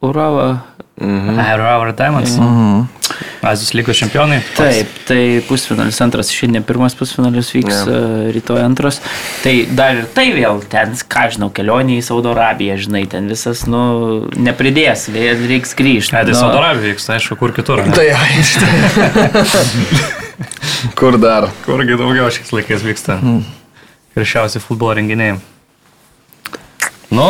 [0.01, 0.49] Urava.
[1.01, 1.37] Mhm.
[1.53, 2.37] Urava Diamonds.
[2.41, 3.04] Mhm.
[3.45, 4.39] Azijos lygos čempionai.
[4.57, 8.29] Taip, tai pusfinalis antras, šiandien pirmas pusfinalis vyks, yeah.
[8.35, 8.99] rytoj antras.
[9.43, 13.65] Tai dar ir tai vėl ten, ką žinau, kelionė į Saudo Arabiją, žinai, ten visas,
[13.69, 16.17] nu, nepridės, reiks grįžti.
[16.17, 17.83] Ne, tai nu, Saudo Arabija vyks, tai aišku, kur kitur.
[17.95, 18.65] Tai aišku.
[20.99, 21.49] kur dar?
[21.67, 23.19] Kurgi daugiau šiais laikais vyksta.
[23.21, 23.45] Hmm.
[24.15, 25.37] Kiršiausi futbolo renginiai.
[27.13, 27.29] Nu,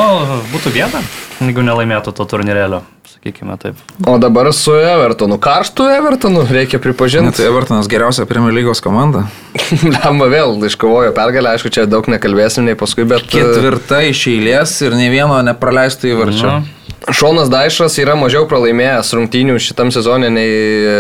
[0.54, 1.04] būtų vieta,
[1.44, 2.86] jeigu nelaimėtų to turnyrėlio
[3.26, 3.76] sakykime taip.
[4.08, 7.26] O dabar su Evertonu, karštų Evertonu, reikia pripažinti.
[7.26, 9.26] Net Evertonas geriausia Premier lygos komanda.
[9.96, 13.26] Lemba vėl iškovojo pergalę, aišku, čia daug nekalbėsim nei paskui, bet...
[13.32, 16.54] Ketvirta iš eilės ir ne vieno nepraleistų įvarčio.
[16.54, 16.94] Nu.
[17.14, 20.54] Šonas Daišas yra mažiau pralaimėjęs rungtynių šitam sezonė nei
[20.86, 20.96] e,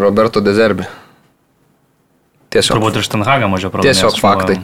[0.00, 0.88] Roberto Dezerbi.
[2.52, 2.76] Tiesiog.
[2.76, 4.02] Turbūt ir Štenhaga mažiau pralaimėjęs.
[4.02, 4.58] Tiesiog faktai.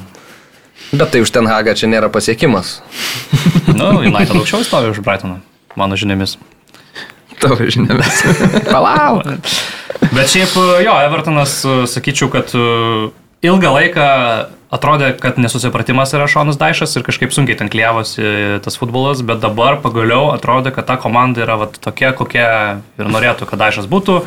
[0.93, 2.81] Bet tai už Tenhagą čia nėra pasiekimas.
[3.79, 5.41] nu, United aukščiau stovi už Brightoną,
[5.81, 6.37] mano žiniomis.
[7.43, 8.23] Tavo žiniomis.
[8.73, 9.27] Palauk.
[10.13, 10.55] Bet šiaip
[10.85, 11.59] jo, Evertonas,
[11.93, 12.67] sakyčiau, kad e,
[13.47, 14.07] ilgą laiką
[14.77, 19.79] atrodė, kad nesusipratimas yra Šonas Daišas ir kažkaip sunkiai ten klyjavosi tas futbolas, bet dabar
[19.85, 22.49] pagaliau atrodė, kad ta komanda yra vat, tokia, kokia
[22.99, 24.23] ir norėtų, kad Daišas būtų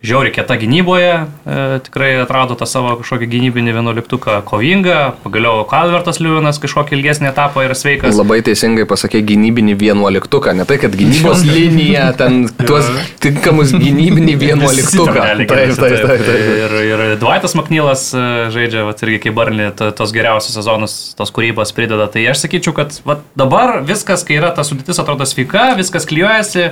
[0.00, 1.12] žiauriai kieta gynyboje,
[1.44, 7.66] e, tikrai atrado tą savo kažkokį gynybinį vienuoliktuką kovingą, pagaliau Kalvertas Liuvinas kažkokį ilgesnį etapą
[7.66, 8.16] yra sveikas.
[8.16, 12.88] Labai teisingai pasakė gynybinį vienuoliktuką, ne tai, kad gynybos linija, ten tuos
[13.20, 15.18] tinkamus gynybinį vienuoliktuką.
[15.20, 16.48] Taip, taip, taip, taip, taip.
[16.62, 18.24] Ir, ir Dvaitas Maknylas e,
[18.56, 22.08] žaidžia, vat, irgi kaip Barnį, tos geriausios sezonus, tos kūrybos prideda.
[22.08, 26.70] Tai aš sakyčiau, kad vat, dabar viskas, kai yra ta sudėtis atrodo sveika, viskas klyjuojasi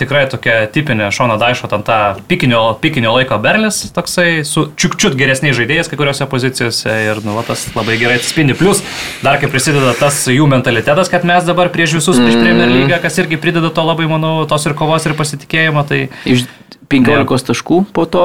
[0.00, 5.56] tikrai tokia tipinė Šono Daišo, ten ta pikinio, pikinio laiko berlis, toksai su čiukčiut geresniais
[5.58, 8.56] žaidėjais kai kuriuose pozicijose ir nu, va, tas labai gerai atspindi.
[8.58, 8.80] Plus,
[9.24, 13.20] dar kai prisideda tas jų mentalitetas, kad mes dabar prieš visus, prieš Premier League, kas
[13.20, 15.84] irgi prideda to labai, manau, tos ir kovos ir pasitikėjimo.
[15.88, 16.06] Tai...
[16.28, 16.46] Iš
[16.88, 17.44] 15 ja.
[17.50, 18.24] taškų po to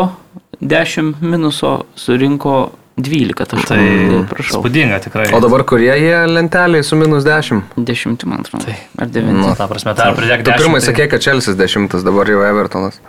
[0.63, 3.65] 10 minuso surinko 12 taškų.
[3.65, 4.61] Tai prašau.
[4.61, 5.25] Spūdinga tikrai.
[5.33, 7.63] O dabar kurie jie lenteliai su minus 10?
[7.77, 8.67] 10, man atrodo.
[8.67, 8.75] Tai.
[9.01, 9.33] Ar 9?
[9.39, 10.45] Nu, ta prasme, dar pridėk 10.
[10.45, 10.87] Tu pirmai tai...
[10.91, 13.01] sakė, kad Čelsis 10, dabar jau Evertonas.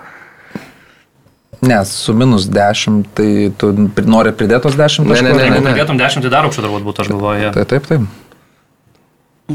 [1.65, 3.29] Nes su minus 10, tai
[3.61, 3.73] tu
[4.09, 5.09] nori pridėtos 10 taškų?
[5.13, 5.49] Ne, ne, ne.
[5.51, 7.53] Jeigu pridėtum 10, tai dar aukščiau turbūt būtų, aš galvoju.
[7.57, 8.09] Tai taip, taip.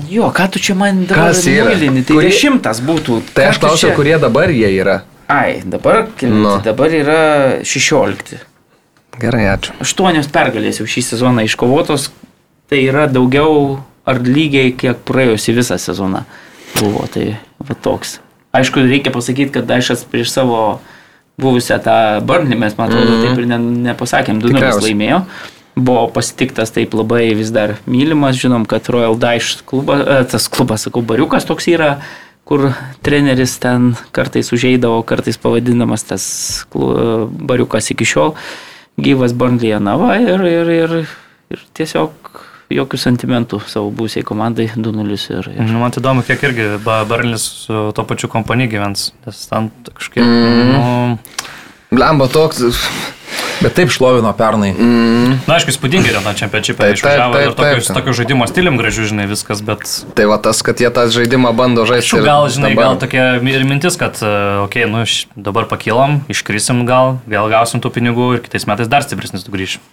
[0.09, 2.29] Jo, ką tu čia man dabar nuilini, tai kurie...
[2.37, 3.23] šimtas būtų.
[3.33, 3.97] Tai aš klausiau, čia...
[3.97, 4.99] kurie dabar jie yra.
[5.29, 6.55] Ai, dabar, nu.
[6.65, 7.21] dabar yra
[7.65, 8.37] 16.
[9.19, 9.75] Gerai, ačiū.
[9.83, 12.07] Aštuonios pergalės jau šį sezoną iškovotos,
[12.71, 16.23] tai yra daugiau ar lygiai, kiek praėjusi visą sezoną
[16.77, 17.03] buvo.
[17.11, 17.25] Tai
[17.67, 18.19] va toks.
[18.55, 20.79] Aišku, reikia pasakyti, kad Daišas prieš savo
[21.39, 23.27] buvusią tą Burnley, mes, man atrodo, mm -hmm.
[23.27, 23.59] taip ir ne,
[23.89, 25.21] nepasakėm, 2-0 laimėjo.
[25.75, 30.81] Buvo pasitiktas taip labai vis dar mylimas, žinom, kad Royal Dash klubas, e, tas klubas,
[30.87, 31.99] sakau, bariukas toks yra,
[32.43, 36.65] kur treneris ten kartais užeidavo, kartais pavadinamas tas
[37.45, 38.33] bariukas iki šiol
[39.03, 40.95] gyvas Burnley'e nava ir, ir, ir,
[41.53, 42.31] ir tiesiog
[42.69, 45.51] jokių sentimentų savo būsiai komandai 2-0 ir...
[45.55, 45.63] ir...
[45.65, 50.21] Nu, man tai įdomu, kiek irgi Barlis su to pačiu kompaniju gyvens, nes ten kažkiek...
[50.25, 50.75] Mm.
[50.75, 51.47] Nu...
[51.89, 52.61] Blemba toks
[53.59, 54.71] Bet taip šlovino pernai.
[54.71, 55.39] Mm.
[55.43, 59.83] Na, aišku, įspūdingai yra čempionšipą išvažiavo ir tokiu, tokiu žaidimo stilium gražiu, žinai, viskas, bet...
[60.15, 62.21] Tai va tas, kad jie tą žaidimą bando žaisti.
[62.23, 62.93] Gal, žinai, dabar...
[62.93, 65.03] gal tokia ir mintis, kad, okei, okay, nu,
[65.35, 69.83] dabar pakilom, iškrisim gal, vėl gausim tų pinigų ir kitais metais dar stipresnis tu grįši.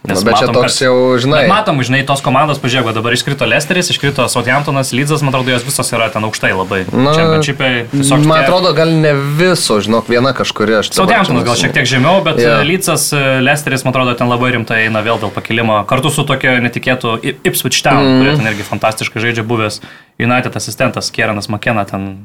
[0.00, 1.40] Nes nu, bet matom, čia toks kad, jau, žinai.
[1.44, 5.92] Matom, žinai, tos komandos, pažiūrėjau, dabar iškrito Lesteris, iškrito Southamptonas, Lydzas, man atrodo, jos visos
[5.92, 6.78] yra ten aukštai labai.
[6.88, 7.72] Na, Čempionšipai.
[8.08, 10.88] Man atrodo, gal ne visos, žinok, viena kažkuri aš.
[10.96, 12.64] Southamptonas gal šiek tiek žemiau, bet yeah.
[12.64, 13.10] Lydzas,
[13.44, 15.82] Lesteris, man atrodo, ten labai rimtai eina vėl dėl pakilimo.
[15.90, 18.24] Kartu su tokiu netikėtu Ipswich Town, mm.
[18.24, 19.82] kurie ten irgi fantastiškai žaidžia buvęs
[20.16, 22.24] United asistentas Kierenas Makena, ten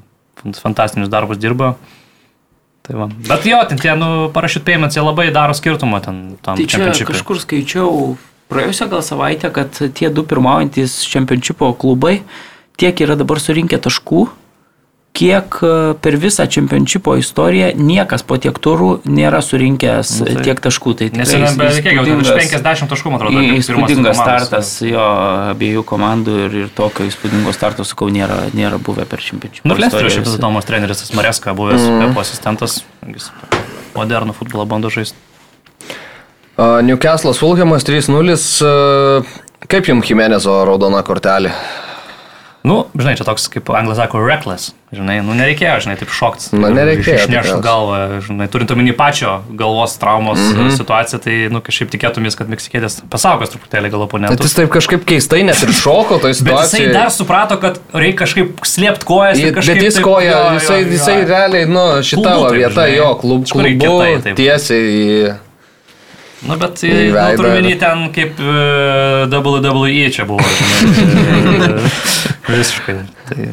[0.64, 1.76] fantastinius darbus dirba.
[2.86, 3.10] Tai va.
[3.28, 7.08] Bet jo, ten tie, nu, parašyt payments, jie labai daro skirtumą ten tam tai čia
[7.08, 8.14] kažkur skaičiau
[8.52, 12.20] praėjusią gal savaitę, kad tie du pirmaujantis čempionšipo klubai
[12.78, 14.28] tiek yra dabar surinkę taškų,
[15.16, 15.72] kiek e,
[16.04, 20.96] per visą čempionšipo istoriją niekas po tiek turų nėra surinkęs nu, tai, tiek taškų.
[21.00, 23.44] Tai Nes jau 50 taškų, man atrodo.
[23.56, 25.06] Įspūdingas startas jo
[25.54, 29.70] abiejų komandų ir, ir tokio įspūdingo starto, sakau, nėra, nėra buvę per čempionšipą.
[29.72, 32.20] Nu, Lesterio šiaip įdomus treneris, tas Mareska, buvęs mm.
[32.26, 32.82] Asistentas,
[33.96, 35.18] modernų futbolą bando žaisti.
[36.56, 38.36] Uh, Newcastle'as Fulhamas 3-0.
[38.64, 39.34] Uh,
[39.72, 41.52] kaip jums Jimenez'o raudona kortelė?
[42.66, 44.72] Nu, žinai, čia toks, kaip anglas sako, reckless.
[44.96, 46.48] Žinai, nu nereikėjo, žinai, taip šokti.
[46.58, 47.28] Na, nereikėjo.
[47.28, 50.72] Išnešti galvą, žinai, turint omeny pačio galvos traumos mm -hmm.
[50.80, 54.42] situaciją, tai, nu, kažkaip tikėtumės, kad Meksikėtės pasaukas truputėlį gal oponentas.
[54.42, 56.82] Tai jis taip kažkaip keistai net ir šoko toj situacijai.
[56.82, 59.42] jisai dar suprato, kad reikia kažkaip slėpti kojas.
[59.42, 61.28] Bet jis koja, jisai, jo, jisai jo.
[61.28, 65.36] realiai, nu, šita klubu, taip, vieta, žinai, jo, klub, klubu, tiesiai
[66.46, 70.46] Nu, bet nu, turiu menį ten kaip uh, WWE čia buvo.
[72.50, 73.00] Visiškai.
[73.30, 73.50] Tai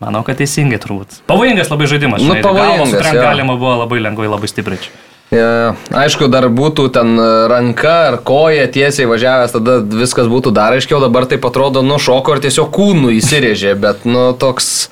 [0.00, 1.20] manau, kad teisingai turbūt.
[1.28, 2.24] Pavojingas labai žaidimas.
[2.24, 3.04] Nu, pavojingas.
[3.04, 3.30] Ja.
[3.30, 4.90] Galima buvo labai lengvai, labai stipriai.
[5.30, 7.14] Ja, aišku, dar būtų ten
[7.50, 12.34] ranka ar koja tiesiai važiavęs, tada viskas būtų dar aiškiau, dabar tai atrodo nuo šoko
[12.34, 14.90] ir tiesiog kūnų įsirėžė, bet nu toks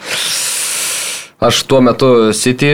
[1.38, 2.68] Aš tuo metu City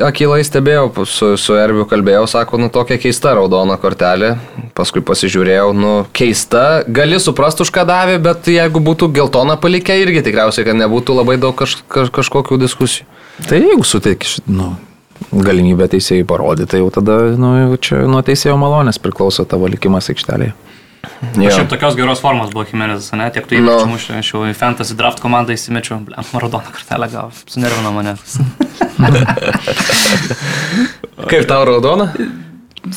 [0.00, 4.30] akilai stebėjau, su, su Erbiu kalbėjau, sako, nu tokia keista raudona kortelė.
[4.76, 10.24] Paskui pasižiūrėjau, nu keista, gali suprasti už ką davė, bet jeigu būtų geltona palikę, irgi
[10.24, 13.04] tikriausiai, kad nebūtų labai daug kaž, kaž, kažkokių diskusijų.
[13.44, 14.72] Tai jeigu suteikš, nu,
[15.36, 20.56] galimybę teisėjai parodyti, tai jau tada, nu, čia nuo teisėjo malonės priklauso tavo likimas aikštelėje.
[21.36, 21.50] Jo.
[21.50, 23.26] Šiaip tokios geros formos buvo Jimenezas, ne?
[23.34, 23.98] Tiek tu įmečiau, no.
[24.20, 28.16] aš jau į fantasy draft komandą įsimečiau, blem, raudoną kortelę gavau, sunervino mane.
[31.30, 32.06] Kaip tau raudona?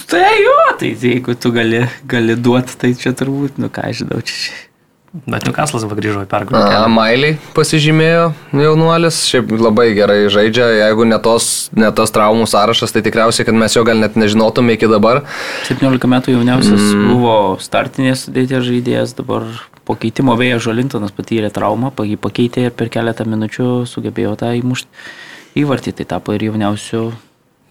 [0.09, 1.79] Tai jo, tai jeigu tu gali,
[2.09, 4.68] gali duoti, tai čia turbūt, nu ką aš žinau, čia.
[5.09, 6.83] Bet Newcastle'as grįžo į pergalę.
[6.93, 13.01] Mailiai pasižymėjo jaunuolis, šiaip labai gerai žaidžia, jeigu ne tos, ne tos traumų sąrašas, tai
[13.05, 15.23] tikriausiai, kad mes jo gal net nežinotume iki dabar.
[15.69, 17.07] 17 metų jauniausias mm.
[17.09, 19.47] buvo startinės sudėties žaidėjas, dabar
[19.89, 25.63] po keitimo vėja Žolintonas patyrė traumą, jį pakeitė ir per keletą minučių sugebėjo tą įmušti
[25.63, 27.09] įvartį, tai tapo ir jauniausiu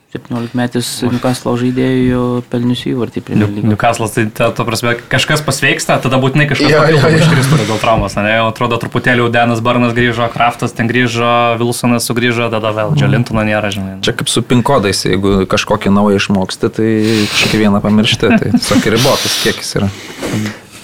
[0.09, 3.65] 17 metis Newcastle žaidėjų pelniusių įvartį prie lygos.
[3.69, 8.31] Newcastle, tai ta, ta prasme, kažkas pasveiksta, tada būtinai kažkas papildomai iškristų dėl traumos, ne?
[8.39, 13.69] Jau atrodo truputėlį Denas Barnas grįžo, Kraftas ten grįžo, Wilsonas sugrįžo, tada vėl Džalintono nėra,
[13.75, 13.99] žinai.
[14.07, 16.89] Čia kaip su pinkodais, jeigu kažkokį naują išmoksti, tai
[17.35, 19.91] kažkokį vieną pamiršti, tai tiesiog ribotas kiekis yra.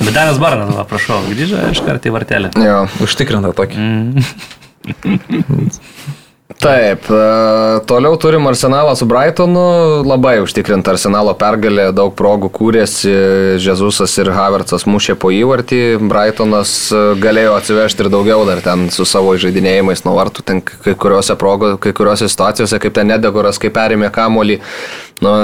[0.03, 2.53] Bet Denas Barnas, va, prašau, grįžo iš karto į vartelę.
[2.61, 3.89] Jo, užtikrinta tokį.
[3.89, 4.21] Mm.
[6.65, 9.65] Taip, e, toliau turim Arsenalą su Brightonu,
[10.09, 13.13] labai užtikrinta Arsenalo pergalė, daug progų kūrėsi,
[13.61, 19.05] Jezusas ir Havertzas mušė po įvartį, Brightonas e, galėjo atsivežti ir daugiau dar ten su
[19.05, 23.69] savo žaidinėjimais nuo vartų, ten kai kuriuose, progo, kai kuriuose situacijose, kaip ten Nedegoras, kai
[23.75, 24.63] perėmė kamolį,
[25.21, 25.37] nu,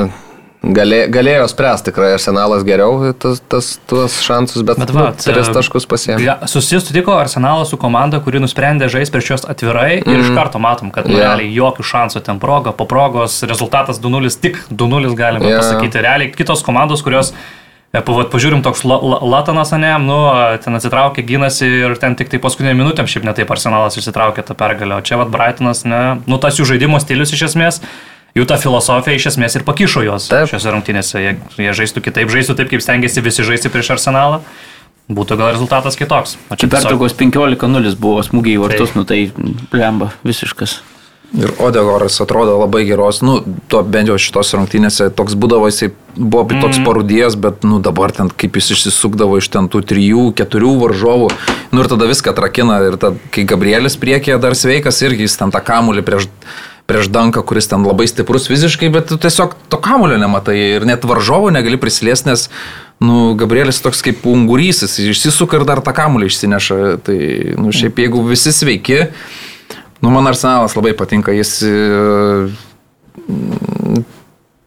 [0.61, 5.49] Galė, galėjo spręsti tikrai Arsenalas geriau tas, tas, tuos šansus, bet, bet va, nu, tris
[5.57, 6.35] taškus pasiemė.
[6.53, 10.11] Susitiko Arsenalas su komanda, kuri nusprendė žaisti prieš juos atvirai mm.
[10.11, 10.37] ir iš mhm.
[10.37, 11.31] karto matom, kad yeah.
[11.31, 15.65] realiai jokių šansų ten proga, po progos rezultatas 2-0, tik 2-0 galima yeah.
[15.65, 16.05] pasakyti.
[16.05, 20.21] Realiai kitos komandos, kurios e, Pavat, pažiūrim, toks Latanas, ne, nu,
[20.61, 25.01] ten atsitraukė, gynasi ir ten tik tai paskutinė minutėm šiaip netaip arsenalas išsitraukė tą pergalę.
[25.01, 27.81] O čia, vad, Brightonas, ne, nu, tas jų žaidimo stilius iš esmės
[28.37, 30.51] jų ta filosofija iš esmės ir pakišo juos taip.
[30.51, 31.23] šiose rungtynėse.
[31.23, 34.43] Jie, jie žaistų kitaip, žaistų taip, kaip stengiasi visi žaisti prieš arsenalą.
[35.11, 36.37] Būtų gal rezultatas kitoks.
[36.55, 39.01] O čia pertraukos 15-0 buvo smūgiai į vartus, taip.
[39.01, 39.21] nu tai
[39.75, 40.79] lemba visiškas.
[41.31, 43.37] Ir Odegoras atrodo labai geros, nu,
[43.71, 46.63] to bent jau šitos rungtynėse toks būdavo, jisai buvo mm.
[46.65, 51.29] toks parudėjęs, bet, nu, dabar ten kaip jis išsisukdavo iš ten tų trijų, keturių varžovų,
[51.71, 55.55] nu ir tada viską trakina ir tada, kai Gabrielis priekėje dar sveikas, irgi jis ten
[55.55, 56.27] tą kamulį prieš,
[56.91, 61.07] prieš danką, kuris ten labai stiprus fiziškai, bet tu tiesiog to kamulio nematai ir net
[61.07, 62.49] varžovų negali prisiliesti, nes,
[63.01, 67.21] nu, Gabrielis toks kaip ungurys, jis išsisuka ir dar tą kamulį išsineša, tai,
[67.61, 69.07] nu, šiaip jeigu visi sveiki,
[70.01, 71.73] Nu, man arsenalas labai patinka, jis e,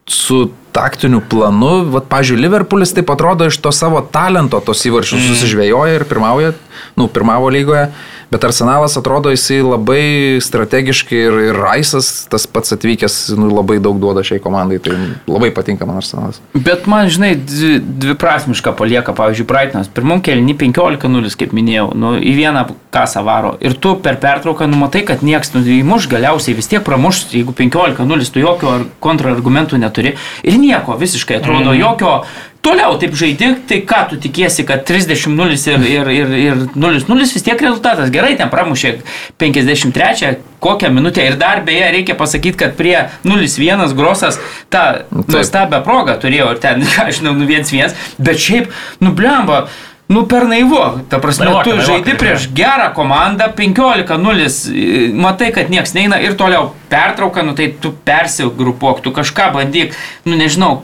[0.06, 0.38] su
[0.74, 5.32] taktiniu planu, vad, pažiūrėjau, Liverpoolis taip atrodo iš to savo talento, tos įvarčius mm.
[5.32, 6.52] susižvėjoja ir pirmauja,
[6.98, 7.88] nu, pirmavo lygoje.
[8.30, 13.98] Bet Arsenalas atrodo jisai labai strategiškai ir, ir Raisas, tas pats atvykęs, nu, labai daug
[14.02, 14.80] duoda šiai komandai.
[14.84, 14.96] Tai
[15.30, 16.40] labai patinka man Arsenalas.
[16.54, 19.90] Bet man, žinai, dviprasmiška palieka, pavyzdžiui, Praitinas.
[19.92, 23.54] Pirmam kelni 15-0, kaip minėjau, nu, į vieną kasą varo.
[23.64, 28.32] Ir tu per pertrauką numatai, kad nieks nu, įmuš, galiausiai vis tiek pramuš, jeigu 15-0,
[28.34, 30.16] tu jokio kontrargumentų neturi.
[30.46, 31.80] Ir nieko, visiškai atrodo, mm.
[31.82, 32.18] jokio
[32.64, 37.44] toliau taip žaidži, tai ką tu tikiesi, kad 30-0 ir, ir, ir, ir 0-0 vis
[37.44, 38.12] tiek rezultatas.
[38.14, 38.96] Gerai, ten pramušė
[39.40, 40.34] 53,
[40.64, 41.24] kokią minutę.
[41.28, 44.40] Ir dar beje, reikia pasakyti, kad prie 0-1 Grosas
[44.72, 48.70] tą nuostabią progą turėjo ir ten, aš žinau, nu 1-1, bet šiaip,
[49.04, 49.66] nublemba.
[50.08, 50.80] Nu, per naivu.
[51.08, 56.74] Ta prasme, Naivoka, tu žaidži prieš gerą komandą, 15-0, matai, kad nieks neina ir toliau
[56.92, 59.96] pertrauka, nu tai tu persigrupuok, tu kažką bandyk,
[60.28, 60.82] nu nežinau,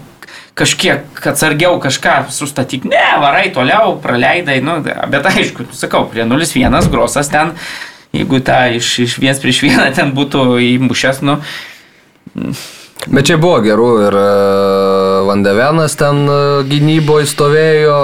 [0.60, 2.84] kažkiek atsargiau kažką sustatyk.
[2.90, 7.54] Ne, varai toliau, praleidai, nu, bet aišku, sakau, prie 0-1 grosas ten,
[8.16, 10.44] jeigu tą iš, iš viens prieš vieną ten būtų
[10.76, 11.40] įmušęs, nu,
[13.08, 14.24] Bet čia buvo gerų ir e,
[15.24, 16.34] Vandevenas ten e,
[16.68, 17.94] gynyboje stovėjo,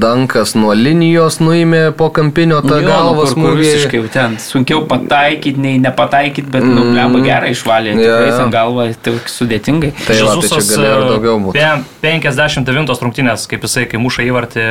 [0.00, 3.58] Dankas nuo linijos nuėmė po kampinio tą jo, galvą nu, kur- kur smūgį.
[3.66, 6.94] Visiškai ten sunkiau pataikyti, nei nepataikyti, bet, nu, Mm.
[6.96, 7.92] lemba gerai išvalė.
[8.00, 9.92] Jo, Tikrai ten galva, tai sudėtingai.
[10.06, 11.66] Tai va, tai čia galėjo ir daugiau būti.
[12.00, 14.64] 59 rungtynės, kaip jisai, kai muša įvartį,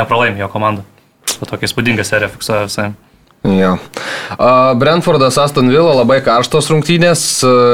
[0.00, 0.82] nepralaimėjo komanda.
[1.40, 2.88] O tokia įspūdinga serija fiksuoja visai.
[3.44, 3.76] Jo.
[4.76, 7.22] Brentfordas Aston Villa labai karštos rungtynės,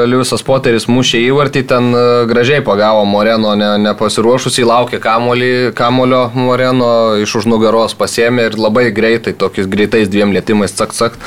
[0.07, 1.89] Liujisas Poteris mušė įvartį, ten
[2.29, 8.87] gražiai pagavo Moreno, ne, nepasiruošusiai, laukė kamolį, kamolio Moreno, iš už nugaros pasėmė ir labai
[8.95, 11.19] greitai, tokiais greitais dviem lėtimais, cak, cak.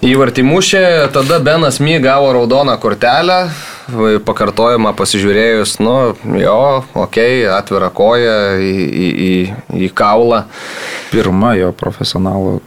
[0.00, 0.82] Įvartį mušė,
[1.12, 3.50] tada Benas My gavo raudoną kortelę,
[4.24, 5.98] pakartojimą pasižiūrėjus, nu,
[6.40, 6.58] jo,
[6.94, 9.30] okei, okay, atvira koja į, į, į,
[9.84, 10.46] į kaulą.
[11.12, 12.58] Pirma jo profesionalo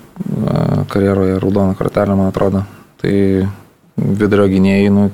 [0.91, 2.63] karjeroje raudona kortelė, man atrodo.
[3.01, 3.13] Tai
[3.97, 5.09] vidurio gynėjai, nu,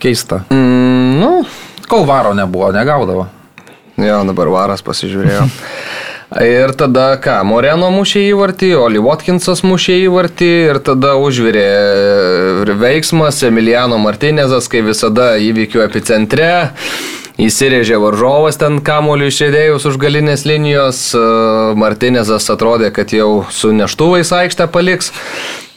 [0.00, 0.44] keista.
[0.50, 1.32] Mm, nu,
[1.90, 3.24] Kol varo nebuvo, negaudavo.
[3.98, 5.48] Jo, dabar varas pasižiūrėjo.
[6.46, 11.64] Ir tada ką, Moreno mušė įvartį, Oli Watkinsas mušė įvartį ir tada užvirė
[12.78, 16.52] veiksmas, Emiliano Martinezas, kai visada įvykių epicentre.
[17.40, 21.20] Įsirėžė varžovas ten kamoliu išėdėjus už galinės linijos, e,
[21.80, 25.08] Martinezas atrodė, kad jau su neštuvais aikštę paliks.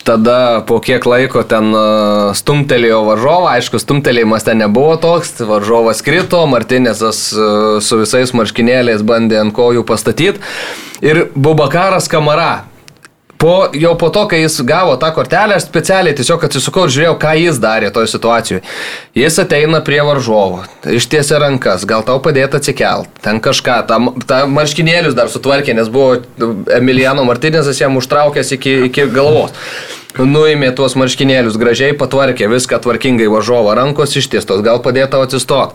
[0.04, 1.84] Tada po kiek laiko ten e,
[2.36, 7.48] stumtelėjo varžovą, aišku, stumtelėjimas ten nebuvo toks, varžovas krito, Martinėsas e,
[7.80, 10.44] su visais marškinėliais bandė ant kojų pastatyti
[11.00, 12.73] ir Bubakaras Kamara.
[13.44, 17.16] Po, jau po to, kai jis gavo tą kortelę, aš specialiai tiesiog atsisukau ir žiūrėjau,
[17.20, 18.62] ką jis darė toje situacijoje.
[19.20, 23.98] Jis ateina prie varžovo, ištiesia rankas, gal tau padėti atsikelt, ten kažką, tą,
[24.30, 26.22] tą marškinėlius dar sutvarkė, nes buvo
[26.72, 29.52] Emiliano Martinėsas jam užtraukęs iki, iki galvos.
[30.14, 35.74] Nuėmė tuos marškinėlius, gražiai patvarkė, viską tvarkingai varžovo, rankos ištiestos, gal padėtų atsistot.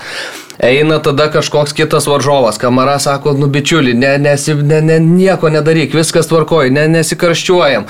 [0.63, 5.95] Eina tada kažkoks kitas varžovas, kamara sako, nu bičiuli, ne, nesi, ne, ne, nieko nedaryk,
[5.95, 7.87] viskas tvarkoji, ne, nesikarščiuojam.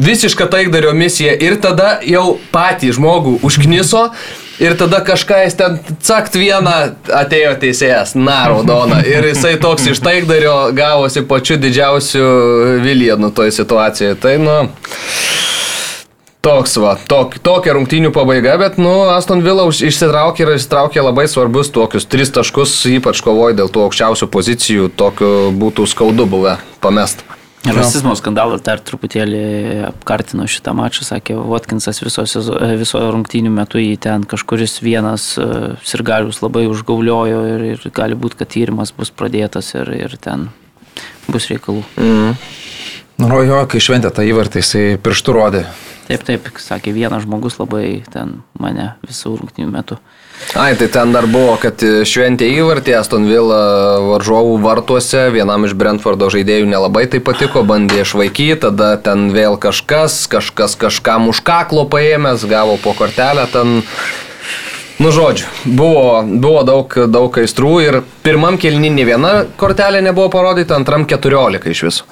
[0.00, 4.10] Visiška taikdario misija ir tada jau patį žmogų užkniso.
[4.60, 6.74] Ir tada kažką jis ten cakt vieną
[7.16, 8.98] atėjo teisėjas, na, raudona.
[9.08, 12.26] Ir jisai toks iš taikdario gavosi pačiu didžiausiu
[12.84, 14.18] Vilienu toje situacijoje.
[14.20, 14.58] Tai, nu,
[16.40, 21.68] Toks va, tok, tokia rungtynių pabaiga, bet, nu, Aston Villa išsitraukė ir išsitraukė labai svarbius
[21.74, 27.26] tokius tris taškus, ypač kovoja dėl tų aukščiausių pozicijų, tokiu būtų skaudu buvę pamest.
[27.68, 29.42] Rasizmo skandalas dar truputėlį
[29.90, 32.24] apkartino šitą mačą, sakė Watkinsas viso,
[32.80, 35.44] viso rungtynių metu jį ten kažkuris vienas e,
[35.84, 40.48] sirgalius labai užgauliojo ir, ir gali būti, kad tyrimas bus pradėtas ir, ir ten
[41.28, 41.84] bus reikalų.
[42.00, 42.32] Mm.
[43.20, 45.64] Nu, jo, kai šventė tą įvartį, jisai pirštų rodė.
[46.08, 49.98] Taip, taip, sakė, vienas žmogus labai ten mane visų rungtynių metu.
[50.56, 53.60] Ai, tai ten dar buvo, kad šventė įvartį Aston Villa
[54.06, 60.24] varžovų vartuose, vienam iš Brentfordo žaidėjų nelabai tai patiko, bandė išvaikyti, tada ten vėl kažkas,
[60.32, 63.82] kažkas kažkam už kaklo paėmęs, gavo po kortelę, ten
[65.00, 71.06] Nu, žodžiu, buvo, buvo daug, daug aistrų ir pirmam kelninį viena kortelė nebuvo parodyta, antram
[71.08, 72.08] keturiolika iš viso.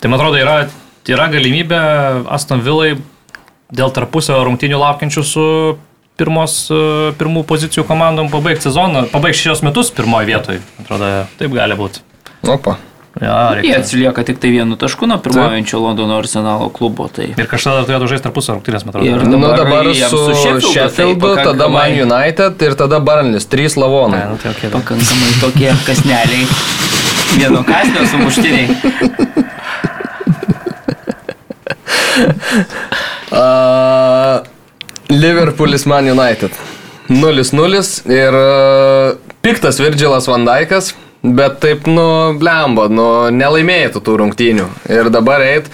[0.00, 0.56] Tai man atrodo, yra,
[1.12, 1.78] yra galimybė
[2.32, 2.94] Aston Villai
[3.70, 5.46] dėl tarpusio rungtinių laukiančių su
[6.20, 6.54] pirmos,
[7.20, 10.62] pirmų pozicijų komandom pabaigti sezoną, pabaigti šios metus pirmoje vietoje.
[10.82, 11.10] Atrodo,
[11.40, 12.04] taip gali būti.
[12.48, 12.78] Opa.
[13.20, 17.08] Ja, Jie atsilieka tik tai vienu tašku nuo pirmaujančio Londono arsenalo klubo.
[17.12, 17.26] Tai...
[17.34, 19.08] Ir kažkada turėtų žaisti tarpusą rungtynės, man atrodo.
[19.10, 23.76] Ir dabar, nu, dabar su, su Sheffieldu, tai tada Man United ir tada Barnlis, trys
[23.80, 24.22] lavonai.
[24.30, 26.46] Nu, tai okay, pakankamai tokie kasneliai,
[27.34, 29.48] vieno kasnio sumuštiniai.
[33.42, 34.40] uh,
[35.10, 36.54] Liverpoolis Man United.
[37.10, 40.92] 0-0 ir uh, piktas Virgilas Vandaikas
[41.22, 43.06] Bet taip, nu, blemba, nu,
[43.36, 44.66] nelaimėjai tų rungtynių.
[44.88, 45.66] Ir dabar eit,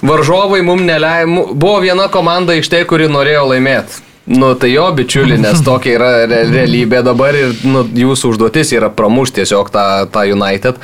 [0.00, 4.00] varžovai mums neleidė, buvo viena komanda iš tai, kuri norėjo laimėti.
[4.28, 8.90] Nu, tai jo bičiuli, nes tokia yra re realybė dabar ir nu, jūsų užduotis yra
[8.92, 10.82] pramušti tiesiog tą, tą United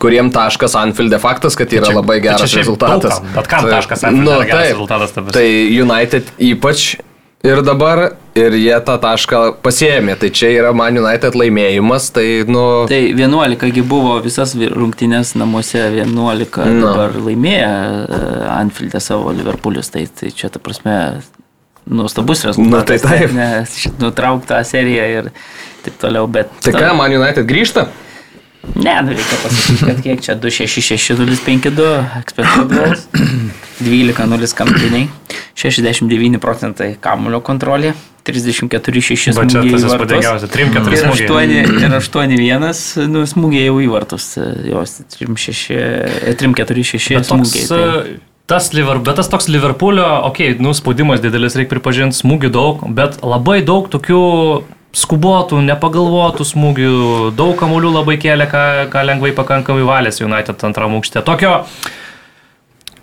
[0.00, 3.18] kuriem taškas Anfield'e faktas, kad yra čia, labai geras rezultatas.
[3.18, 5.14] Daugam, bet kam taškas Anfield'e nu, geras taip, rezultatas?
[5.16, 5.36] Tabis.
[5.36, 5.46] Tai
[5.84, 6.88] United ypač
[7.40, 12.64] Ir dabar, ir jie tą tašką pasiemė, tai čia yra Man United laimėjimas, tai nu...
[12.90, 16.82] Tai 11 buvo visas rungtynės namuose, 11 no.
[16.84, 18.20] dabar laimėjo e,
[18.58, 20.98] Anfield'e savo Liverpoolius, tai, tai čia ta prasme
[21.90, 22.80] nuostabus rezultatas.
[22.80, 23.32] Na tai taip.
[23.34, 25.24] Nes nutrauktą seriją ir
[25.84, 26.46] taip toliau, bet...
[26.64, 27.82] Tai ką, Man United grįžta?
[28.76, 33.08] Ne, nu reikia pasakyti, kad kiek čia 266-052 expected goals,
[33.80, 35.08] 12-0 kampiniai,
[35.56, 37.94] 69 procentai kamulio kontrolė,
[38.28, 40.44] 34-6 smūgiai į vartus.
[40.52, 44.36] 3-4 ir 8-1 nu, smūgiai jau į vartus,
[44.68, 47.64] jos 3-4-6 smūgiai.
[47.70, 48.20] Tai.
[48.50, 53.20] Tas, bet tas toks Liverpoolio, okei, okay, nu, spaudimas didelis, reikia pripažinti, smūgių daug, bet
[53.22, 54.22] labai daug tokių
[54.96, 56.94] skubotų, nepagalvotų smūgių,
[57.38, 61.22] daug kamuolių labai kėlė, ką, ką lengvai pakankamai valėsi United antram aukšte.
[61.22, 61.60] Tokio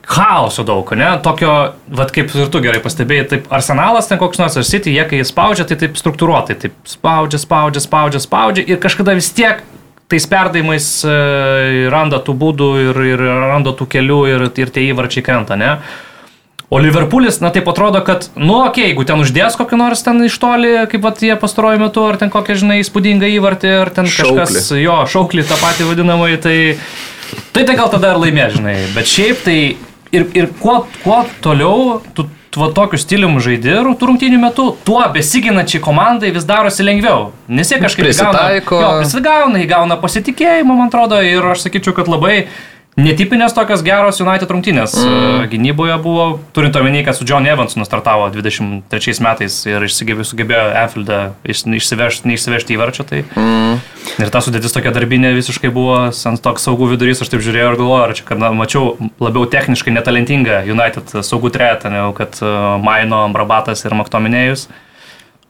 [0.08, 1.14] chaoso daug, ne?
[1.24, 1.54] Tokio,
[1.88, 5.24] vad kaip ir tu gerai pastebėjai, taip arsenalas ten koks nors ar City, jie kai
[5.28, 9.64] spaudžia, tai taip struktūruotai, taip spaudžia, spaudžia, spaudžia, spaudžia ir kažkada vis tiek
[10.12, 15.26] tais perdavimais e, randa tų būdų ir, ir randa tų kelių ir, ir tie įvarčiai
[15.26, 15.78] krenta, ne?
[16.68, 20.20] O Liverpoolis, na taip atrodo, kad, nu, okei, okay, jeigu ten uždės kokį nors ten
[20.26, 24.10] iš toli, kaip vat, jie pastaruoju metu, ar ten kokią, žinai, įspūdingą įvartį, ar ten
[24.12, 24.42] šauklį.
[24.42, 26.58] kažkas, jo, šauklį tą patį vadinamai, tai,
[27.56, 28.76] tai tai gal tada ir laimė, žinai.
[28.98, 29.60] Bet šiaip tai
[30.12, 36.32] ir, ir kuo, kuo toliau tu va tokiu stiliumi žaidėjų rungtynių metu, tuo besiginačiai komandai
[36.36, 37.32] vis darosi lengviau.
[37.52, 38.80] Nes jie kažkaip prisitaiko.
[38.80, 42.48] Gauna, jo, prisigauna, įgauna pasitikėjimą, man atrodo, ir aš sakyčiau, kad labai
[42.98, 45.44] Netipinės tokios geros United rungtynės mm.
[45.52, 46.24] gynyboje buvo,
[46.56, 53.06] turint omeny, kad su John Evansu nustartavo 23 metais ir sugebėjo Anfieldą išsivežti, neišsivežti įvarčio.
[53.06, 53.22] Tai.
[53.38, 53.78] Mm.
[54.18, 57.80] Ir ta sudėtis tokia darbinė visiškai buvo ant toks saugų vidurys, aš taip žiūrėjau ir
[57.84, 62.42] galvojau, ar čia, kad na, mačiau labiau techniškai netalentingą United saugų tretą, negu kad
[62.82, 64.66] Maino, Brabatas ir Maktominėjus.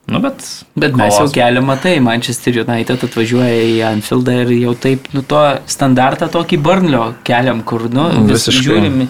[0.07, 0.43] Nu, bet
[0.79, 5.41] bet mes jau keliam, matai, Manchester United atvažiuoja į Anfieldą ir jau taip, nu, to
[5.67, 9.03] standartą tokį Burnlio keliam, kur, nu, vis žiūrim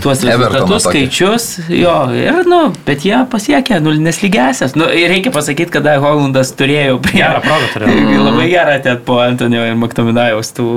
[0.00, 4.78] tuos rezultatus, skaičius, jo, ir, nu, bet jie pasiekė nulinės lygesias.
[4.80, 7.20] Nu, ir reikia pasakyti, kada Holandas turėjo prie...
[7.20, 8.24] Gerą progą turėjo.
[8.30, 10.70] Labai gerą ten po Antonio ir Maktominajaus tų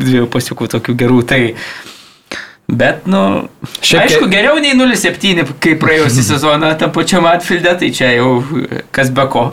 [0.00, 1.22] dviejų pasiekų tokių gerų.
[1.28, 1.42] Tai,
[2.70, 3.48] Bet, nu,
[3.82, 8.40] Šiek aišku, geriau nei 0,7, kai praėjusią sezoną tam pačiam atfilde, tai čia jau
[8.94, 9.50] kas be ko.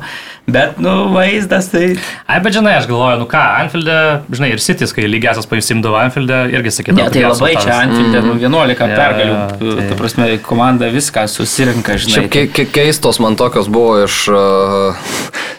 [0.47, 1.97] Bet, nu, vaizdas tai...
[2.23, 3.97] Ai, bet žinai, aš galvoju, nu ką, Anfield'e,
[4.31, 7.09] žinai, ir Sitis, kai lygiasias pasimdavo Anfield'e, irgi sakydavo.
[7.09, 8.29] Ne, tai labai čia Anfield'e, mm.
[8.29, 9.89] nu, 11 yeah, pergalių, tai...
[9.89, 12.13] ta prasme, komanda viską susirinka, žinai.
[12.15, 15.11] Šiaip ke ke keistos man tokios buvo iš uh,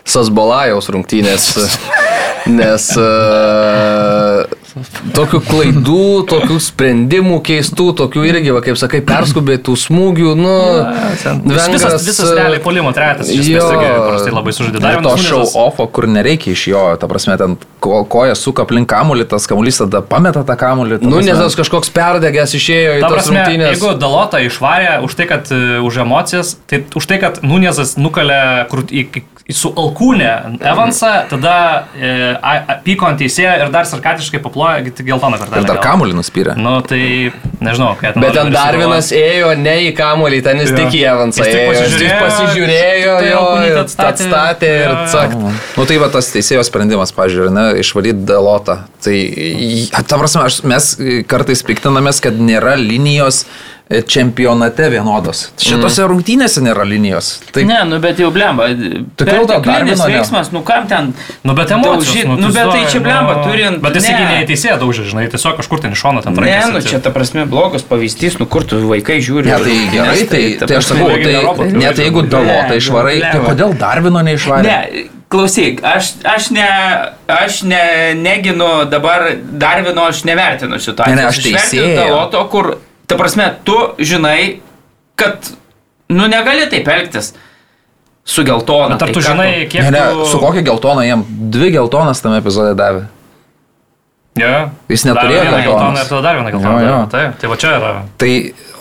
[0.08, 1.50] Sasbalajaus rungtynės,
[2.62, 4.48] nes uh,
[5.16, 10.52] Tokių klaidų, tokių sprendimų keistų, tokių irgi, va, kaip sakai, perskubėtų smūgių, nu...
[10.78, 14.82] Ja, vengras, visas, visas realiai polimo tretas, iš esmės, tai labai sužaidė.
[14.82, 18.90] Dar to show offo, kur nereikia iš jo, ta prasme, ten ko, koja suka aplink
[18.90, 21.00] kamulį, tas kamuolys tada pameta tą kamulį.
[21.04, 23.46] Nu, nes tas kažkoks perdegęs išėjo į tą prasme.
[23.68, 28.66] Jeigu Dalota išvarė už tai, kad uh, už emocijas, tai už tai, kad Nunėzas nukalė
[28.92, 29.06] į,
[29.56, 31.54] su alkūnė Evansą, tada
[31.96, 32.10] e,
[32.84, 35.62] pyko ant teisėjo ir dar sarkatiškai paplojo geltoną, geltoną kortelę.
[35.62, 36.54] Ir dar kamuolį nuspyrė.
[36.58, 37.00] Nu, tai
[37.64, 38.24] nežinau, ką ten.
[38.24, 41.72] Bet ten dar vienas ėjo ne į kamuolį, ten jis tik į Evansą ėjo.
[41.78, 43.42] Jis pasižiūrėjo, jo,
[43.84, 45.34] atstatė ir cak.
[45.78, 48.80] Nu tai va tas teisėjo sprendimas, pažiūrėjau, ne, išvalyti dalotą.
[49.04, 49.16] Tai,
[49.94, 50.92] ta prasme, aš, mes
[51.30, 53.44] kartais piktinamės, kad nėra linijos
[53.88, 55.46] čempionate vienodos.
[55.56, 56.08] Šitose mm.
[56.12, 57.30] rungtynėse nėra linijos.
[57.54, 57.64] Tai...
[57.68, 58.68] Ne, nu bet jau blemba.
[59.16, 61.14] Tikrai dar vienas veiksmas, nu kam ten.
[61.46, 62.28] Nu bet emocijos.
[62.28, 63.46] Nu, nu bet tai čia blemba, nu...
[63.48, 63.80] turint.
[63.84, 66.52] Bet jis ne į teisėją daužė, žinai, tiesiog kažkur ten iš šono ten traukė.
[66.52, 69.48] Ne, nu čia ta prasme blogas pavyzdys, nu kur tu vaikai žiūri.
[69.48, 73.72] Ne, tai gerai, tai, tai, tai aš sakau, tai net jeigu dalotą išvarai, tai kodėl
[73.80, 74.66] Darvino neišvarai?
[74.68, 76.66] Ne, Klausyk, aš, aš, ne,
[77.28, 77.80] aš ne,
[78.16, 81.16] neginu dabar Darvino, aš nevertinu situacijos.
[81.16, 81.90] Ne, ne, aš teisėjau.
[81.98, 82.70] Daloto, kur
[83.08, 84.60] Ta prasme, tu žinai,
[85.16, 85.48] kad,
[86.12, 87.32] nu, negali taip elgtis
[88.28, 88.98] su geltona.
[88.98, 89.68] Bet ar tai tu žinai, tu...
[89.72, 89.86] kiek...
[89.88, 90.26] Ne, ne, tu...
[90.28, 93.06] su kokia geltona jam dvi geltonas tame epizode davė.
[94.38, 94.68] Ja.
[94.92, 96.80] Jis neturėjo geltoną ir tada dar vieną geltoną.
[96.82, 96.98] Jo, jo.
[97.10, 97.92] Tai, tai va čia yra.
[98.20, 98.32] Tai,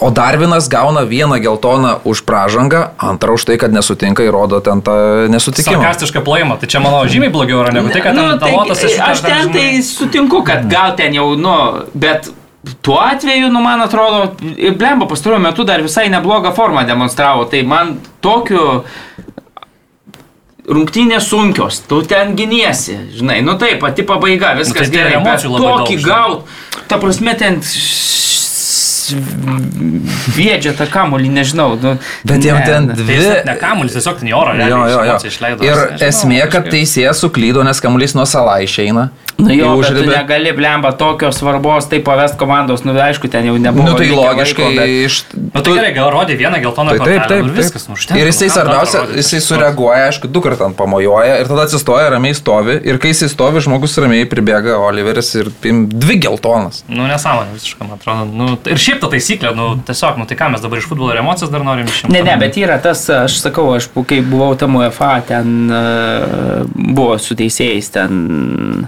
[0.05, 4.97] o Darvinas gauna vieną geltoną už pražangą, antrą už tai, kad nesutinka, įrodo ten tą
[5.33, 5.79] nesutikimą.
[5.79, 8.83] Sarkastišką plojimą, tai čia mano žymiai blogiau yra negu tai, kad nu, ten tai, talotas
[8.85, 8.99] iš...
[9.07, 11.55] Aš ten tai sutinku, kad gal ten jau, nu,
[11.97, 12.29] bet
[12.81, 14.35] Tuo atveju, nu, man atrodo,
[14.77, 17.45] Blemba pastaruoju metu dar visai neblogą formą demonstravo.
[17.51, 18.83] Tai man tokiu
[20.67, 25.45] rungtynės sunkios, tu ten giniesi, žinai, nu taip, pati pabaiga, viskas nu, tai gerai, bet
[25.47, 26.49] tokį gaut,
[26.91, 27.61] ta prasme, ten
[30.35, 31.75] viedžia tą kamulį, nežinau.
[31.81, 31.95] Nu,
[32.27, 33.19] Bet jam ten dvi...
[33.21, 35.19] Tai ne kamulis, tiesiog ten oro, jo, jo, jo.
[35.31, 35.67] išleido.
[35.67, 39.09] Ir nežinau, esmė, kad teisėjas suklydo, nes kamuolys nuo salą išeina.
[39.37, 43.57] Nu jo, bet tu negali blemba tokios svarbos, tai pavest komandos, nu aišku, ten jau
[43.61, 43.91] nebuvo.
[43.91, 44.93] Nu tai logiškai laiko, bet...
[45.05, 45.17] iš...
[45.53, 48.17] Nu tai gerai, gal rodė vieną geltoną tai, taip, taip, taip, viskas, nu užtenka.
[48.17, 52.79] Ir jisai svarbiausia, jisai sureaguoja, aišku, du kartą pamojuoja ir tada atsistoja, ramiai stovi.
[52.89, 56.81] Ir kai jisai stovi, žmogus ramiai pribėga Oliveris ir dvi geltonas.
[56.89, 58.25] Nu nesąmonė visiškai, man atrodo.
[58.33, 61.21] Nu, ir šiaip ta taisyklė, nu tiesiog, nu tai ką mes dabar iš futbolo ir
[61.21, 62.13] emocijas dar norim išimti.
[62.13, 67.17] Ne, ne, bet yra tas, aš sakau, aš kai buvau tam UEFA, ten uh, buvo
[67.21, 68.87] su teisėjais, ten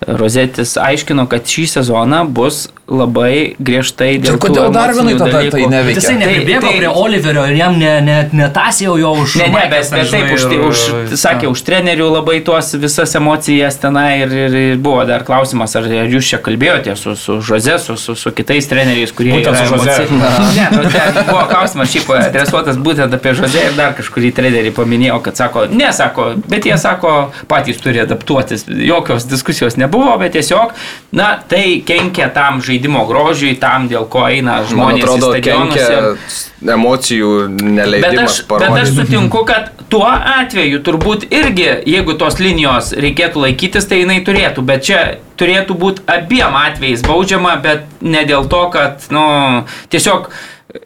[0.00, 4.48] Rozetis aiškino, kad šį sezoną bus labai griežtai dėl to.
[4.48, 5.54] Kodėl dar vienai tada dalykų.
[5.54, 6.00] tai neveikia?
[6.00, 9.12] Jisai nebėgo tai, tai, prie Oliverio ir jam net ne, ne, ne tas jau jo
[9.22, 9.36] už...
[9.40, 10.82] Ne, ne, bet, bet taip, už, ir, už,
[11.20, 15.86] sakė, už trenerių labai tuos visas emocijas tenai ir, ir, ir buvo dar klausimas, ar
[15.86, 19.34] jūs čia kalbėjote su, su Žoze, su, su, su kitais treneriais, kurie...
[19.38, 19.98] Būtent su Žoze.
[20.50, 25.20] Ne, nu, ten buvo klausimas šiaip adresuotas būtent apie Žoze ir dar kažkurį trenerį paminėjo,
[25.24, 27.14] kad sako, ne, sako, bet jie sako,
[27.50, 30.74] patys turi adaptuotis, jokios diskusijos nebuvo, bet tiesiog,
[31.16, 35.04] na, tai kenkia tam žaidimui žaidimo grožiui, tam, dėl ko eina žmonės.
[35.04, 38.72] Man atrodo, kenkia emocijų neleidimas parodyti.
[38.72, 44.20] Bet aš sutinku, kad tuo atveju turbūt irgi, jeigu tos linijos reikėtų laikytis, tai jinai
[44.24, 45.02] turėtų, bet čia
[45.40, 50.32] turėtų būti abiem atvejais baudžiama, bet ne dėl to, kad, nu, tiesiog,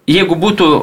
[0.06, 0.74] jeigu būtų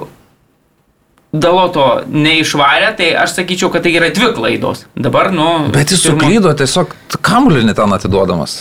[1.32, 4.82] Daloto neišvarė, tai aš sakyčiau, kad tai yra dvi klaidos.
[5.00, 5.72] Dabar, nu.
[5.72, 6.26] Bet jis pirma...
[6.26, 6.92] suklydo tiesiog
[7.24, 8.58] kamulinį ten atiduodamas.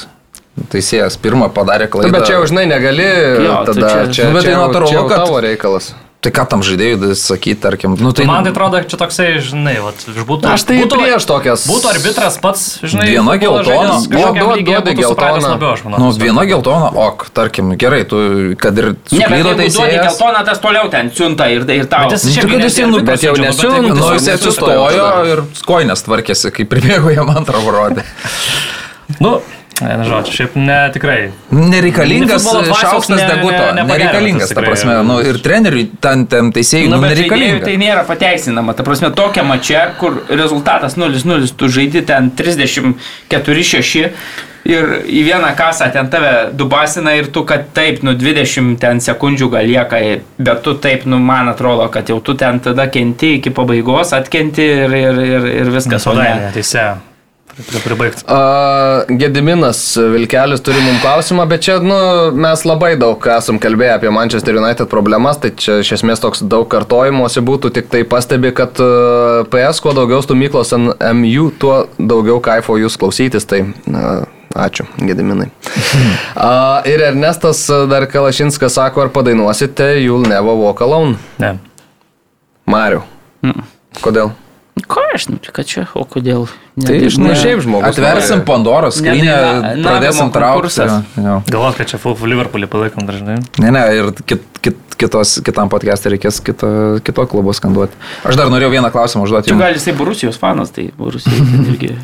[0.71, 2.11] Teisėjas pirmą padarė klaidą.
[2.11, 3.07] Nu, bet čia jau žinai negali,
[3.47, 5.93] jo, tada čia, čia, nu, bet tai natūralu, kad tavo reikalas.
[6.21, 8.27] Tai ką tam žaidėjui sakyti, tarkim, nu tai...
[8.29, 10.51] Man tai atrodo, čia toksai, žinai, vat, būtų...
[10.53, 11.63] Aš tai būtų, prieš tokias...
[11.71, 13.07] Būtų arbitras pats, žinai...
[13.09, 14.67] Viena geltona, duodi
[14.99, 15.55] geltoną.
[15.95, 18.21] Nu, viena geltona, ok, tarkim, gerai, tu,
[18.61, 18.91] kad ir...
[19.17, 22.11] Ne, bet jeigu duodi geltoną, tas toliau ten siunta ir, ir tau.
[22.13, 24.85] Bet jis nu, kad jis nu, bet jau nesiunta, nu, jis atsistojo
[25.31, 28.05] ir koinės tvarkėsi, kai pribėgo jam antrą rodė.
[29.25, 29.39] nu,
[29.81, 31.19] Ne, nežinau, šiaip ne tikrai.
[31.55, 33.55] Nereikalingas šaukštas deguto.
[33.55, 34.99] Ne, ne, nereikalingas, ta prasme.
[35.09, 37.65] Nu, ir treneriui, ten, ten teisėjai, nu, nu nereikalingas.
[37.65, 38.77] Tai nėra pateisinama.
[38.77, 44.09] Ta prasme, tokia mačia, kur rezultatas 0-0, tu žaidi ten 34-6
[44.69, 49.51] ir į vieną kasą ten tave dubasina ir tu, kad taip, nu 20 ten sekundžių
[49.55, 50.01] gal lieka,
[50.39, 54.67] bet tu taip, nu man atrodo, kad jau tu ten tada kenti iki pabaigos, atkenti
[54.85, 56.07] ir, ir, ir, ir viskas.
[56.11, 56.91] O ne, teisė
[57.85, 58.25] pribaigti.
[59.21, 61.99] Gediminas Vilkelis turi mums klausimą, bet čia nu,
[62.37, 66.69] mes labai daug esam kalbėję apie Manchester United problemas, tai čia iš esmės toks daug
[66.73, 68.81] kartojimuose būtų, tik tai pastebi, kad
[69.53, 73.49] PS kuo daugiau stumyklos MU, tuo daugiau kaifo jūs klausytis.
[73.51, 74.21] Tai, na,
[74.51, 75.47] Ačiū, Gediminai.
[76.35, 81.15] uh, ir Ernestas dar Kalašinskas sako, ar padainuosite You'll Never Walk Alone?
[81.39, 81.53] Ne.
[82.67, 83.05] Mariu.
[83.47, 83.63] Mm.
[84.03, 84.33] Kodėl?
[84.91, 86.47] Ką aš, nu, ką čia, o kodėl?
[86.81, 87.93] Ne, tai iš nu, šiaip žmogus.
[87.93, 89.35] Atversim Pandoros skrinę,
[89.85, 90.87] pradėsim traukti.
[91.51, 93.39] Galvos, kad čia Liverpoolį palaikom dažnai.
[93.63, 96.73] Ne, ne, ir kit, kit, kitos, kitam podcast'e reikės kito,
[97.07, 97.97] kito klubo skanduoti.
[98.27, 99.53] Aš dar norėjau vieną klausimą užduoti.
[99.53, 101.95] Čia gal jisai Rusijos fanas, tai Rusija irgi.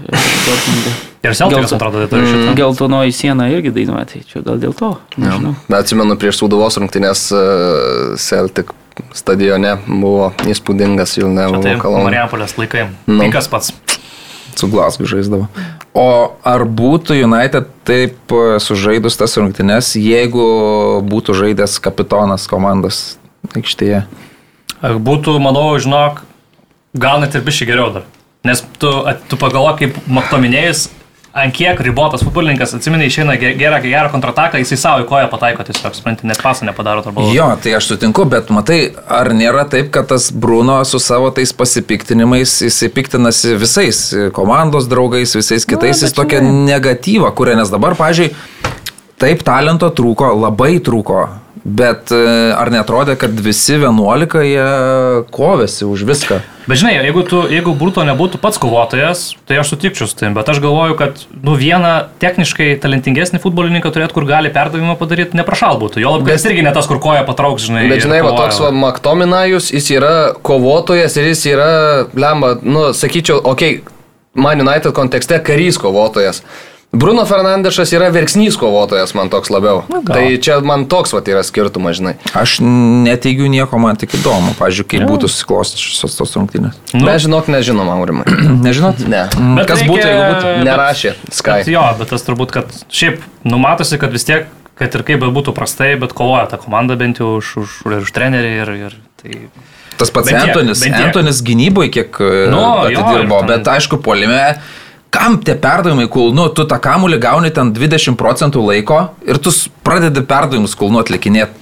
[1.26, 2.54] Ir Seltikas atrodo, tai turi šitą.
[2.54, 4.92] Geltonoji siena irgi dainuoja, tai čia gal dėl to.
[5.18, 5.56] Nežinau.
[5.66, 5.80] Ja.
[5.80, 7.24] Atsimenu prieš Sūduvos rungtynės
[8.22, 8.85] Celtic uh,
[9.16, 12.06] stadione buvo įspūdingas Vilnevo tai kalnas.
[12.08, 12.88] Marijampolės laikai.
[13.08, 13.20] Nu.
[13.24, 13.72] Pinkas pats.
[14.56, 15.50] Su Glasgow žaisdavo.
[15.96, 16.06] O
[16.48, 20.46] ar būtų United taip e, sužaidus tas rungtynes, jeigu
[21.04, 23.18] būtų žaidęs kapitonas komandos
[23.56, 24.06] aikštėje?
[24.80, 26.22] Būtų, manau, žinok,
[26.96, 28.08] gal net ir biškai geriau dar.
[28.46, 28.90] Nes tu,
[29.28, 30.86] tu pagalvo, kaip Maktominėjus
[31.36, 35.94] ant kiek ribotas futbolininkas, atsimeni, išeina gerą, gerą kontrataką, jisai savo į koją pataiko tiesiog,
[35.98, 37.34] supranti, net pasą nepadaro balų.
[37.36, 41.52] Jo, tai aš sutinku, bet matai, ar nėra taip, kad tas Bruno su savo tais
[41.56, 44.02] pasipiktinimais, jisai piktinasi visais
[44.36, 48.36] komandos draugais, visais kitais, Na, jis tokią negatyvą kuria, nes dabar, pažiūrėjau,
[49.20, 51.26] taip talento trūko, labai trūko.
[51.66, 52.18] Bet e,
[52.54, 54.66] ar netrodė, kad visi 11 jie
[55.34, 56.38] kovėsi už viską?
[56.70, 60.46] Bet žinai, jeigu, tu, jeigu Bruto nebūtų pats kovotojas, tai aš sutikčiau su tim, bet
[60.50, 61.90] aš galvoju, kad nu, vieną
[62.22, 66.04] techniškai talentingesnį futbolininką turėtų, kur gali perdavimą padaryti, neprašal būtų.
[66.04, 67.88] Jo labiau, jis irgi ne tas, kur koja patrauks, žinai.
[67.90, 70.14] Bet žinai, va toks va, Maktominajus, jis yra
[70.46, 71.70] kovotojas ir jis yra,
[72.14, 73.92] lemba, nu, sakyčiau, okei, okay,
[74.36, 76.42] Man United kontekste karys kovotojas.
[76.92, 79.82] Bruno Fernandešas yra verksnys kovotojas, man toks labiau.
[79.90, 80.16] Na, gal.
[80.16, 82.14] tai čia man toks vat yra skirtumas, žinai.
[82.38, 85.08] Aš neteigiu nieko, man tik įdomu, pažiūrėjau, kaip ja.
[85.10, 86.78] būtų susiklostęs šios tos rungtynės.
[86.94, 87.02] Nu.
[87.08, 88.24] Mes žinok, nežinom, Aurimai.
[88.66, 89.02] Nežinot?
[89.10, 89.26] Ne.
[89.58, 90.54] Bet Kas reikia, būtų, jeigu būtų?
[90.70, 91.14] Nerašė.
[91.28, 91.58] Sky.
[91.58, 94.48] Bet jo, bet tas turbūt, kad šiaip numatosi, kad vis tiek,
[94.78, 97.76] kad ir kaip būtų prastai, bet kovoja ta komanda bent jau už, už,
[98.06, 99.42] už trenerį ir, ir tai...
[99.96, 102.18] Tas pats Antonis, Antonis gynyboje kiek
[102.52, 104.58] nu, atidirbo, jo, bet aišku, polime
[105.14, 109.52] kam tie perdavimai kul, nu, tu tą kamulį gauni ten 20 procentų laiko ir tu
[109.86, 111.54] pradedi perdavimus kul, nu, atlikinėti.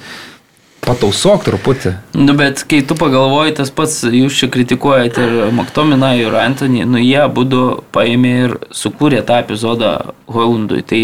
[0.84, 1.94] Patausok truputį.
[2.18, 7.00] Nu, bet kai tu pagalvoji, tas pats, jūs čia kritikuojate ir Maktominą, ir Antonį, nu,
[7.00, 7.62] jie būdu
[7.94, 9.94] paėmė ir sukūrė tą epizodą
[10.28, 10.82] Holandui.
[10.84, 11.00] Tai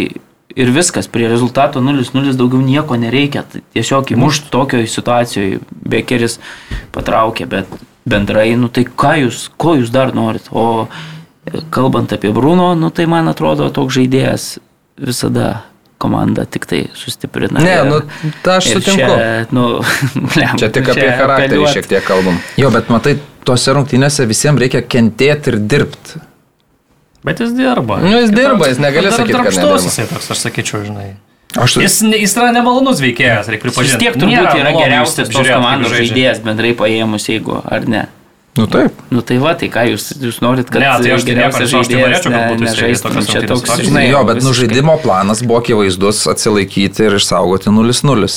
[0.57, 3.47] ir viskas, prie rezultato 0-0 daugiau nieko nereikia.
[3.49, 6.37] Tai tiesiog įmušti tokioje situacijoje Bekeris
[6.93, 10.51] patraukė, bet bendrai, nu tai ką jūs, ko jūs dar norit?
[10.53, 10.89] O
[11.71, 14.47] kalbant apie Bruno, nu, tai man atrodo toks žaidėjas
[15.01, 15.65] visada
[16.01, 17.61] komanda tik tai sustiprina.
[17.61, 19.13] Ne, ir, nu, ta aš sutinku.
[19.13, 19.65] Čia, nu,
[20.41, 21.73] lem, čia tik apie čia charakterį apeliuot.
[21.77, 22.41] šiek tiek kalbam.
[22.61, 23.19] Jo, bet matai,
[23.49, 26.23] tose rungtynėse visiems reikia kentėti ir dirbti.
[27.25, 27.99] Bet jis dirba.
[28.01, 29.83] Nu, jis dirba, jis negali sakyti, kad nedirba.
[29.85, 31.11] Jisai toks, aš sakyčiau, žinai.
[31.59, 31.85] Aš tai...
[31.85, 33.99] jis, jis yra nemalonus veikėjas, reikia pripažinti.
[33.99, 38.07] Vis tiek turbūt yra geriausias tos komandos žaidėjas bendrai paėmus, jeigu, ar ne?
[38.59, 38.93] Nu taip.
[39.09, 42.41] Nu tai va, tai ką jūs, jūs norit, kad ne, tai aš geriausias žaidėjas ne,
[42.65, 43.13] nežaistų.
[43.15, 48.31] Ne, čia toks, žinai, jo, bet nu žaidimo planas buvo akivaizdus atsilaikyti ir išsaugoti 0-0.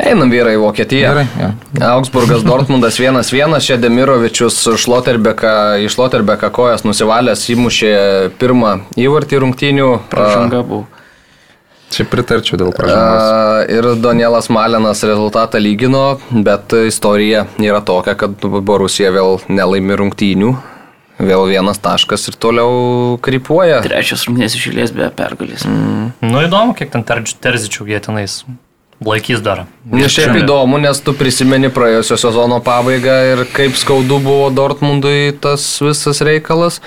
[0.00, 1.10] Einam vyrai į Vokietiją.
[1.12, 1.50] Gerai, ja.
[1.90, 5.52] Augsburgas Dortmundas 1-1, čia Demirovičius Šloterbeką,
[5.84, 7.92] iš Šloterbeką kojas nusivalęs įmušė
[8.40, 9.90] pirmą įvartį rungtynių.
[10.08, 10.86] Pražanga buvo.
[11.90, 13.66] Čia pritarčiau dėl pražangos.
[13.74, 20.54] Ir Danielas Malinas rezultatą lygino, bet istorija yra tokia, kad Borusija vėl nelaimi rungtynių.
[21.20, 23.82] Vėl vienas taškas ir toliau krypuoja.
[23.84, 25.66] Trečias rungtynės išėlės be pergalės.
[25.68, 26.12] Mm.
[26.24, 28.40] Nu įdomu, kiek ten terzičių jie tenais
[29.04, 29.66] laikys dar.
[29.84, 35.66] Nes šiaip įdomu, nes tu prisimeni praėjusio sezono pabaigą ir kaip skaudu buvo Dortmundui tas
[35.84, 36.80] visas reikalas.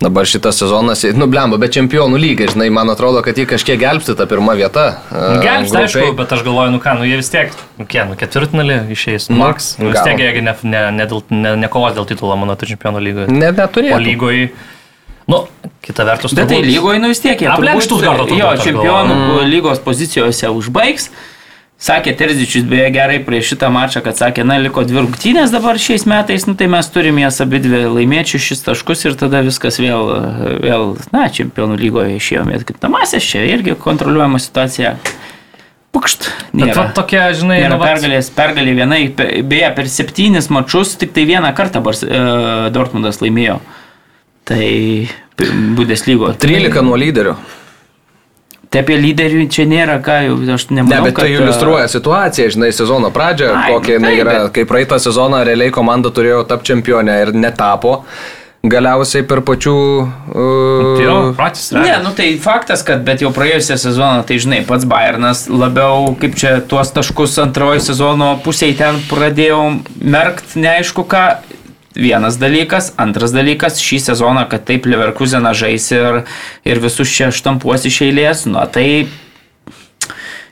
[0.00, 4.14] Dabar šitas sezonas, nu blemba, bet čempionų lygiai, žinai, man atrodo, kad jį kažkiek gelbsti
[4.16, 4.86] tą pirmą vietą.
[5.12, 8.16] Uh, gelbsti, aišku, bet aš galvoju, nu ką, nu jie vis tiek, nu kiek, nu
[8.16, 12.08] ketvirtnalį išeis, nu, Max, nu, vis tiek jie ne, ne, ne, ne, ne kovos dėl
[12.08, 13.34] titulo, mano, tai čempionų lygoje.
[13.34, 13.98] Ne, neturėjo.
[13.98, 14.48] O lygoje.
[15.28, 15.42] Nu,
[15.84, 17.52] kita vertus, bet tai lygoje, nu vis tiek jie.
[17.52, 18.24] Aplenkštus gardo.
[18.32, 19.44] Jo, čempionų mm.
[19.52, 21.10] lygos pozicijose užbaigs.
[21.80, 26.04] Sakė Terzičius beje gerai prieš šitą mačą, kad sakė, na, liko dvi rungtynės dabar šiais
[26.08, 30.10] metais, nu, tai mes turime jas abi dvi laimėti šis taškus ir tada viskas vėl,
[30.60, 30.84] vėl
[31.14, 32.58] na, čempionų lygoje išėjome.
[32.68, 34.92] Kintamasias čia irgi kontroliuojama situacija.
[35.90, 36.28] Pukšt.
[36.52, 36.68] Nėra.
[36.68, 41.50] Bet va, tokia, žinai, nėra pergalės, pergalė vienai, beje, per septynis mačius tik tai vieną
[41.56, 42.20] kartą Bars, e,
[42.76, 43.56] Dortmundas laimėjo.
[44.46, 44.68] Tai
[45.80, 46.34] Bundeslygo.
[46.44, 47.38] 13 nuo lyderio.
[48.70, 50.92] Tai apie lyderių čia nėra ką, jau aš nemanau.
[50.92, 54.34] Ne, bet tai kad, tai iliustruoja situaciją, žinai, sezono pradžią, ai, kokia jinai tai, yra.
[54.44, 54.52] Bet...
[54.54, 57.96] Kai praeitą sezoną realiai komanda turėjo tapti čempionę ir netapo.
[58.70, 59.74] Galiausiai per pačių...
[60.30, 61.00] Uh...
[61.02, 61.70] Jo, patys.
[61.74, 66.36] Ne, nu tai faktas, kad bet jau praėjusią sezoną, tai žinai, pats Bayernas labiau, kaip
[66.38, 69.62] čia tuos taškus antrojo sezono pusėje ten pradėjo
[69.98, 71.24] merkt, neaišku ką,
[72.00, 72.92] vienas dalykas.
[73.00, 76.22] Antras dalykas, šį sezoną, kad taip Leverkuseną žais ir,
[76.64, 78.88] ir visus čia štampuos iš eilės, nu tai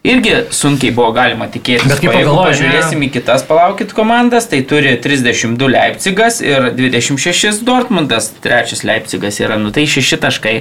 [0.06, 1.88] irgi sunkiai buvo galima tikėtis.
[1.90, 7.62] Bet kaip jeigu pagalvoji, pažiūrėsim į kitas, palaukit komandas, tai turi 32 Leipzigas ir 26
[7.66, 10.58] Dortmundas, trečias Leipzigas yra, nu tai šeši taškai.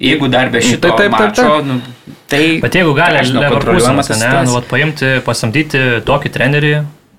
[0.00, 1.66] Jeigu dar be šito Tai taip, taip, mačo, taip.
[1.68, 2.42] nu, tai...
[2.64, 6.72] Bet jeigu gali nežinau, Leverkusenas, kontroliuojamas ne, nu, vat, paimti, pasamdyti tokį trenerį,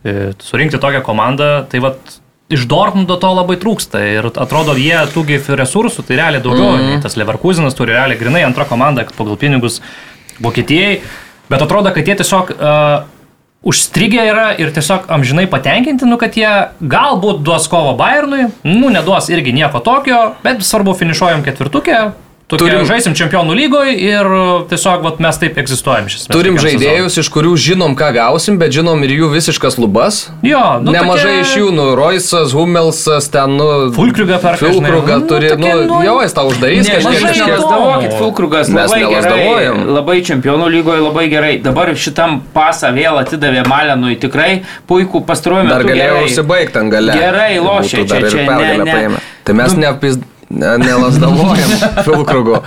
[0.04, 2.18] e, surinkti tokią komandą, tai vat,
[2.50, 7.18] iš Dortmundo to labai trūksta ir atrodo, jie turi resursų, tai realiai daugiau, mm tas
[7.18, 9.82] Leverkusenas turi realiai grinai antrą komandą pagal pinigus
[10.42, 11.00] Vokietijai,
[11.50, 13.06] bet atrodo, kad jie tiesiog uh,
[13.66, 16.52] užstrigę yra ir tiesiog amžinai patenkinti, nu, kad jie
[16.82, 22.02] galbūt duos kovą Bayernui, nu, neduos irgi nieko tokio, bet svarbu finišuojam ketvirtukė.
[22.46, 24.28] Turim, Turim- žaisim čempionų lygoje ir
[24.70, 26.28] tiesiog vat, mes taip egzistuojam šis.
[26.30, 30.20] Turim žaidėjus, iš kurių žinom, ką gausim, bet žinom ir jų visiškas lubas.
[30.46, 33.90] Jo, nu, Nemažai tokie- iš jų, nu, Roisas, Hummelsas, ten, nu...
[33.98, 37.48] Fulkrugą perka, žinai, Fulkrugą nu, turi, tokie, nu, nu, jo, jis tau uždarys Ne, kažkiek.
[37.48, 39.82] Nelasdavokit, Fulkrugas Mes nelasdavojam.
[39.98, 41.54] labai čempionų lygoje labai gerai.
[41.66, 45.74] Dabar šitam pasą vėl atidavė Malenui tikrai puikų pastaruoju metu.
[45.80, 46.30] Dar galėjo gerai.
[46.30, 47.18] užsibaigti ten gale.
[47.18, 49.26] Gerai lošia čia, čia, ne, ne.
[49.46, 50.22] Tai mes neapis...
[50.50, 51.72] Ne, nelasdavojam
[52.06, 52.60] Fulkrugo.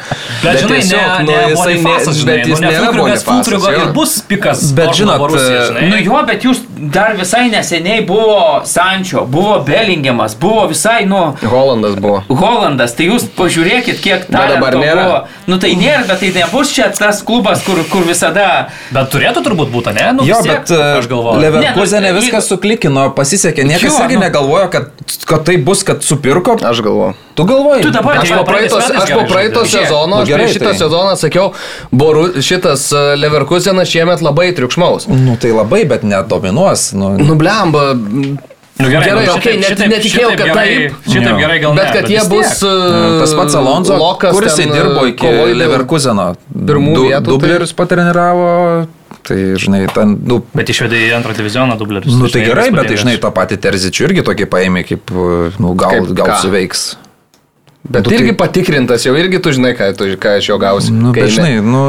[0.42, 3.86] Bet, žinai, ne, ne, Bonifacas, žinai, bet jis nu, ne nėra Fulkrugas, Fulkrugo ir jo.
[3.94, 4.64] bus pikas.
[4.74, 5.84] Bet žinot, Borusija, žinai.
[5.92, 6.64] Nu jo, bet jūs
[6.94, 12.24] dar visai neseniai buvo Sančio, buvo Bellingiamas, buvo visai, nu, Holandas buvo.
[12.28, 15.06] Holandas, tai jūs pažiūrėkit, kiek talento dabar nėra.
[15.06, 15.20] buvo.
[15.46, 18.48] Nu tai nėra, bet tai nebus čia tas klubas, kur, kur visada...
[18.90, 20.10] Bet turėtų turbūt būti, ne?
[20.18, 21.40] Nu, Jo, vis tiek, bet e, aš galvoju.
[21.46, 24.26] Leverkusenė Ne, nu, viskas jeigu- suklikino, pasisekė, niekas Jo, irgi nu.
[24.26, 24.90] negalvojo, kad,
[25.30, 26.58] kad tai bus, kad supirko.
[26.64, 27.14] Aš galvoju.
[27.38, 27.82] Tu galvoji?
[27.82, 30.70] Tu dabar- Aš po praeitos, metais aš po praeito sezono, Nu, aš gerai, prieš šitą
[30.72, 31.52] tai- sezoną sakiau,
[31.92, 35.06] boru, šitas e, Leverkusenas šiemet labai triukšmaus.
[35.08, 36.92] Nu tai labai, bet nedominuos.
[36.92, 37.94] Nu, Nublemba.
[38.78, 40.92] Nu, gerai, Gerai, nu, okei, net šitaip- netikėjau, šitaip kad gerai- taip.
[41.10, 41.82] Šitaip gerai gal ne.
[41.82, 45.26] Bet kad jie vis bus e, Tas pats Alonso, Lokas kuris ten, dirbo e, iki
[45.58, 46.36] Leverkuseno.
[46.54, 48.86] pirmų Du- vietų, tai- Dublerius patreniravo,
[49.26, 52.14] tai žinai, ten, nu, Bet išvedė į antrą divizioną dublerius.
[52.14, 55.10] nu tai žinai, gerai, bet tai žinai, tą patį Terzičių irgi tokį paėmė, kaip,
[55.58, 56.38] nu, gal, Kaip gal ką?
[56.42, 56.96] suveiks.
[57.82, 60.90] Bet Nu, tai- irgi patikrintas, jau irgi tu žinai, ką, tu, ką iš jo gausi.
[60.92, 61.82] Nu, kai žinai, nu,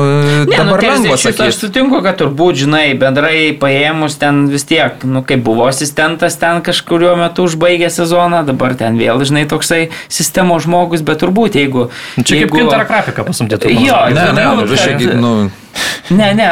[0.45, 1.57] Ne, dabar nu, lengva Terzičius Aš sakyti.
[1.59, 7.17] sutinku, kad turbūt, žinai, bendrai paėmus ten vis tiek, nu, kaip buvo asistentas ten kažkurio
[7.17, 11.89] metu užbaigė sezoną, dabar ten vėl, žinai, toksai sistemos žmogus, bet turbūt, jeigu...
[12.15, 13.73] Nu, Čia kaip kintarą grafiką pasamdėtų.
[13.73, 15.49] Jo, Ne, ne, turbūt, nu, visiškai, kad- nu, Ne, ne,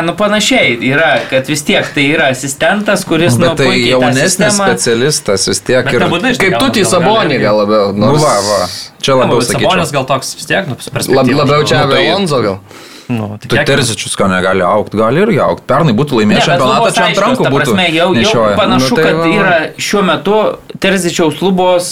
[0.05, 4.67] nu panašiai yra, kad vis tiek tai yra asistentas, kuris, nu, bet tai jaunesnis sistemą-
[4.69, 6.05] specialistas vis tiek ir...
[6.07, 7.93] žinai, Kaip tu tai sabonį gal- labiau.
[7.95, 8.59] Nu, va, va.
[9.01, 9.71] Čia labiau sakyčiau.
[9.71, 10.77] Sabonis gal toks vis tiek, nu,
[11.15, 12.59] Lab, labiau čia Nu, tai- Alonso gal.
[13.07, 13.67] Nu, tikėkimės.
[13.69, 15.63] Terzičius ką negali aukti, gali irgi aukti.
[15.69, 17.55] Pernai būtų Ne, laimėjęs čempionatą, čia ant rankų būtų.
[17.63, 18.55] prasme, Jau, jau nešioję.
[18.59, 19.35] panašu, Nu, tai kad va, va.
[19.39, 20.35] yra šiuo metu
[20.83, 21.87] Terzičiaus lubos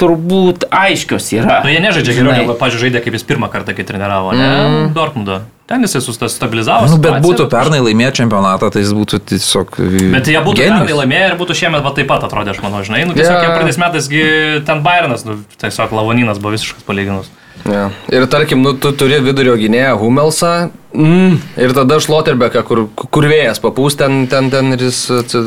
[0.00, 1.60] turbūt aiškios yra.
[1.62, 4.48] Nu, jie nežaidžia geriau, negu, pažiūrėjau, žaidė kaip jis pirmą kartą, kai treniravo, ne?
[4.48, 4.92] Mm.
[4.96, 5.40] Dortmundo.
[5.70, 6.88] Ten jisai sustabilizavo.
[6.90, 9.76] Nu, bet situaciją, būtų pernai laimėję čempionatą, tai jis būtų tiesiog...
[10.16, 10.80] Bet jie būtų genijus.
[10.80, 13.04] pernai laimėję ir būtų šiemet va taip pat atrodė, aš manau, žinai.
[13.06, 13.54] Nu, tiesiog yeah.
[13.54, 14.24] pradės metasgi
[14.66, 17.30] ten Bayernas, nu, tiesiog Lavoninas buvo visiškas palyginus.
[17.70, 17.86] Ja.
[18.10, 20.52] Ir tarkim, nu, tu turi vidurio gynėją Hummelsą
[20.94, 25.42] mm, ir tada Šloterbeką, kur, kur vėjas papūs ten, ten, ten ir jis atsi-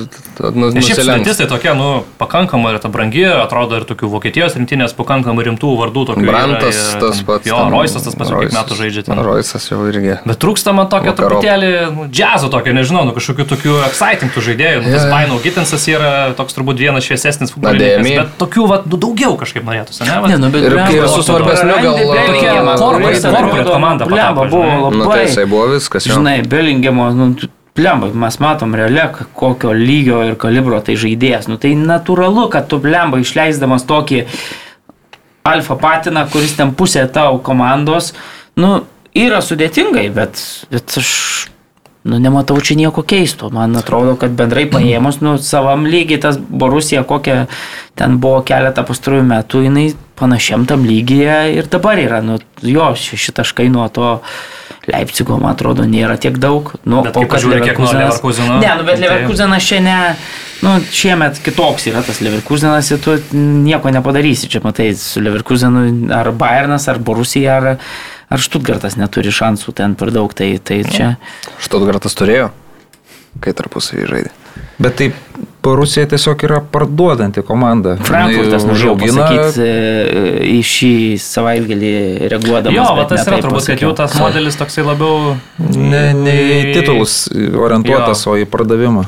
[0.55, 4.55] nu, Nes šiaip sudėtis tai tokia, nu, pakankamai yra ta brangi, atrodo ir tokių Vokietijos
[4.57, 6.05] rinktinės pakankamai rimtų vardų.
[6.09, 7.45] tokių yra Brantas ir tas ten- pats.
[7.47, 9.19] Jo, ten- Roisas tas pats, kiek metų žaidžia ten.
[9.19, 10.17] Roisas jau irgi.
[10.25, 11.41] Bet trūksta man tokio Vakarop.
[11.43, 14.79] truputėlį nu, džiazo tokio, nežinau, nu, kažkokių tokių excitingų žaidėjų.
[14.83, 15.13] Nu, tas Jo, jo.
[15.13, 20.01] Bainau Gitinsas yra toks turbūt vienas šviesesnis futbolininkas, bet tokių vat, nu, daugiau kažkaip norėtųsi,
[20.07, 20.19] ne?
[20.21, 24.91] Vat, Ne, nu, bet Ir kai su svarbesniu gal atrodo, komanda buvo žinai.
[24.93, 25.32] Nu, tai labai...
[25.33, 26.07] jisai buvo viskas.
[26.07, 26.21] Jo.
[26.21, 27.29] Žinai, Bellingemo, nu,
[27.75, 31.49] blemba, mes matom realiai, kokio lygio ir kalibro tai žaidėjas.
[31.49, 34.23] Nu, tai natūralu, kad tu blemba išleisdamas tokį
[35.49, 38.13] alfa patiną, kuris ten pusė tau komandos,
[38.59, 38.83] nu,
[39.17, 40.39] yra sudėtingai, bet,
[40.71, 41.09] bet aš
[42.03, 43.47] Nu, nematau čia nieko keisto.
[43.53, 47.45] Man atrodo, kad bendrai paėmus, nu, savam lygiai tas Borusija, kokia
[47.95, 49.85] ten buvo keletą pastarųjų metų, jinai
[50.19, 52.19] panašiam tam lygyje ir dabar yra.
[52.25, 54.17] Nu, jo, šeši taškai nuo to
[54.91, 56.73] Leipzigo, man atrodo, nėra tiek daug.
[56.83, 60.17] Nu, Bet kai pažiūri, kiek nuo Leverkuseno, Ne, nu, bet tai- Leverkusenas šiandien,
[60.65, 64.49] nu, šiemet kitoks yra tas Leverkusenas ir tu nieko nepadarysi.
[64.51, 67.77] Čia matai, su Leverkusenu ar Bayernas, ar Borusija, ar,
[68.33, 70.33] ar Stuttgartas neturi šansų ten per daug.
[70.33, 71.15] Tai, tai čia...
[71.61, 72.49] Štutgartas turėjo,
[73.43, 74.33] kai tarpusavį žaidė.
[74.81, 75.11] Bet tai
[75.63, 77.95] Rusija tiesiog yra parduodanti komanda.
[78.03, 80.93] Frankfurtas, užaugina- pasakyti, e, į šį
[81.23, 81.93] savaitgalį
[82.33, 82.75] reaguodamas.
[82.75, 85.35] Jo, bet tas yra taip turbūt, kad jau tas modelis toksai labiau...
[85.71, 89.05] Ne, ne į titulus orientuotas, o į pardavimą.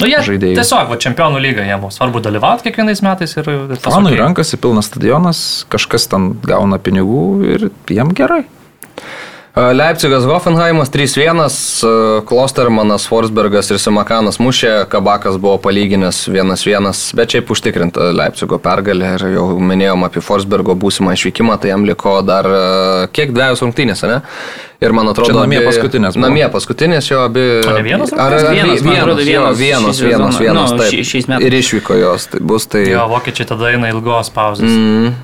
[0.00, 0.56] Nu, jie žaidėjai.
[0.56, 3.50] Tiesiog, va, čempionų lyga, jiems svarbu dalyvauti kiekvienais metais ir...
[3.84, 4.20] Fanui okay.
[4.22, 5.42] rankasi pilnas stadionas,
[5.72, 8.46] kažkas ten gauna pinigų ir jiem gerai.
[9.60, 16.88] Leipzigas Hoffenheimas 3-1, Klostermanas, Forsbergas ir Simakanas mušė, Kabakas buvo palyginęs 1-1,
[17.18, 22.16] bet šiaip užtikrinta Leipzigo pergalė ir jau minėjom apie Forsbergo būsimą išvykimą, tai jam liko
[22.24, 22.48] dar
[23.12, 24.20] kiek dviejus rungtynės, ne?
[24.80, 26.16] Ir man atrodo, Čia namie abi, paskutinės.
[26.16, 26.24] Buvo.
[26.24, 27.46] Namie paskutinės jo abi.
[27.60, 28.14] O ne vienas?
[28.16, 31.02] Ar vienas, man atrodo, vienas, vienas, vienas, vienas, nu, taip.
[31.04, 31.50] Šiais metais.
[31.50, 32.86] Ir išvyko jos, tai bus tai.
[32.88, 34.72] Jo, vokiečiai tada eina ilgos pauzės.
[34.72, 35.18] Mm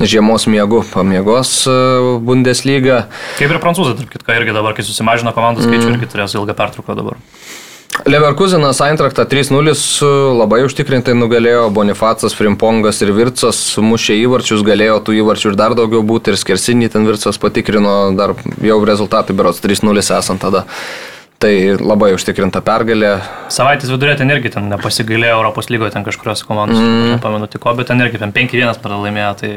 [0.00, 1.76] žiemos miegu pamiegos e,
[2.20, 3.06] Bundesliga.
[3.38, 5.96] Kaip ir prancūzai, tarp kitko, irgi dabar, kai susimažino komandų skaičių, mm.
[5.96, 7.20] irgi turės ilgą pertrauką dabar.
[8.04, 9.72] Leverkusenas Eintrachtą 3-0
[10.36, 16.02] labai užtikrintai nugalėjo, Bonifacas, Frimpongas ir Vircas mušė įvarčius, galėjo tų įvarčių ir dar daugiau
[16.04, 20.66] būti ir skersinį ten Vircas patikrino, dar jau rezultatai berots 3-0 esant tada.
[21.42, 23.18] Tai labai užtikrinta pergalė.
[23.52, 27.16] Savaitės vidurė ten irgi ten nepasigailėjo Europos lygoje, ten kažkurios komandos, mm.
[27.18, 29.50] nepamenu tik ko, bet ten irgi ten 5-1 pralaimėjo, tai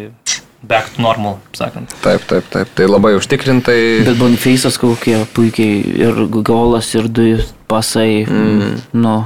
[0.68, 1.96] back to normal, sakant.
[2.04, 3.80] Taip, taip, taip, tai labai užtikrintai.
[4.10, 7.32] Bet Boniface'as kokie puikiai ir golas, ir du
[7.72, 8.72] pasai, mm.
[9.00, 9.18] nu.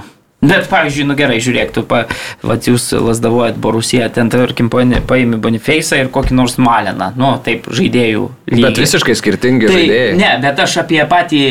[0.44, 2.04] Bet, pavyzdžiui, nu gerai, žiūrėk, tu, pa,
[2.44, 8.28] va, jūs lasdavojat Borusiją, ten, tarkim, paimi Boniface'ą ir kokį nors Maleną, nu, taip, žaidėjų.
[8.52, 8.66] Lygį.
[8.68, 10.18] Bet visiškai skirtingi tai, žaidėjai.
[10.20, 11.46] Ne, bet aš apie patį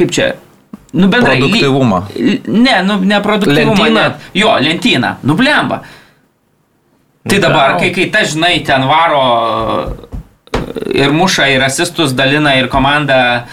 [0.00, 0.32] kaip čia,
[0.96, 1.38] nu bendrai.
[1.38, 2.02] Produktivumą.
[2.48, 3.76] Ne, nu ne produktyvumą.
[3.76, 4.00] Lentyną.
[4.00, 4.28] Net.
[4.34, 5.14] Jo, lentyną.
[5.22, 5.82] Nu blemba.
[7.28, 9.24] Tai nu, dabar, kai, kai ta žinai, ten varo
[10.56, 13.44] e, ir muša, ir asistus dalina, ir komanda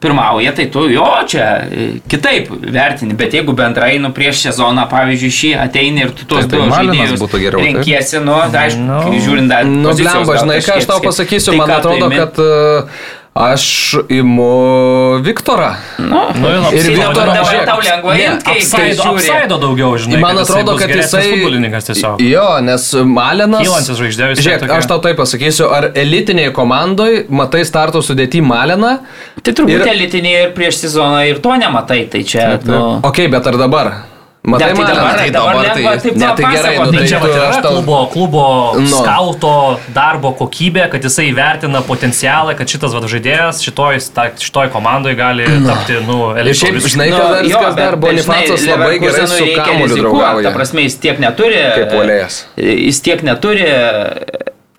[0.00, 5.34] pirmauja, tai tu jo čia e, kitaip vertini, bet jeigu bendrai, nu prieš sezoną, pavyzdžiui,
[5.36, 9.02] šį ateini ir tu tuos tai, tai du žaidėjus geriau, renkiesi, nu, tai aišku, no.
[9.12, 9.68] žiūrint dar.
[9.68, 13.04] Nu, blemba, žinai, ką aš tau pasakysiu, tai man atrodo, kad uh,
[13.34, 15.74] Aš imu Viktorą.
[15.98, 20.18] Nu, nu, ir Viktorą dabar tau lengva imti, kai apsaido, apsaido daugiau, žinai.
[20.24, 21.22] Man atrodo, kad jisai...
[21.36, 22.24] futbolininkas tiesiog.
[22.26, 23.62] Jo, nes Malinas...
[23.62, 24.48] Kylantis žvaigždė vis tiek.
[24.48, 28.96] Žiūrėk, aš tau taip pasakysiu, ar elitiniai komandai matai starto sudėti Maliną?
[29.38, 29.88] Tai turbūt ir...
[29.94, 32.56] elitiniai ir prieš sezoną ir to nematai, tai čia...
[32.66, 32.98] Nu...
[33.06, 33.94] Ok, bet ar dabar?
[34.42, 37.28] Matai, man, dabar, tai dabar, dabar tai, taip, ne, tai gerai, nu, tai čia va,
[37.28, 37.74] yra tau...
[37.74, 38.80] klubo, klubo no.
[38.80, 38.88] Nu.
[38.88, 39.52] skauto
[39.92, 44.00] darbo kokybė, kad jisai vertina potencialą, kad šitas va, žaidėjas šitoj,
[44.40, 45.58] šitoj komandai gali no.
[45.60, 45.68] Nu.
[45.68, 46.62] tapti, nu, elitu.
[46.62, 50.46] Šiaip, žinai, kad nu, jo, dar Bonifacas labai gerai su kamuoliu draugauja.
[50.48, 51.60] Ta prasme, jis tiek neturi.
[51.76, 52.40] Kaip polėjas.
[52.56, 53.68] Jis tiek neturi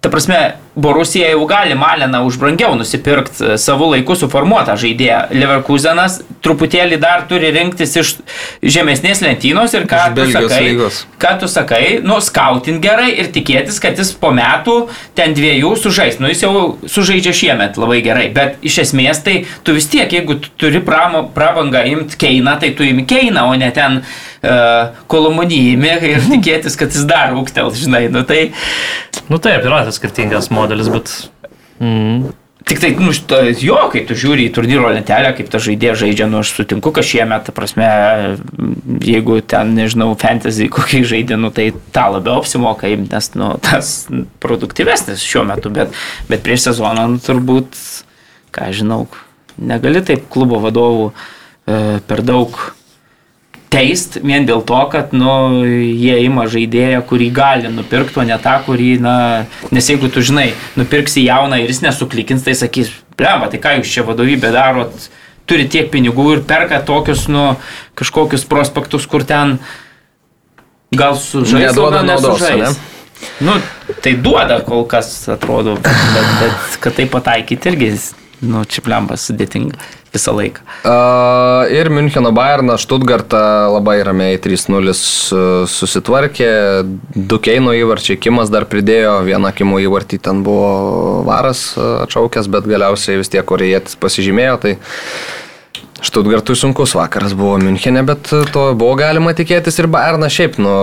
[0.01, 5.19] Ta prasme, Borusija jau gali Maleną už brangiau nusipirkti e, savo laiku suformuotą žaidėją.
[5.35, 8.13] Leverkusenas truputėlį dar turi rinktis iš
[8.63, 10.63] žemesnės lentynos ir ką iš tu Belgijos sakai.
[10.71, 11.03] Lygos.
[11.21, 14.79] Ką tu sakai, nu, skautin gerai ir tikėtis, kad jis po metų
[15.13, 16.17] ten dviejų sužais.
[16.23, 20.39] Nu, jis jau sužaidžia šiemet labai gerai, bet iš esmės tai tu vis tiek, jeigu
[20.41, 25.91] tu turi pramo, prabangą imti Keiną, tai tu imi Keiną, o ne ten uh, Kolomunijimi
[26.09, 28.07] ir tikėtis, kad jis dar ūktel, žinai.
[28.13, 28.49] Nu, tai,
[29.29, 31.13] nu taip, yra tas skirtingas modelis, bet...
[31.81, 32.31] Mm.
[32.61, 36.27] Tik tai, nu, šito, jo, kai tu žiūri į turnyro lentelę, kaip ta žaidėja žaidžia,
[36.29, 37.87] nu, aš sutinku, kad šiemet, ta prasme,
[39.01, 44.05] jeigu ten, nežinau, fantasy kokį žaidė, nu, tai tą labiau apsimoka, nes, nu, tas
[44.45, 45.97] produktyvesnis šiuo metu, bet,
[46.29, 47.81] bet prieš sezoną, nu, turbūt,
[48.53, 49.07] ką žinau,
[49.57, 52.61] negali taip klubo vadovų e, per daug
[53.71, 58.57] teist vien dėl to, kad nu, jie ima žaidėją, kurį gali nupirkti, o ne tą,
[58.65, 59.15] kurį, na,
[59.71, 63.93] nes jeigu tu žinai, nupirksi jauną ir jis nesuklikins, tai sakys, bleba, tai ką jūs
[63.95, 65.07] čia vadovybė darot,
[65.49, 67.53] turi tiek pinigų ir perka tokius, nu,
[67.99, 69.57] kažkokius prospektus, kur ten
[70.91, 72.65] gal o gal nesužais.
[72.65, 72.89] Ne?
[73.45, 73.59] Nu,
[74.01, 77.91] tai duoda kol kas, atrodo, bet, bet kad tai pataikyti irgi,
[78.41, 79.77] nu, čipliambas sudėtinga
[80.11, 80.63] visą laiką.
[80.83, 83.39] Uh, ir Müncheno Bayerną, Stuttgartą
[83.71, 84.95] labai ramiai 3-0
[85.71, 86.49] susitvarkė,
[87.15, 93.21] du Keino įvarčiai, Kimas dar pridėjo, vieną Kimo įvartį ten buvo varas atšaukęs, bet galiausiai
[93.21, 94.57] vis tiek korėjėtis pasižymėjo.
[94.65, 94.75] Tai
[96.01, 100.73] Štutgartui sunkus vakaras buvo Münchenė, bet to buvo galima tikėtis ir Bayernas šiaip, nu,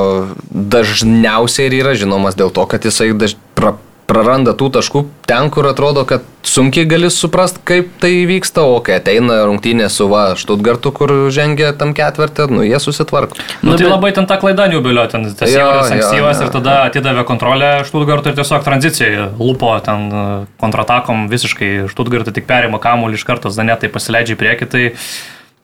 [0.49, 3.35] dažniausiai ir yra žinomas dėl to, kad jisai daž...
[3.59, 3.75] pra
[4.09, 8.97] praranda tų taškų ten, kur atrodo, kad sunkiai gali suprast, kaip tai vyksta, o kai
[9.03, 13.37] ateina rungtynė su va Štutgartu, kur žengia tam ketvirtį, nu jie susitvarko.
[13.61, 17.73] Nu, tai labai ten ta klaida Niubelio, ten tas įvairias ankstyvas ir tada atidavė kontrolę
[17.89, 20.27] Štutgartu ir tiesiog tranzicijai lupo ten e,
[20.63, 24.73] kontratakom visiškai Štutgartu tik perima kamuolį iš karto, Zanetai pasileidžia į priekį.
[24.73, 24.87] Tai...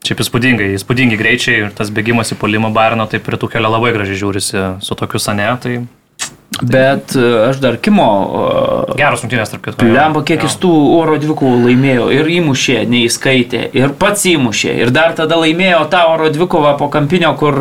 [0.04, 3.94] Šiaip įspūdingai, įspūdingi greičiai ir tas bėgimas į polimą Bairno, tai prie tų kelio labai
[3.94, 5.78] gražiai žiūrisi su tokiu sane, tai
[6.62, 8.06] Bet e, aš dar Kimo.
[8.94, 9.89] E, Geras rungtynės tarp kitų.
[9.94, 12.06] Lemba, kiek jis tų oro dvikovų laimėjo.
[12.14, 13.64] Ir įmušė, neįskaitė.
[13.74, 14.76] Ir pats įmušė.
[14.85, 17.59] Ir dar tada laimėjo tą oro dvikovą po kampinio, kur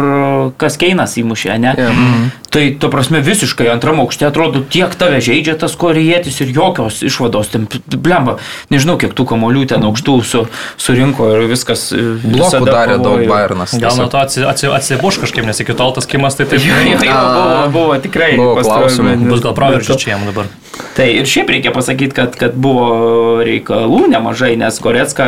[0.61, 1.73] kas Keinas įmušė, ne?
[1.77, 1.97] Yeah.
[1.97, 2.31] Mhm.
[2.53, 7.49] Tai, to prasme, visiškai antram aukšte atrodo tiek tave žaidžia tas korejietis ir jokios išvados.
[7.49, 8.37] Ten, blemba,
[8.69, 10.43] nežinau, kiek tų kamolių ten aukštų su,
[10.77, 11.87] surinko ir viskas.
[11.95, 13.73] E, Blokų darė daug Bayernas.
[13.81, 16.61] Gal nuo to atsibuš kažkaip, nes iki tol tas Kimas tai taip.
[16.61, 18.35] Jo, jo, jo, buvo, buvo tikrai.
[18.37, 19.17] Buvo klausimų.
[19.33, 20.53] Bus gal proveržys čia jam dabar.
[20.93, 25.25] Tai ir šiaip reikia pasakyti, kad, kad buvo reikalų nemažai, nes Koretska,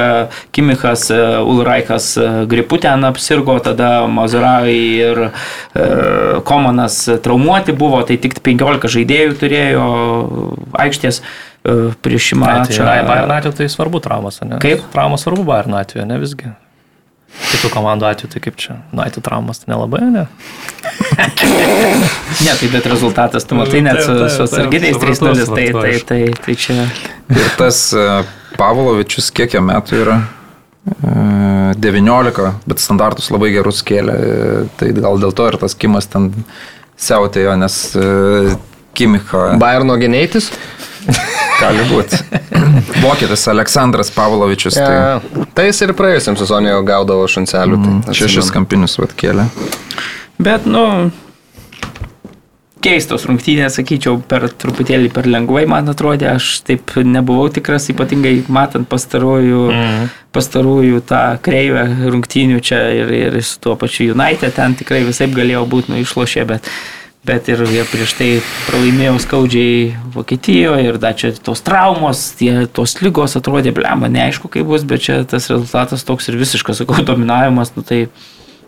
[0.54, 5.30] Kimichas, e, Ulraikas e, gripu ten apsirgo, tada Mazurai ir e,
[6.46, 9.88] Komanas traumuoti buvo, tai tik 15 žaidėjų turėjo
[10.86, 11.26] aikštės e,
[12.06, 12.78] prieš šį mačą.
[12.82, 14.60] Tai Bayern atveju tai svarbu traumas, ne?
[14.64, 14.86] Kaip?
[14.94, 16.54] Traumas svarbu Bayern atveju, ne visgi.
[17.36, 20.24] Kitų komandų atveju, tai kaip čia, United traumas, tai nelabai, ne?
[22.46, 26.56] ne, tai bet rezultatas, tu matai, net su, su atsarginiais 3-0, tai, tai, tai, tai
[26.56, 26.86] čia.
[27.36, 28.08] Ir tas e,
[28.56, 30.18] Pavlovičius, kiek jam metų yra?
[30.86, 34.16] 19, e, bet standartus labai gerus kėlė,
[34.80, 36.32] tai gal dėl to ir tas Kimas ten
[36.98, 37.82] siautėjo, nes
[38.96, 39.50] Kimicha.
[39.60, 40.52] Bairno geneitis?
[41.60, 42.20] Gali būti.
[43.04, 44.78] Vokietis Aleksandras Pavlovičius.
[44.80, 45.46] Ja, tai...
[45.58, 47.80] tai jis ir praėjusiam sezonui jau gaudavo šancelių.
[47.84, 49.48] Tai mm, šešis kampinius atkėlė.
[50.42, 51.12] Bet, nu,
[52.86, 58.90] keistos rungtynės, sakyčiau, per truputėlį per lengvai, man atrodė, aš taip nebuvau tikras, ypatingai matant
[58.91, 60.12] pastarųjų, mm.
[60.36, 65.66] pastarųjų tą kreivę rungtynių čia ir, ir su tuo pačiu United, ten tikrai visai galėjo
[65.72, 66.72] būti, nu, išlošė, bet
[67.26, 68.28] bet ir prieš tai
[68.68, 69.78] pralaimėjau skaudžiai
[70.14, 75.02] Vokietijoje ir dar čia tos traumos, tie, tos lygos atrodė blemba, neaišku kaip bus, bet
[75.07, 78.06] čia tas rezultatas toks ir visiškas, sakau, dominavimas, nu tai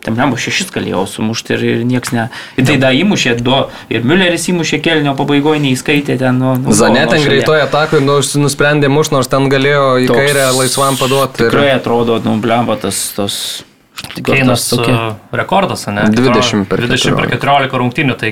[0.08, 2.30] Tam lembo šešis galėjau sumušti ir, ir nieks ne.
[2.56, 3.58] Ir tai da įmušė du.
[3.92, 6.40] Ir Mülleris įmušė kelnio pabaigoje, neįskaitė ten.
[6.40, 10.46] Nu, nu, Zanet ten greitoje atakoje nu, nusprendė muš, nors ten galėjo į Toks, kairę
[10.56, 11.44] laisvam paduoti.
[11.44, 11.80] Tikrai ir...
[11.82, 13.10] atrodo, nu, blemba tas.
[13.18, 13.42] tas
[13.98, 15.18] Keinas tokia...
[15.34, 16.06] rekordas, ne?
[16.14, 17.18] 20 per 20 14.
[17.18, 18.30] per 14 rungtynių, tai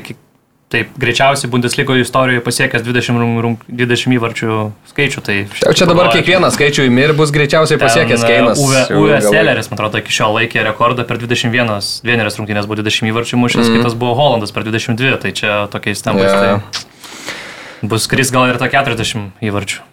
[0.73, 4.55] Taip, greičiausiai Bundeslygo istorijoje pasiekęs 20, 20 įvarčių
[4.89, 5.21] skaičių.
[5.21, 5.35] Tai
[5.77, 8.63] čia dabar kiekvieną skaičių įmir bus greičiausiai pasiekęs e, Keinas.
[8.97, 11.69] Uwe, Selleris, man atrodo, iki šiol laikė rekordą per 21,
[12.01, 13.77] vienerias rungtynės buvo 20 įvarčių mušęs, mm.
[13.77, 16.33] kitas buvo Holandas per 22, tai čia tokiais tempais.
[16.33, 16.65] Yeah.
[16.65, 19.83] Tai bus kris gal ir ta 40 įvarčių.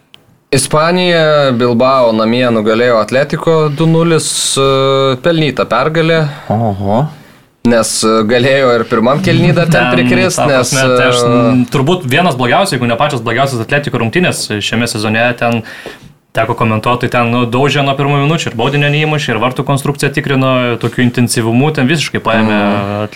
[0.53, 4.65] Ispanija Bilbao namie nugalėjo Atletiko 2-0 e,
[5.21, 6.23] pelnytą pergalę.
[6.53, 7.05] Oho.
[7.63, 10.71] Nes e, galėjo ir pirmam kelnį dar ten prikrist, nes...
[10.73, 15.23] Prasme, tai aš, e, turbūt vienas blogiausias, jeigu ne pačios blogiausias Atletiko rungtynės šiame sezone
[15.39, 15.61] ten
[16.35, 20.51] teko komentuoti, ten nu, daužė nuo pirmų minučių ir baudinio neįmušė, ir vartų konstrukciją tikrino,
[20.81, 22.59] tokiu intensyvumu ten visiškai paėmė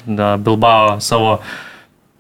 [0.06, 0.24] mm.
[0.46, 1.40] Bilbao savo,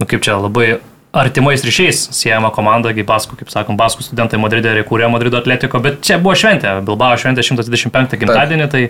[0.02, 0.80] nu kaip čia, labai
[1.18, 5.80] artimais ryšiais siejama komanda, kaip Baskų, kaip sakom, Baskų studentai Madride ir įkūrė Madrido atletiko,
[5.86, 8.84] bet čia buvo šventė, Bilbao šventė 125 gimtadienį, tai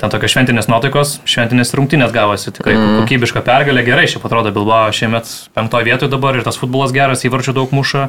[0.00, 3.00] ten tokios šventinės nuotaikos, šventinės rungtynės gavosi, tikrai mm.
[3.02, 7.56] kokybiška pergalė, gerai, šiaip atrodo Bilbao šiemet penktoje vietoje dabar ir tas futbolas geras, įvarčių
[7.60, 8.08] daug muša.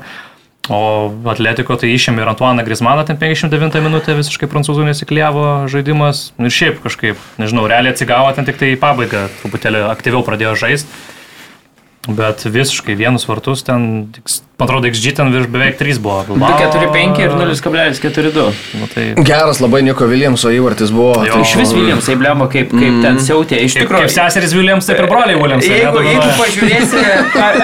[0.72, 6.28] O Atletiko tai išėmė ir Antuaną Grismaną, ten 59 minutę visiškai prancūzų nesikliavo žaidimas.
[6.38, 11.02] Ir šiaip kažkaip, nežinau, realiai atsigavo ten tik tai į pabaigą, truputėlį aktyviau pradėjo žaisti.
[12.08, 13.82] Bet visiškai vienus vartus ten,
[14.58, 16.24] man atrodo, XG ten virš beveik 3 buvo.
[16.34, 18.46] 2,45 ir 0,42.
[18.80, 19.04] Nu, tai...
[19.22, 21.20] Geras labai Niko Williamso įvartis buvo.
[21.28, 21.36] Jo.
[21.36, 23.04] Tai iš vis Williamsai blemba kaip, kaip mm.
[23.06, 23.60] ten siautė.
[23.68, 24.08] Iš tikrųjų.
[24.08, 25.68] Kaip seseris Williams, taip ir broliai Williams.
[25.70, 27.04] Jeigu, jeigu pažiūrėsi,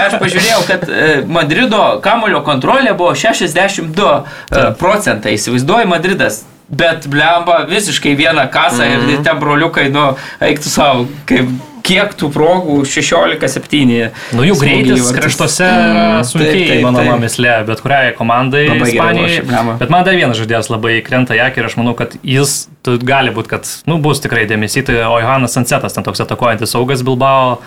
[0.04, 1.08] aš pažiūrėjau, kad e,
[1.40, 4.12] Madrido kamulio kontrolė buvo 62
[4.54, 5.34] e, procentai.
[5.40, 9.12] Įsivaizduoju, Madridas Bet blemba visiškai vieną kasą mm -hmm.
[9.14, 11.48] ir ten broliukai, nu, eiktų savo, kaip
[11.88, 14.12] kiek tų progų 16-7.
[14.38, 19.44] Nu, jų greitis kraštuose mm, sunkiai, mano mamislė, bet kuriai komandai Ispanijoje.
[19.82, 22.60] Bet man dar vienas žaidėjas labai krenta į akį ir aš manau, kad jis
[23.08, 24.88] gali būti, kad nu, bus tikrai dėmesys.
[24.88, 27.60] Tai Ojohanas Sansetas, ten toks atakuojantis saugas Bilbao.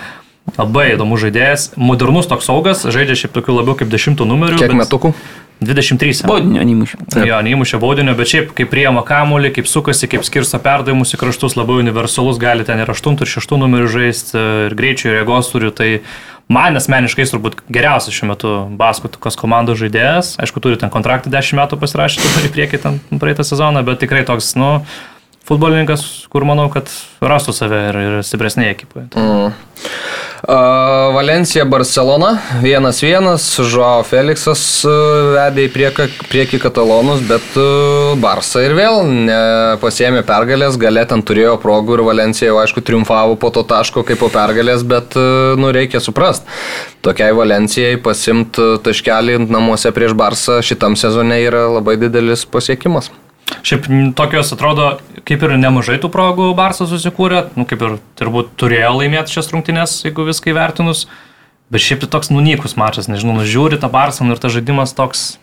[0.56, 4.58] Labai įdomus žaidėjas, modernus toks saugas, žaidžia šiaip tokiu labiau kaip dešimtų numerių.
[4.58, 4.80] Kiek bet...
[4.80, 5.12] metukų?
[5.60, 6.24] 23.
[6.24, 6.98] Baudinio neįmušė.
[7.28, 11.56] Jo, neįmušė baudinio, bet šiaip kaip priema kamuolį, kaip sukasi, kaip skirsta perdavimus į kraštus,
[11.58, 15.68] labai universalus, gali ten ir 8 ir 6 numerių žaisti, ir greičio, ir jėgos turi.
[15.76, 15.90] Tai
[16.48, 20.34] man asmeniškai turbūt geriausias šiuo metu Baskutukos komandos žaidėjas.
[20.40, 24.54] Aišku, turi ten kontraktą 10 metų pasirašyti, turi priekį ten praeitą sezoną, bet tikrai toks,
[24.56, 24.78] nu,
[25.50, 26.90] futbolininkas, kur manau, kad
[27.20, 29.08] rastų save ir, ir stipresnėje ekipoje.
[29.18, 29.50] Mm.
[31.14, 33.28] Valencija Barcelona 1-1,
[33.68, 34.62] Žuo Felixas
[35.34, 37.58] vedė į priekį, priekį katalonus, bet
[38.22, 43.52] Barsa ir vėl nepasėmė pergalės, galė ten turėjo progų ir Valencija jau aišku triumfavo po
[43.54, 45.16] to taško kaip po pergalės, bet
[45.60, 46.48] nu reikia suprast,
[47.04, 53.12] tokiai Valencijai pasimti taškelį namuose prieš Barsą šitam sezone yra labai didelis pasiekimas.
[53.66, 54.92] Šiaip tokios atrodo,
[55.28, 59.98] kaip ir nemažai tų progų Barsas susikūrė, nu, kaip ir turbūt turėjo laimėti šias rungtynės,
[60.06, 61.04] jeigu viską įvertinus,
[61.72, 65.34] bet šiaip tai toks nunykus mačas, nežinau, nužiūri tą Barsą nu, ir tas žaidimas toks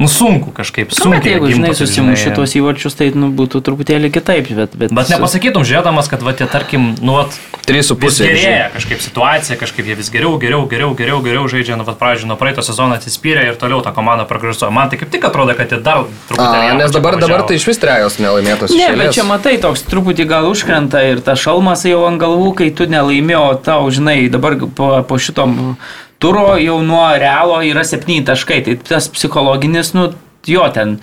[0.00, 0.92] nu, sunku kažkaip.
[1.04, 4.48] Nu, bet jeigu, žinai, susimuši tuos įvarčius, tai nu, būtų truputėlį kitaip.
[4.48, 7.36] Bet, bet, bet nepasakytum, žiūrėdamas, kad, va, tie, tarkim, nu, vat,
[7.68, 12.30] 3,5 gerėja kažkaip situacija, kažkaip jie vis geriau, geriau, geriau, geriau, geriau žaidžia, nu, pradžioje
[12.30, 14.72] nuo praeito sezono atsispyrė ir toliau ta komanda progresuoja.
[14.74, 16.74] Man tai kaip tik atrodo, kad jie dar truputį.
[16.80, 18.74] Nes dabar, dabar tai iš vis trejos nelaimėtos.
[18.74, 22.70] Ne, bet čia matai, toks truputį gal užkrenta ir ta šalmas jau ant galvų, kai
[22.74, 25.76] tu nelaimėjo, tau, žinai, dabar po, po šitom
[26.20, 28.60] turo jau nuo realo yra 7 taškai.
[28.66, 30.10] Tai tas psichologinis, nu,
[30.48, 30.98] jo, ten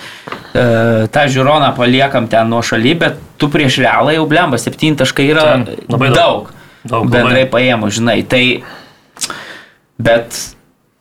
[0.53, 5.29] e, tą žiūroną paliekam ten nuo šaly, bet tu prieš realą jau blemba, 7 taškai
[5.33, 6.53] yra ten, labai daug.
[6.87, 8.21] daug bendrai paėmų, žinai.
[8.29, 8.43] Tai,
[9.97, 10.37] bet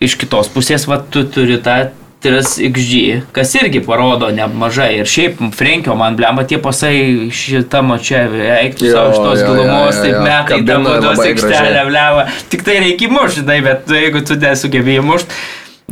[0.03, 1.87] iš kitos pusės, va, tu turi tą
[2.27, 4.91] 3xg, kas irgi parodo nemažai.
[5.01, 8.25] Ir šiaip Frenkio man blemba tie pasai šitą mačią,
[8.59, 12.27] eiktų savo šitos gilumos, taip metai, ta baudos aikštelė blemba.
[12.53, 15.39] Tik tai reikia mušti, žinai, bet jeigu tu nesugebėjai mušti,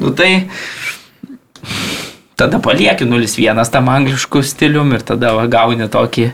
[0.03, 0.33] nu tai
[2.37, 6.33] tada palieki 0-1 tam angliškų stilium ir tada va, gauni tokį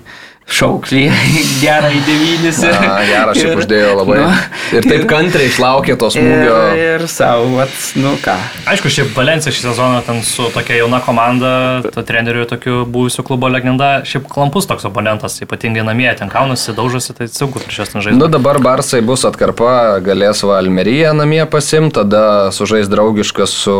[0.50, 1.02] šauklį
[1.64, 2.60] gerą į devynis.
[2.64, 4.18] Ir, Na, gerą šiaip uždėjo labai.
[4.20, 4.30] Nu,
[4.76, 6.56] ir taip kantriai išlaukė tos smūgio.
[6.74, 8.36] Ir, ir savo, vat, nu ką.
[8.70, 11.52] Aišku, šiaip Valencija šį sezoną ten su tokia jauna komanda,
[11.94, 17.14] to treneriu tokiu buvusiu klubo legenda, šiaip klampus toks oponentas, ypatingai namie, ten kaunasi, daužosi,
[17.16, 18.18] tai sunku prieš jas žaisti.
[18.18, 23.76] Nu dabar Barsai bus atkarpa, galės Valmeriją namie pasimti, tada sužais draugiškas su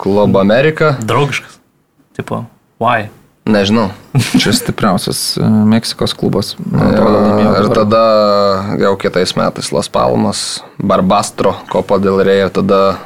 [0.00, 0.96] klubo Amerika.
[1.02, 1.58] Draugiškas.
[2.16, 2.44] Tipo,
[2.82, 3.08] why?
[3.42, 3.90] Nežinau.
[4.38, 6.52] Čia stipriausias e, Meksikos klubas.
[6.70, 7.18] Atrodo,
[7.58, 8.02] ir tada
[8.78, 13.00] jau kitais metais Las Palmas, Barbastro, Kopo del Rey ir tada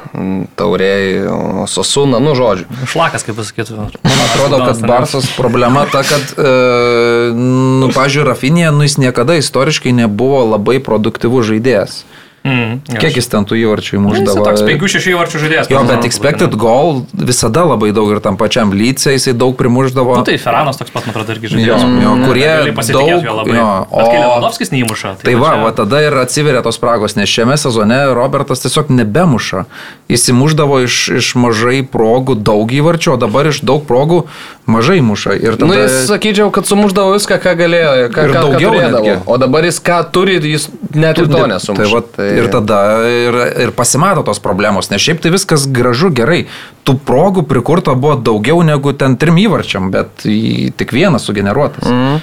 [0.59, 1.25] Taurėjai,
[1.65, 2.67] Sosuna, nu žodžiu.
[2.85, 3.79] Šlakas, kaip pasakytų.
[4.05, 9.95] Man atrodo, kad Barsas problema ta, kad, e, nu, pažiūrėjau, Rafinė, nu jis niekada istoriškai
[10.05, 12.03] nebuvo labai produktyvus žaidėjas.
[12.47, 14.39] Mm, Kiek jis ten tų įvarčių įmuždavo?
[14.39, 15.69] Jis toks 5-6 įvarčių žaidėjas.
[15.71, 20.15] Jo, bet expected goal visada labai daug ir tam pačiam lycė jisai daug primuždavo.
[20.21, 21.83] Nu, tai Feranas toks pat, man atrodo, irgi žaidėjas.
[21.83, 22.47] Jo, jo, kurie
[22.93, 23.51] daug...
[23.51, 25.13] Jo, o Lewandowskis neįmuša.
[25.19, 25.63] Tai, tai va, čia...
[25.65, 29.65] va, tada ir atsiveria tos spragos, nes šiame sezone Robertas tiesiog nebemuša.
[30.11, 34.23] Jis įmuždavo iš, iš mažai progų daug įvarčių, o dabar iš daug progų
[34.71, 35.35] mažai muša.
[35.35, 35.67] Ir tada...
[35.71, 39.17] Nu, jis sakyčiau, kad sumuždavo viską, ką galėjo, ką, ir ką, daugiau ką turėdavo.
[39.27, 41.83] O dabar jis ką turi, jis net ir to nesumuša.
[41.83, 43.37] Tai, va, tai ir tada ir,
[43.67, 46.45] ir pasimato tos problemos, nes šiaip tai viskas gražu, gerai.
[46.87, 51.89] Tų progų prikurto buvo daugiau negu ten trim įvarčiam, bet tik vienas sugeneruotas.
[51.91, 52.21] Mm.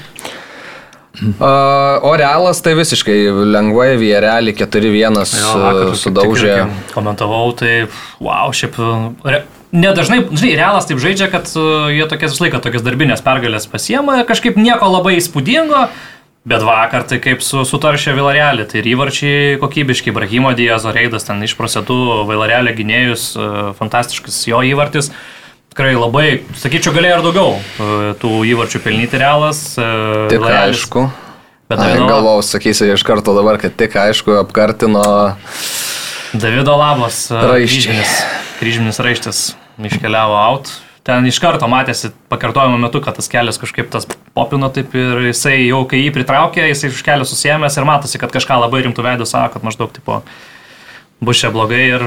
[2.03, 3.19] O realas tai visiškai
[3.55, 5.21] lengvai, Vierelį 4-1
[6.01, 6.57] sudaužė.
[6.91, 7.85] Komentavau, tai
[8.19, 8.81] wow, šiaip
[9.23, 13.69] re, nedažnai, žinai, realas taip žaidžia, kad uh, jie tokias visą laiką tokias darbinės pergalės
[13.71, 15.87] pasiema, kažkaip nieko labai įspūdingo,
[16.45, 21.81] Bet vakar tai kaip su, sutaršė Vilarelį, tai įvarčiai kokybiški, Brahimo Diezo Reidas ten išprasė
[21.89, 21.97] tų
[22.29, 23.47] Vilarelio gynėjus, e,
[23.79, 25.09] fantastiškas jo įvartis.
[25.73, 26.27] Tikrai labai,
[26.61, 29.65] sakyčiau, galėjo ir daugiau e, tų įvarčių pelnyti realas.
[29.81, 29.89] E,
[30.29, 30.85] tik Vilarelis.
[30.85, 31.09] aišku.
[31.73, 32.13] Bet Davido...
[32.13, 35.09] Galvau, sakysiu iš karto dabar, kad tik aišku apkartino.
[36.37, 37.25] Davido Labas.
[37.33, 38.19] Raištis.
[38.61, 39.47] Kryžminis raištis
[39.81, 44.95] iškeliavo out ten iš karto matėsi pakartojimo metu, kad tas kelias kažkaip tas popino taip
[44.97, 48.85] ir jisai jau kai jį pritraukė, jisai iš kelio susijęmęs ir matosi, kad kažką labai
[48.87, 50.23] rimtų veidų sako, kad maždaug tipo
[51.25, 52.05] bus čia blogai ir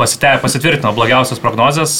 [0.00, 1.96] pasite, pasitvirtino blogiausias prognozes,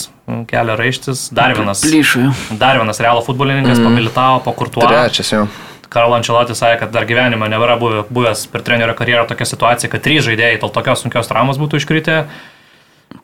[0.51, 1.85] kelio raištis, dar vienas.
[1.87, 2.27] Plyšui.
[2.61, 3.89] Dar vienas realo futbolininkas, mm.
[3.89, 4.85] pamilitavo, po kurtuo.
[4.85, 5.47] Trečias jau.
[5.89, 10.27] Karlo Ančelotis sakė, kad dar gyvenime nebėra buvęs per trenerio karjerą tokia situacija, kad trys
[10.27, 12.19] žaidėjai dėl tokios sunkios traumos būtų iškritę.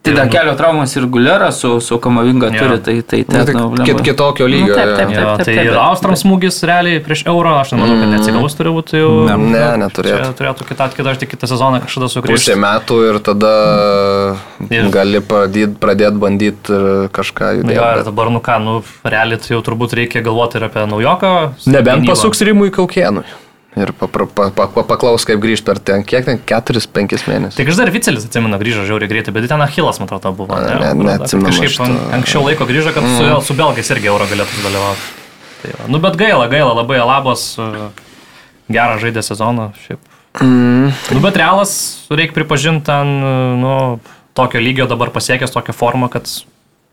[0.05, 2.61] Tai dar kelio traumas ir gulera su, su Kamavinga ja.
[2.61, 4.75] turi, tai tai ten nu, tai kit, kitokio lygio.
[4.75, 7.97] Nu, taip, taip, taip, taip, taip, tai ir Austrams smūgis realiai prieš euro, aš nemanau,
[8.03, 9.13] kad neatsigavus turi būti jau.
[9.31, 10.35] Ne, ne neturėtų.
[10.37, 12.37] Turėtų kitą, kitą, kitą, kitą sezoną kažkada sugrįžti.
[12.37, 13.55] Pusė metų ir tada
[14.69, 14.91] ir.
[14.93, 16.83] gali pradėti pradėt bandyti
[17.17, 17.79] kažką judėti.
[17.79, 18.77] Ja, ir dabar, nu ką, nu,
[19.09, 21.33] realiai tai jau turbūt reikia galvoti ir apie naujoką.
[21.73, 23.25] Nebent pasuks Rimui Kaukienui.
[23.75, 27.59] Ir pa, pa, pa, pa, paklaus, kaip grįžti per ten, kiek ten, 4-5 mėnesius.
[27.59, 30.55] Tik aš dar Vicelis atsimenu, grįžo žiauriai greitai, bet ten Achilas, man atrodo, buvo.
[30.55, 31.51] Ne, ne, ne atsimenu.
[31.51, 33.19] Kažkaip an, anksčiau laiko grįžo, kad mm.
[33.19, 35.13] su, su Belgais irgi euro galėtų dalyvauti.
[35.65, 35.91] Tai va.
[35.91, 37.49] nu, bet gaila, gaila, labai Alabos,
[38.71, 40.91] gerą žaidė sezoną, šiaip Mm.
[41.15, 41.73] Nu, bet realas,
[42.11, 43.07] reikia pripažinti, ten,
[43.63, 43.75] nu,
[44.35, 46.27] tokio lygio dabar pasiekęs tokią formą, kad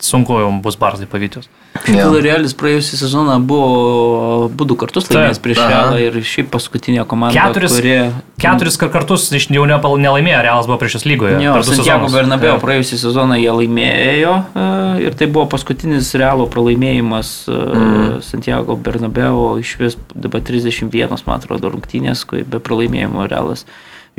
[0.06, 1.50] sunku bus Barzai pavytis.
[1.88, 2.10] Ja.
[2.12, 7.36] Realis praėjusią sezoną buvo būdų kartus laimėjęs prieš Realą ir šiaip paskutinė komanda.
[7.38, 8.00] Keturis, kurie...
[8.42, 11.38] keturis kartus iš jau nelaimėjo, Realas buvo prieš šios lygoje.
[11.46, 12.62] Jo, Santiago Bernabeo ja.
[12.64, 14.66] praėjusią sezoną jie laimėjo e,
[15.06, 18.10] ir tai buvo paskutinis Realo pralaimėjimas mm.
[18.26, 23.64] Santiago Bernabeo iš vis dabar 31, man atrodo, rungtynės, kai be pralaimėjimo Realas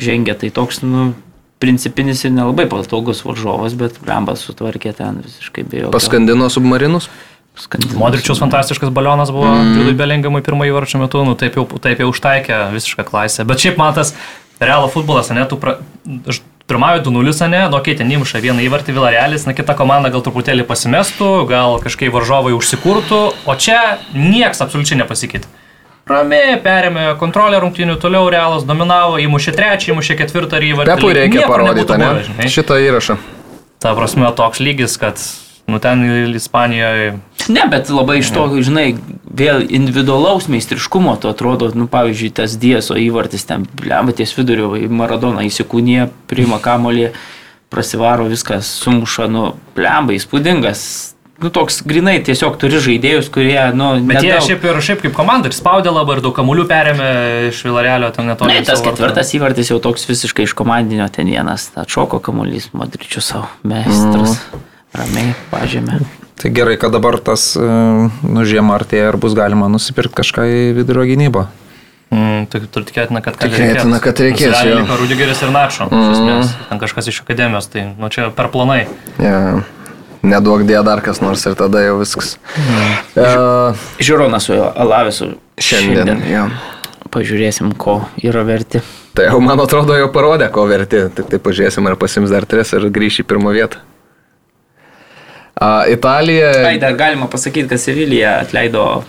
[0.00, 0.38] žengia.
[0.40, 1.12] Tai toks, nu,
[1.62, 5.94] principinis ir nelabai patogus varžovas, bet Rambas sutvarkė ten visiškai be jokio.
[5.94, 7.08] Paskandino submarinus?
[7.58, 7.98] Skandinavas.
[8.00, 9.74] Modričiaus fantastiškas balionas buvo mm.
[9.76, 13.44] Džiudui Belingamui pirmąjį varčio metu, nu taip jau, taip jau užtaikė visišką klasę.
[13.48, 14.14] Bet šiaip matas,
[14.60, 15.76] realo futbolas, ne, tu pra...
[16.70, 20.64] pirmąjį 2-0, ne, nu, kai ten įmuša vieną įvartį Vilarealis, na kita komanda gal truputėlį
[20.68, 25.50] pasimestų, gal kažkaip varžovai užsikurtų, o čia nieks absoliučiai nepasikeitė.
[26.10, 30.96] Ramiai perėmė kontrolę rungtynių, toliau Realas dominavo, įmušė trečią, įmušė ketvirtą ir įvartį.
[30.98, 32.08] Pepui reikia parodyti, ne?
[32.26, 32.48] Žinai.
[32.50, 33.16] Šitą įrašą.
[33.82, 35.22] Ta prasme, toks lygis, kad,
[35.70, 36.02] nu ten
[36.34, 37.14] Ispanijoje.
[37.54, 38.96] Ne, bet labai iš to, žinai,
[39.26, 45.46] vėl individualaus meistriškumo, to atrodo, nu pavyzdžiui, tas Dieso įvartis ten, lemba ties vidurio, Maradona
[45.46, 47.12] įsikūnė, priima kamolį,
[47.70, 49.48] prasivaro viskas, sumuša, nu,
[49.78, 50.84] lemba įspūdingas
[51.42, 54.28] nu, toks grinai tiesiog turi žaidėjus, kurie, nu, bet nedaug...
[54.28, 57.08] jie šiaip ir šiaip kaip komanda ir spaudė labai ir daug kamuolių perėmė
[57.50, 58.54] iš Vilarelio, ten netoli.
[58.54, 63.48] Ne, tas ketvirtas įvartis jau toks visiškai iš komandinio ten vienas, atšoko kamuolys, Madričių savo
[63.66, 64.62] meistras, mm.
[65.00, 65.98] ramiai pažymė.
[66.42, 70.62] Tai gerai, kad dabar tas, e, nu, žiema artėja ir bus galima nusipirkti kažką į
[70.80, 71.44] vidurio gynybą.
[72.12, 74.58] Mm, tai tur tikėtina, kad, kad tikėtina, kad reikės.
[74.68, 76.02] Liko Rudigeris ir Načo, mm.
[76.02, 78.84] iš esmės, ten kažkas iš akademijos, tai nu, čia per planai.
[79.22, 79.62] Yeah
[80.22, 82.36] neduok dėja dar kas nors ir tada jau viskas.
[83.16, 86.16] Uh, Žiūronas su Alavisu šiandien.
[86.16, 86.48] šiandien ja.
[87.12, 88.80] Pažiūrėsim, ko yra verti.
[89.12, 91.02] Tai jau man atrodo jau parodė, ko verti.
[91.12, 93.82] Tik tai pažiūrėsim, ar pasims dar tris ir grįš į pirmą vietą.
[95.52, 96.48] Uh, Italija.
[96.70, 99.04] Ai, dar galima pasakyti, kad Sevilija atleido.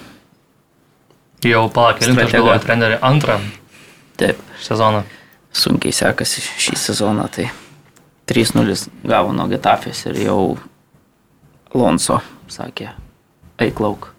[1.44, 3.40] Jau aš galvoju, trenerių antrą.
[4.20, 4.40] Taip.
[4.64, 5.04] Sezoną.
[5.54, 7.48] Sunkiai sekasi šį sezoną, tai
[8.32, 8.76] 3-0
[9.06, 10.38] gavo nuo Getafės ir jau
[11.74, 12.22] Lonso
[12.54, 12.92] sakė,
[13.62, 14.12] eik lauk.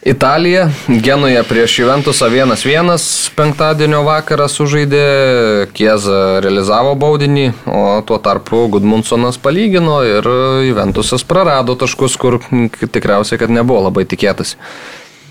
[0.00, 2.96] Italija, Genuje prieš Juventusą 1-1
[3.36, 5.02] penktadienio vakarą sužaidė,
[5.76, 10.24] Kieza realizavo baudinį, o tuo tarpu Gudmundsonas palygino ir
[10.70, 12.40] Juventusas prarado taškus, kur
[12.80, 14.56] tikriausiai, kad nebuvo labai tikėtas.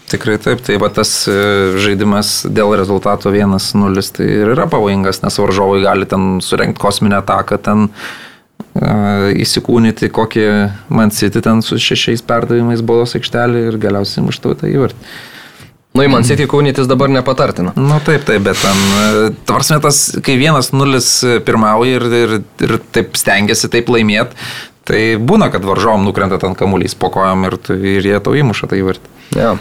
[0.09, 1.33] Tikrai taip, tai va tas e,
[1.81, 7.89] žaidimas dėl rezultato 1-0 tai yra pavojingas, nes varžovai gali ten surenkti kosminę ataką, ten
[9.39, 10.45] įsikūnyti kokį
[10.93, 15.11] Man City ten su šešiais perdavimais baudos aikštelį ir galiausiai muštau tą įvartį.
[15.97, 17.73] Nu, į Man City kūnytis dabar nepatartina.
[17.75, 21.09] Na nu, taip, taip, bet ten, tvarsime tas, kai vienas nulis
[21.47, 22.35] pirmauja ir, ir,
[22.67, 24.37] ir taip stengiasi taip laimėti,
[24.87, 28.79] tai būna, kad varžovom nukrenta ten kamuolys po kojom ir, ir jie tau įmuša tą
[28.79, 29.15] įvartį.
[29.37, 29.55] Ja.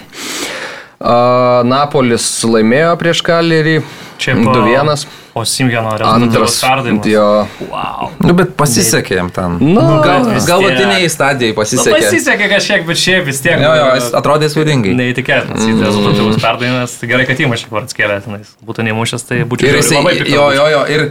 [1.69, 3.81] Napolis laimėjo prieš Kalerį.
[4.19, 5.07] Čia 2-1.
[5.39, 7.07] O Simgeno rezultatas perdavimas.
[7.07, 7.47] Jo.
[7.71, 8.09] Wow.
[8.19, 9.59] Nu, bet pasisekė jam ten.
[9.63, 11.93] Nu, gal, galutiniai stadijai pasisekė.
[11.93, 13.61] Nu, pasisekė kažkiek, bet šiaip vis tiek.
[13.63, 14.97] Jo, jo, jis atrodė svadingai.
[14.99, 15.63] Neįtikėtinas.
[15.63, 15.85] Mm.
[15.87, 16.97] Rezultatyvus perdavimas.
[16.99, 18.51] Tai gerai, kad įmušė kvartskėlę tenais.
[18.67, 20.03] Būtų neįmušęs, tai būčiau ir jisai.
[20.33, 20.83] Jo, jo, jo.
[20.97, 21.07] Ir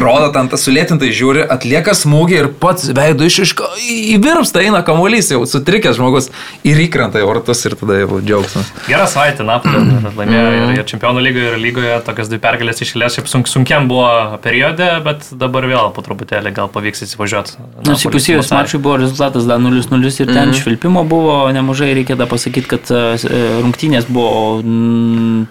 [0.00, 3.68] rodo ten tas sulėtintai žiūri, atlieka smūgį ir pats veidų išiško
[4.16, 6.30] įvirpsta eina kamuolys jau sutrikęs žmogus
[6.64, 8.72] ir įkrenta į vartus ir tada jau džiaugsmas.
[8.88, 9.84] Gerą savaitę Napolė
[10.16, 14.38] laimėjo ir, ir čempionų lygoje, ir lygoje tokias dvi pergalės išėlės, šiaip sunku sunkiam buvo
[14.44, 17.58] periode, bet dabar vėl po truputėlį gal pavyks įsivažiuoti.
[17.86, 20.60] Nors įpusėjus mačui buvo rezultatas dar 0-0 ir ten mm -hmm.
[20.62, 23.18] švilpimo buvo nemažai, reikia dar pasakyti, kad e,
[23.62, 24.62] rungtynės buvo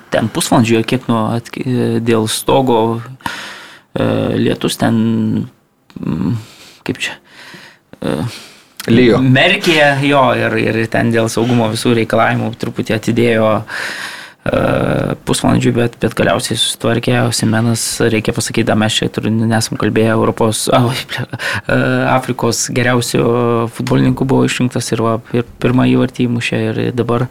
[0.10, 1.40] ten pusvalandžio, kiek nuo
[2.02, 3.02] dėl stogo
[3.94, 4.04] e,
[4.36, 5.48] lietus ten,
[6.84, 7.14] kaip čia.
[8.02, 8.26] E,
[8.88, 9.18] Lyjo.
[9.20, 13.66] Merkė jo ir, ir ten dėl saugumo visų reikalavimų truputį atidėjo uh,
[15.28, 21.04] pusvalandžių, bet, bet galiausiai susitvarkė, Simenas, reikia pasakyti, mes čia nesam kalbėję, Europos, oh,
[22.14, 23.24] Afrikos geriausių
[23.76, 27.28] futbolininkų buvo išrinktas ir, va, ir pirmą įvartį įmušė ir dabar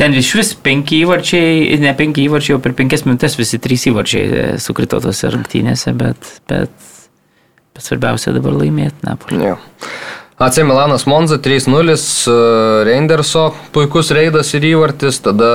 [0.00, 4.24] ten iš vis penki įvarčiai, ne penki įvarčiai, o per penkias minutės visi trys įvarčiai
[4.24, 6.90] e, sukrito tose rungtynėse, bet, bet,
[7.76, 9.52] bet svarbiausia dabar laimėti Napolį.
[9.52, 9.70] Yeah.
[10.42, 15.52] AC Milanas Monza 3-0, e, Reinderso puikus reidas ir įvartis, tada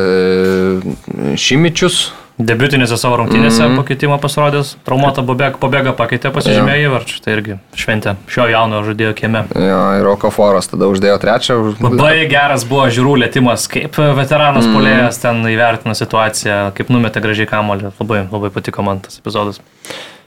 [0.00, 2.06] e, Šimičius
[2.40, 3.80] Debiutinėse savo rungtynėse mm -hmm.
[3.82, 9.42] pakeitimo pasirodęs, traumuota pobėga, pobėga pakeitė, pasižymėjo įvarčių, tai irgi šventė šio jauno žaidėjo kieme.
[9.54, 11.58] Jo, ir Rokoforas tada uždėjo trečią.
[11.84, 14.78] Labai geras buvo žiūrų lėtimas, kaip veteranas mm -hmm.
[14.78, 19.60] polėjas ten įvertino situaciją, kaip numetė gražiai kamolį, labai, labai patiko man tas epizodas.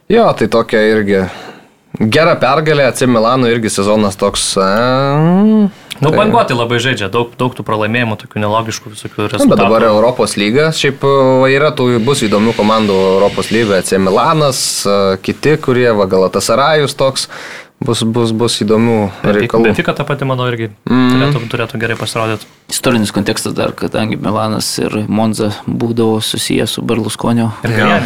[0.10, 1.26] Jo, tai tokia irgi
[2.00, 4.54] gera pergalė, AC Milano irgi sezonas toks.
[4.58, 4.68] E...
[6.04, 6.18] Nu, tai...
[6.18, 9.52] banguoti labai žaidžia, daug, daug tų pralaimėjimų, tokių nelogiškų visokių rezultatų.
[9.54, 11.06] Bet dabar Europos lyga, šiaip
[11.54, 14.60] yra tų bus įdomių komandų Europos lygoje, C Milanas,
[15.24, 17.30] kiti, kurie, va, Galatasarajus toks,
[17.84, 19.70] bus, bus, bus įdomių reikalų.
[19.70, 21.14] Bet tik tą patį, manau, irgi mm.
[21.14, 22.50] turėtų, turėtų gerai pasirodyti.
[22.74, 27.52] Istorinis kontekstas dar, kadangi Milanas ir Monza būdavo susijęs su Berlusconio.
[27.70, 28.04] Ir ja.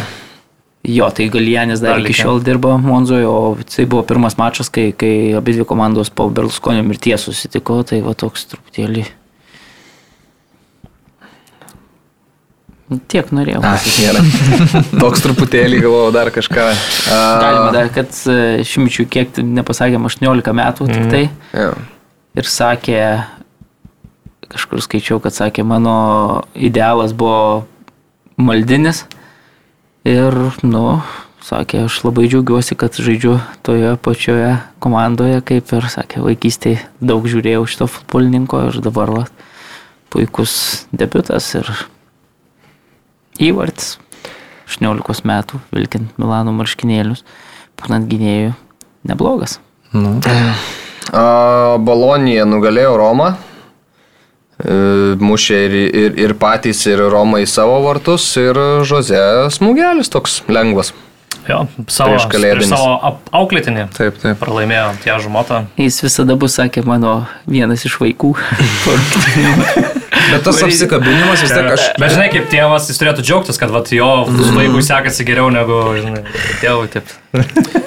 [0.88, 4.88] Jo, tai Galianis dar, dar iki šiol dirba Monzoje, o tai buvo pirmas mačas, kai,
[4.96, 9.04] kai abi dvi komandos po Berlusconio mirties susitiko, tai va toks truputėlį.
[13.12, 13.60] Tiek norėjau.
[13.60, 14.22] Na, gerai.
[15.02, 16.70] Toks truputėlį galvojau dar kažką.
[17.12, 17.18] A...
[17.42, 21.10] Galima dar, kad e, šimčių kiek nepasakėm, 18 metų tik mhm.
[21.12, 21.22] tai.
[21.28, 21.58] Mm.
[21.58, 21.76] Yeah.
[22.38, 23.02] Ir sakė,
[24.54, 25.98] kažkur skaičiau, kad sakė, mano
[26.56, 27.66] idealas buvo
[28.40, 29.04] maldinis.
[30.08, 30.32] Ir,
[30.64, 30.82] nu,
[31.44, 33.34] sakė, aš labai džiaugiuosi, kad žaidžiu
[33.66, 39.24] toje pačioje komandoje, kaip ir, sakė, vaikystėje daug žiūrėjau šito futbolininko ir dabar va,
[40.08, 41.68] puikus debutas ir
[43.50, 43.98] įvartis.
[44.68, 47.20] 18 metų, vilkint Milano marškinėlius,
[47.80, 48.54] būnant gynėjų,
[49.08, 49.58] neblogas.
[49.92, 50.16] Nu.
[51.84, 53.34] Bolonija nugalėjo Romą
[54.64, 58.58] mušė ir, ir, ir patys, ir Romai savo vartus, ir
[58.88, 59.20] Žoze
[59.54, 60.92] smūgelis toks lengvas.
[61.48, 62.68] Jo, savo, prieš kalėdinį.
[62.74, 63.86] Savo auklėtinį.
[63.96, 64.36] Taip, taip.
[64.42, 65.62] Pralaimėjo tie žumotą.
[65.80, 68.34] Jis visada bus, sakė, mano vienas iš vaikų.
[70.28, 71.86] Bet tas apsikabinimas vis tiek aš.
[72.00, 74.56] Bet žinai, kaip tėvas, jis turėtų džiaugtis, kad vat, jo mm.
[74.58, 76.24] vaikui sekasi geriau negu, žinai,
[76.62, 76.90] tėvui.
[76.92, 77.14] Taip.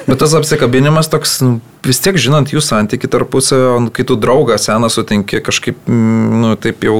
[0.07, 4.89] Bet tas apsikabinimas toks, nu, vis tiek žinant jų santyki tarpusavio, kai tu draugą seną
[4.91, 6.97] sutinki, kažkaip, mm, nu, taip jau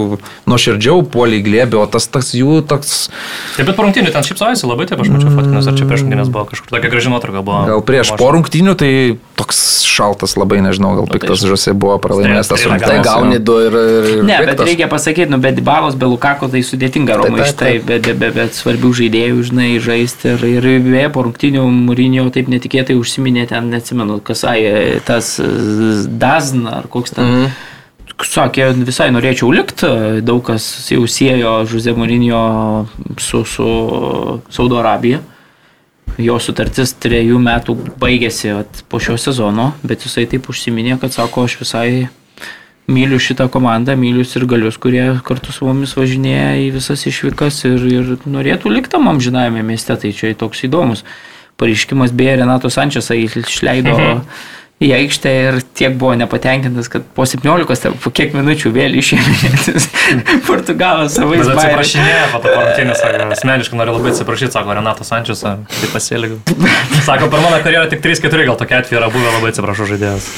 [0.50, 3.10] nuoširdžiau puoliai glėbė, o tas, tas jų toks...
[3.58, 6.32] Taip, bet po rungtynių ten šipsojasi labai, taip aš mačiau fotkinės, ar čia prieš rungtynės
[6.34, 7.62] buvo kažkur tokia graži nuotrauka buvo.
[7.70, 8.92] Gal prieš po rungtynių tai
[9.38, 12.90] toks šaltas labai, nežinau, gal nu, piktas tai žuose buvo pralaimėjęs tas rungtynės.
[12.90, 13.78] Tai gauni du ir...
[13.78, 17.72] ir ne, bet reikia pasakyti, nu, be Dybalos, be Lukako tai sudėtinga Romai iš tai,
[17.80, 22.52] bet be, be, be svarbių žaidėjų, žinai, žaisti ir, ir beje, po rungtynių Mūrinio taip
[22.52, 24.62] netikėtai užsiminė ten, neatsimenu, kas, ai,
[25.08, 25.38] tas
[26.22, 27.26] Dazn ar koks ten.
[27.26, 27.68] Mm -hmm.
[28.22, 29.88] Sakė, visai norėčiau likti,
[30.22, 32.86] daug kas jau siejo Žuze Mūrinio
[33.18, 33.68] su, su
[34.50, 35.20] Saudo Arabija.
[36.20, 41.48] Jo sutartis trejų metų baigėsi at, po šio sezono, bet jisai taip užsiminė, kad sako,
[41.48, 42.10] aš visai
[42.92, 47.86] myliu šitą komandą, myliu ir galius, kurie kartu su mumis važinėja į visas išvykas ir,
[47.92, 51.06] ir norėtų likti tam amžinajame mieste, tai čia toks įdomus
[51.62, 54.26] pareiškimas, beje, Renato Sančiasą išleido mhm
[54.82, 59.52] į aikštę ir tiek buvo nepatenkintas, kad po 17, po kiek minučių vėl išėmė
[60.48, 61.54] Portugalas savais bairiais.
[61.54, 66.42] Atsiprašinėjo, po to parungtynės, sako, asmeniškai noriu labai atsiprašyti, sako Renato Sančiasą, tai pasielgiau.
[67.08, 70.32] Sako, per mano karjerą tik 3-4 gal tokia atveju yra buvę, labai atsiprašau žaidėjas.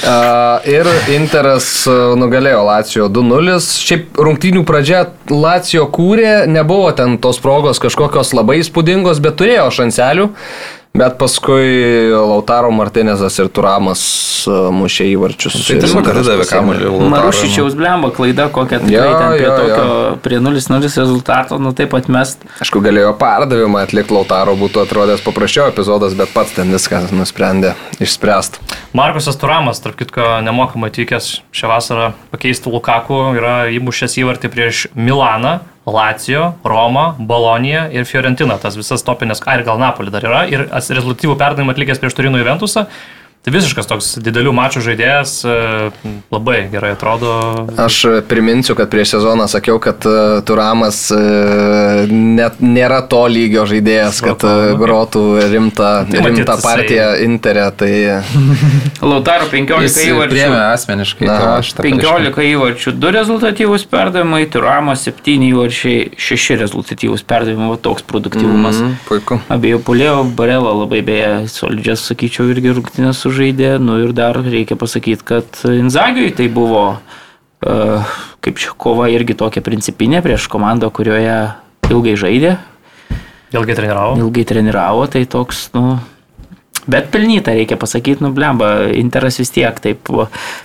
[0.00, 1.84] Ir Interas
[2.16, 3.56] nugalėjo Lacijo 2-0.
[3.60, 10.30] Šiaip rungtynių pradžia Lacijo kūrė, nebuvo ten tos progos kažkokios labai įspūdingos, bet turėjo šanselių.
[10.90, 14.00] Bet paskui Lautaro Martinezas ir Turamas
[14.50, 15.54] e, mušė įvarčius.
[15.68, 16.90] Tai tiesiog atidavė kamuolį.
[17.12, 20.16] Marušičiaus blemba klaida, kokia tikrai ja, ten prie ja, tokio, ja.
[20.24, 22.42] prie 0-0 rezultato, nu taip atmest.
[22.58, 28.66] Aišku, galėjo pardavimą atlikti Lautaro, būtų atrodęs paprasčiau epizodas, bet pats ten viską nusprendė išspręsti.
[28.98, 35.60] Markusas Turamas, tarp kitko, nemokamai atvykęs šią vasarą pakeisti Lukaku, yra įmušęs įvartį prieš Milaną.
[35.86, 38.58] Lacijo, Roma, Bolonija ir Fiorentina.
[38.60, 40.42] Tas visas topinės, ar gal Napoli dar yra.
[40.52, 42.86] Ir rezultatyvų perdavimą atlikęs prieš Turino Juventusą.
[43.40, 45.52] Tai visiškas toks didelių mačų žaidėjas, e,
[46.28, 47.30] labai gerai atrodo.
[47.80, 51.20] Aš priminsiu, kad prieš sezoną sakiau, kad e, Turamas e,
[52.12, 54.44] net nėra to lygio žaidėjas, kad
[54.82, 55.22] grotų
[55.54, 57.70] rimtą, tai rimtą partiją Interė.
[57.80, 57.88] Tai...
[59.14, 60.44] Lautaro 15 įvarčių.
[60.60, 61.30] Asmeniškai.
[61.30, 68.84] Na, 15 įvarčių, 2 rezultatyvūs perdavimai, Turamo 7 įvarčiai, 6 rezultatyvūs perdavimai, va toks produktyvumas.
[68.84, 69.40] Mm, puiku.
[69.48, 74.76] Abiejų pulėjo, Barelo labai beje solidžias, sakyčiau, irgi rungtynės su sužaidė, nu ir dar reikia
[74.78, 81.54] pasakyti, kad Inzagiui tai buvo uh, kaip ši kova irgi tokia principinė prieš komandą, kurioje
[81.90, 82.56] ilgai žaidė.
[83.54, 84.16] Ilgai treniravo.
[84.20, 86.00] Ilgai treniravo, tai toks, nu,
[86.90, 90.08] Bet pelnyta, reikia pasakyti, nu blemba, Interas vis tiek taip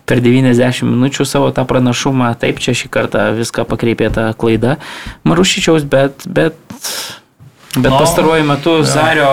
[0.07, 4.77] per 90 minučių savo tą pranašumą, taip čia šį kartą viską pakreipė tą klaidą
[5.27, 6.55] Marušyčiaus, bet, bet
[7.75, 8.83] Bet no, pastaruoju metu ja.
[8.87, 9.31] Zario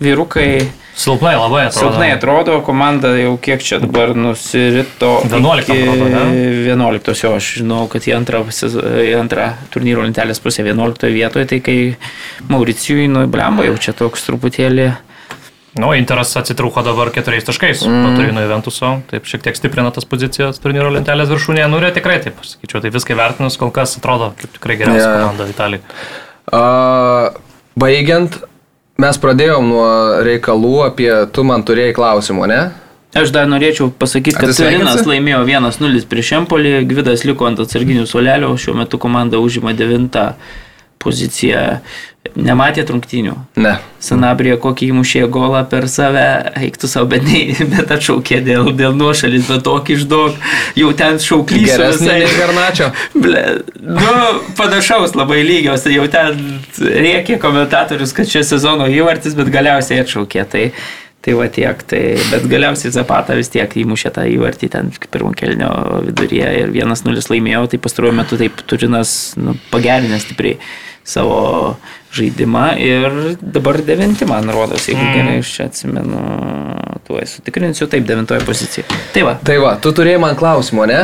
[0.00, 0.70] vyrukai
[1.00, 1.80] Silpnai labai atrodo.
[1.80, 5.12] Silpnai atrodo, komanda jau kiek čia dabar nusirito.
[5.24, 5.72] 11.
[5.72, 6.24] Atrodo,
[6.68, 11.60] 11 jo, aš žinau, kad į antrą, į antrą turnyro lentelės pusę 11 vietoje, tai
[11.64, 11.78] kai
[12.52, 14.90] Mauricijui, nu, blemba, jau čia toks truputėlį.
[15.80, 17.98] Nu, Interas atsitrūko dabar keturiais taškais mm.
[18.02, 22.18] nuo Turino Juventuso, taip šiek tiek stiprina tas pozicijas turnyro lentelės viršūnėje, nu ir tikrai
[22.24, 25.22] taip, sakyčiau, tai viską vertinus kol kas atrodo kaip tikrai geriausia yeah.
[25.22, 25.84] komanda Italijai.
[26.50, 27.38] Uh,
[27.78, 28.40] baigiant,
[29.00, 29.88] Mes pradėjom nuo
[30.26, 32.60] reikalų apie, tu man turėjai klausimų, ne?
[33.16, 38.52] Aš dar norėčiau pasakyti, kad Turinas laimėjo 1-0 prieš Empolį, Gvidas liko ant atsarginių solelio,
[38.60, 40.20] šiuo metu komanda užima 9
[41.02, 41.80] poziciją.
[42.38, 43.34] Nematėt rungtynių?
[43.60, 43.74] Ne.
[44.02, 46.24] Sanabrija kokį įmušė golą per save,
[46.60, 47.42] eiktų savo, bet, ne,
[47.74, 50.38] bet atšaukė dėl, dėl nuošalis, bet tokį išdaug,
[50.78, 51.76] jau ten šauklys.
[52.06, 52.90] Nei Garnačio.
[53.22, 53.44] Ble,
[53.82, 54.14] nu,
[54.58, 56.40] panašaus labai lygios, tai jau ten
[56.78, 60.48] rėkė komentatorius, kad šio sezono įvartis, bet galiausiai atšaukė.
[60.50, 60.66] Tai,
[61.20, 65.68] Tai va tiek, tai, bet galiausiai Zapata vis tiek įmušė tą įvartį ten pirmo kelnio
[66.06, 70.56] viduryje ir 1-0 laimėjo, tai pastaruoju metu taip Turinas nu, pagerinęs stipriai
[71.04, 71.76] savo
[72.14, 75.16] žaidimą ir dabar devinti, man rodos, jeigu mm.
[75.16, 76.22] gerai aš čia atsimenu,
[77.06, 79.00] tuoj sutikrinsiu, taip, devintoje pozicijoje.
[79.14, 79.36] Tai va.
[79.46, 81.02] Tai va, tu turėjai man klausimą, ne?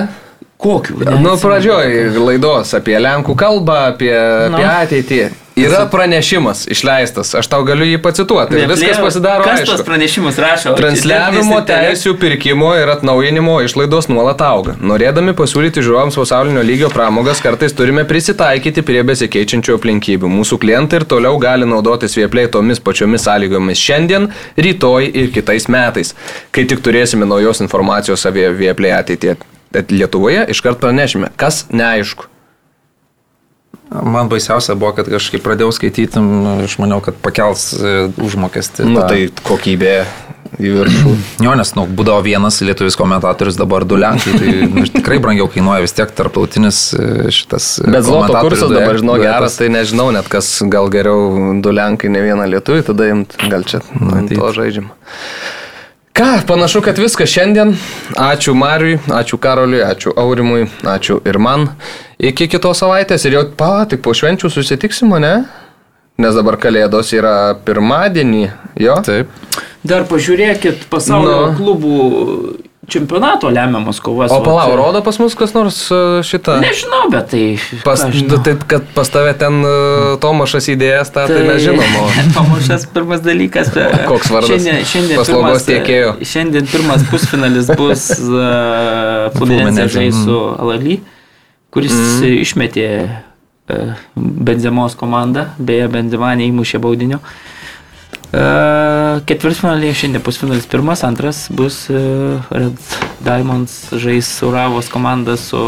[0.56, 1.02] Kokių?
[1.20, 4.14] Nu, pradžioj laidos apie Lenkų kalbą, apie,
[4.50, 4.56] no.
[4.56, 5.26] apie ateitį.
[5.56, 8.58] Yra pranešimas išleistas, aš tau galiu jį pacituoti.
[8.60, 9.44] Ir viskas pasidaro.
[9.44, 9.70] Kas aišku.
[9.72, 10.74] tas pranešimas rašo?
[10.76, 14.74] Transliavimo teisų pirkimo ir atnaujinimo išlaidos nuolat auga.
[14.76, 20.28] Norėdami pasiūlyti žiūrovams pasaulinio lygio pramogas, kartais turime prisitaikyti prie besikeičiančių aplinkybių.
[20.36, 24.28] Mūsų klientai ir toliau gali naudotis viepliai tomis pačiomis sąlygomis šiandien,
[24.60, 26.12] rytoj ir kitais metais.
[26.52, 28.98] Kai tik turėsime naujos informacijos apie viepliai
[29.70, 32.30] ateitie Lietuvoje, iškart pranešime, kas neaišku.
[33.90, 36.22] Man baisiausia buvo, kad kažkaip pradėjau skaityti,
[36.64, 38.88] aš maniau, kad pakels e, užmokestį.
[38.88, 39.92] Na nu, tai kokybė
[40.58, 41.12] į viršų.
[41.46, 45.84] Jo, nes, nu, būdavo vienas lietuvis komentatorius, dabar du lenkai, tai nu, tikrai brangiau kainuoja
[45.84, 47.76] vis tiek tarptautinis e, šitas.
[47.84, 52.10] E, Bet zloto kursas dabar, žinau, geras, tai nežinau net kas gal geriau du lenkai,
[52.10, 54.90] ne vieną lietuvį, tada imt, gal čia nu, to žaidžiam.
[56.16, 57.74] Ką, panašu, kad viskas šiandien.
[58.16, 61.66] Ačiū Mariui, ačiū Karoliui, ačiū Aurimui, ačiū ir man.
[62.16, 65.34] Iki kitos savaitės ir jau, pa, tik po švenčių susitiksim, ne?
[66.16, 67.34] Nes dabar kalėdos yra
[67.66, 68.46] pirmadienį,
[68.80, 68.96] jo?
[69.04, 69.28] Taip.
[69.84, 71.52] Dar pažiūrėkit pasaulio no.
[71.58, 72.00] klubų
[72.88, 74.30] čempionato lemiamas kovas.
[74.32, 76.58] O palau, rodo pas mus kas nors e, šitą?
[76.62, 77.42] Nežinau, bet tai...
[77.84, 78.04] Pas,
[78.46, 81.96] taip, kad pas tave ten uh, Tomašas įdėjęs, tą tai, tai mes žinom.
[82.00, 82.06] O...
[82.36, 83.72] Tomašas pirmas dalykas.
[84.06, 84.52] Koks vardas?
[84.52, 86.14] Šiandien, šiandien paslaugos tiekėjo.
[86.34, 90.54] Šiandien pirmas pusfinalis bus uh, Fluminense žais su mm.
[90.62, 91.00] Alali,
[91.74, 92.38] kuris mm.
[92.46, 97.18] išmetė uh, Benzemos komandą, beje, Benzema neįmušė baudinio.
[97.18, 97.55] Uh,
[99.26, 102.76] Ketvirtfinaliai šiandien pusfinalis pirmas, antras bus Red
[103.24, 105.58] Diamonds žais Uravos komanda su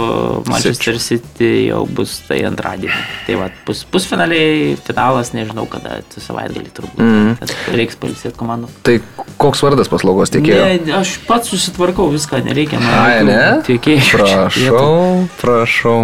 [0.47, 3.01] Manchester City, jau bus tai antradienį.
[3.27, 7.03] Tai va, pus, pusfinaliai, finalas, nežinau kada, tu savaitgalį turbūt.
[7.03, 7.51] Mm.
[7.79, 8.71] Reiks palisėti komandų.
[8.87, 8.99] Tai
[9.41, 10.63] koks vardas paslaugos tiekėjo?
[10.85, 12.95] Ne, aš pats susitvarkau viską, nereikia man.
[13.01, 13.43] Ai, ne?
[13.67, 14.09] Tiekėjai.
[14.13, 14.97] Prašau,
[15.43, 16.01] prašau.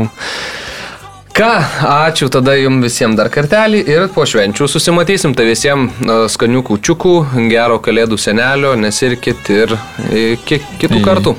[1.34, 1.50] Ką,
[1.90, 5.32] ačiū tada jums visiems dar kartelį ir po švenčių susimatysim.
[5.34, 5.96] Tai visiems
[6.30, 7.14] skanių kučiukų,
[7.50, 9.74] gero kalėdų senelio, nesirkit ir
[10.14, 11.34] iki kitų kartų.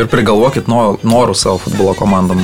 [0.00, 2.42] Ir prigalvokit norų savo futbolo komandom.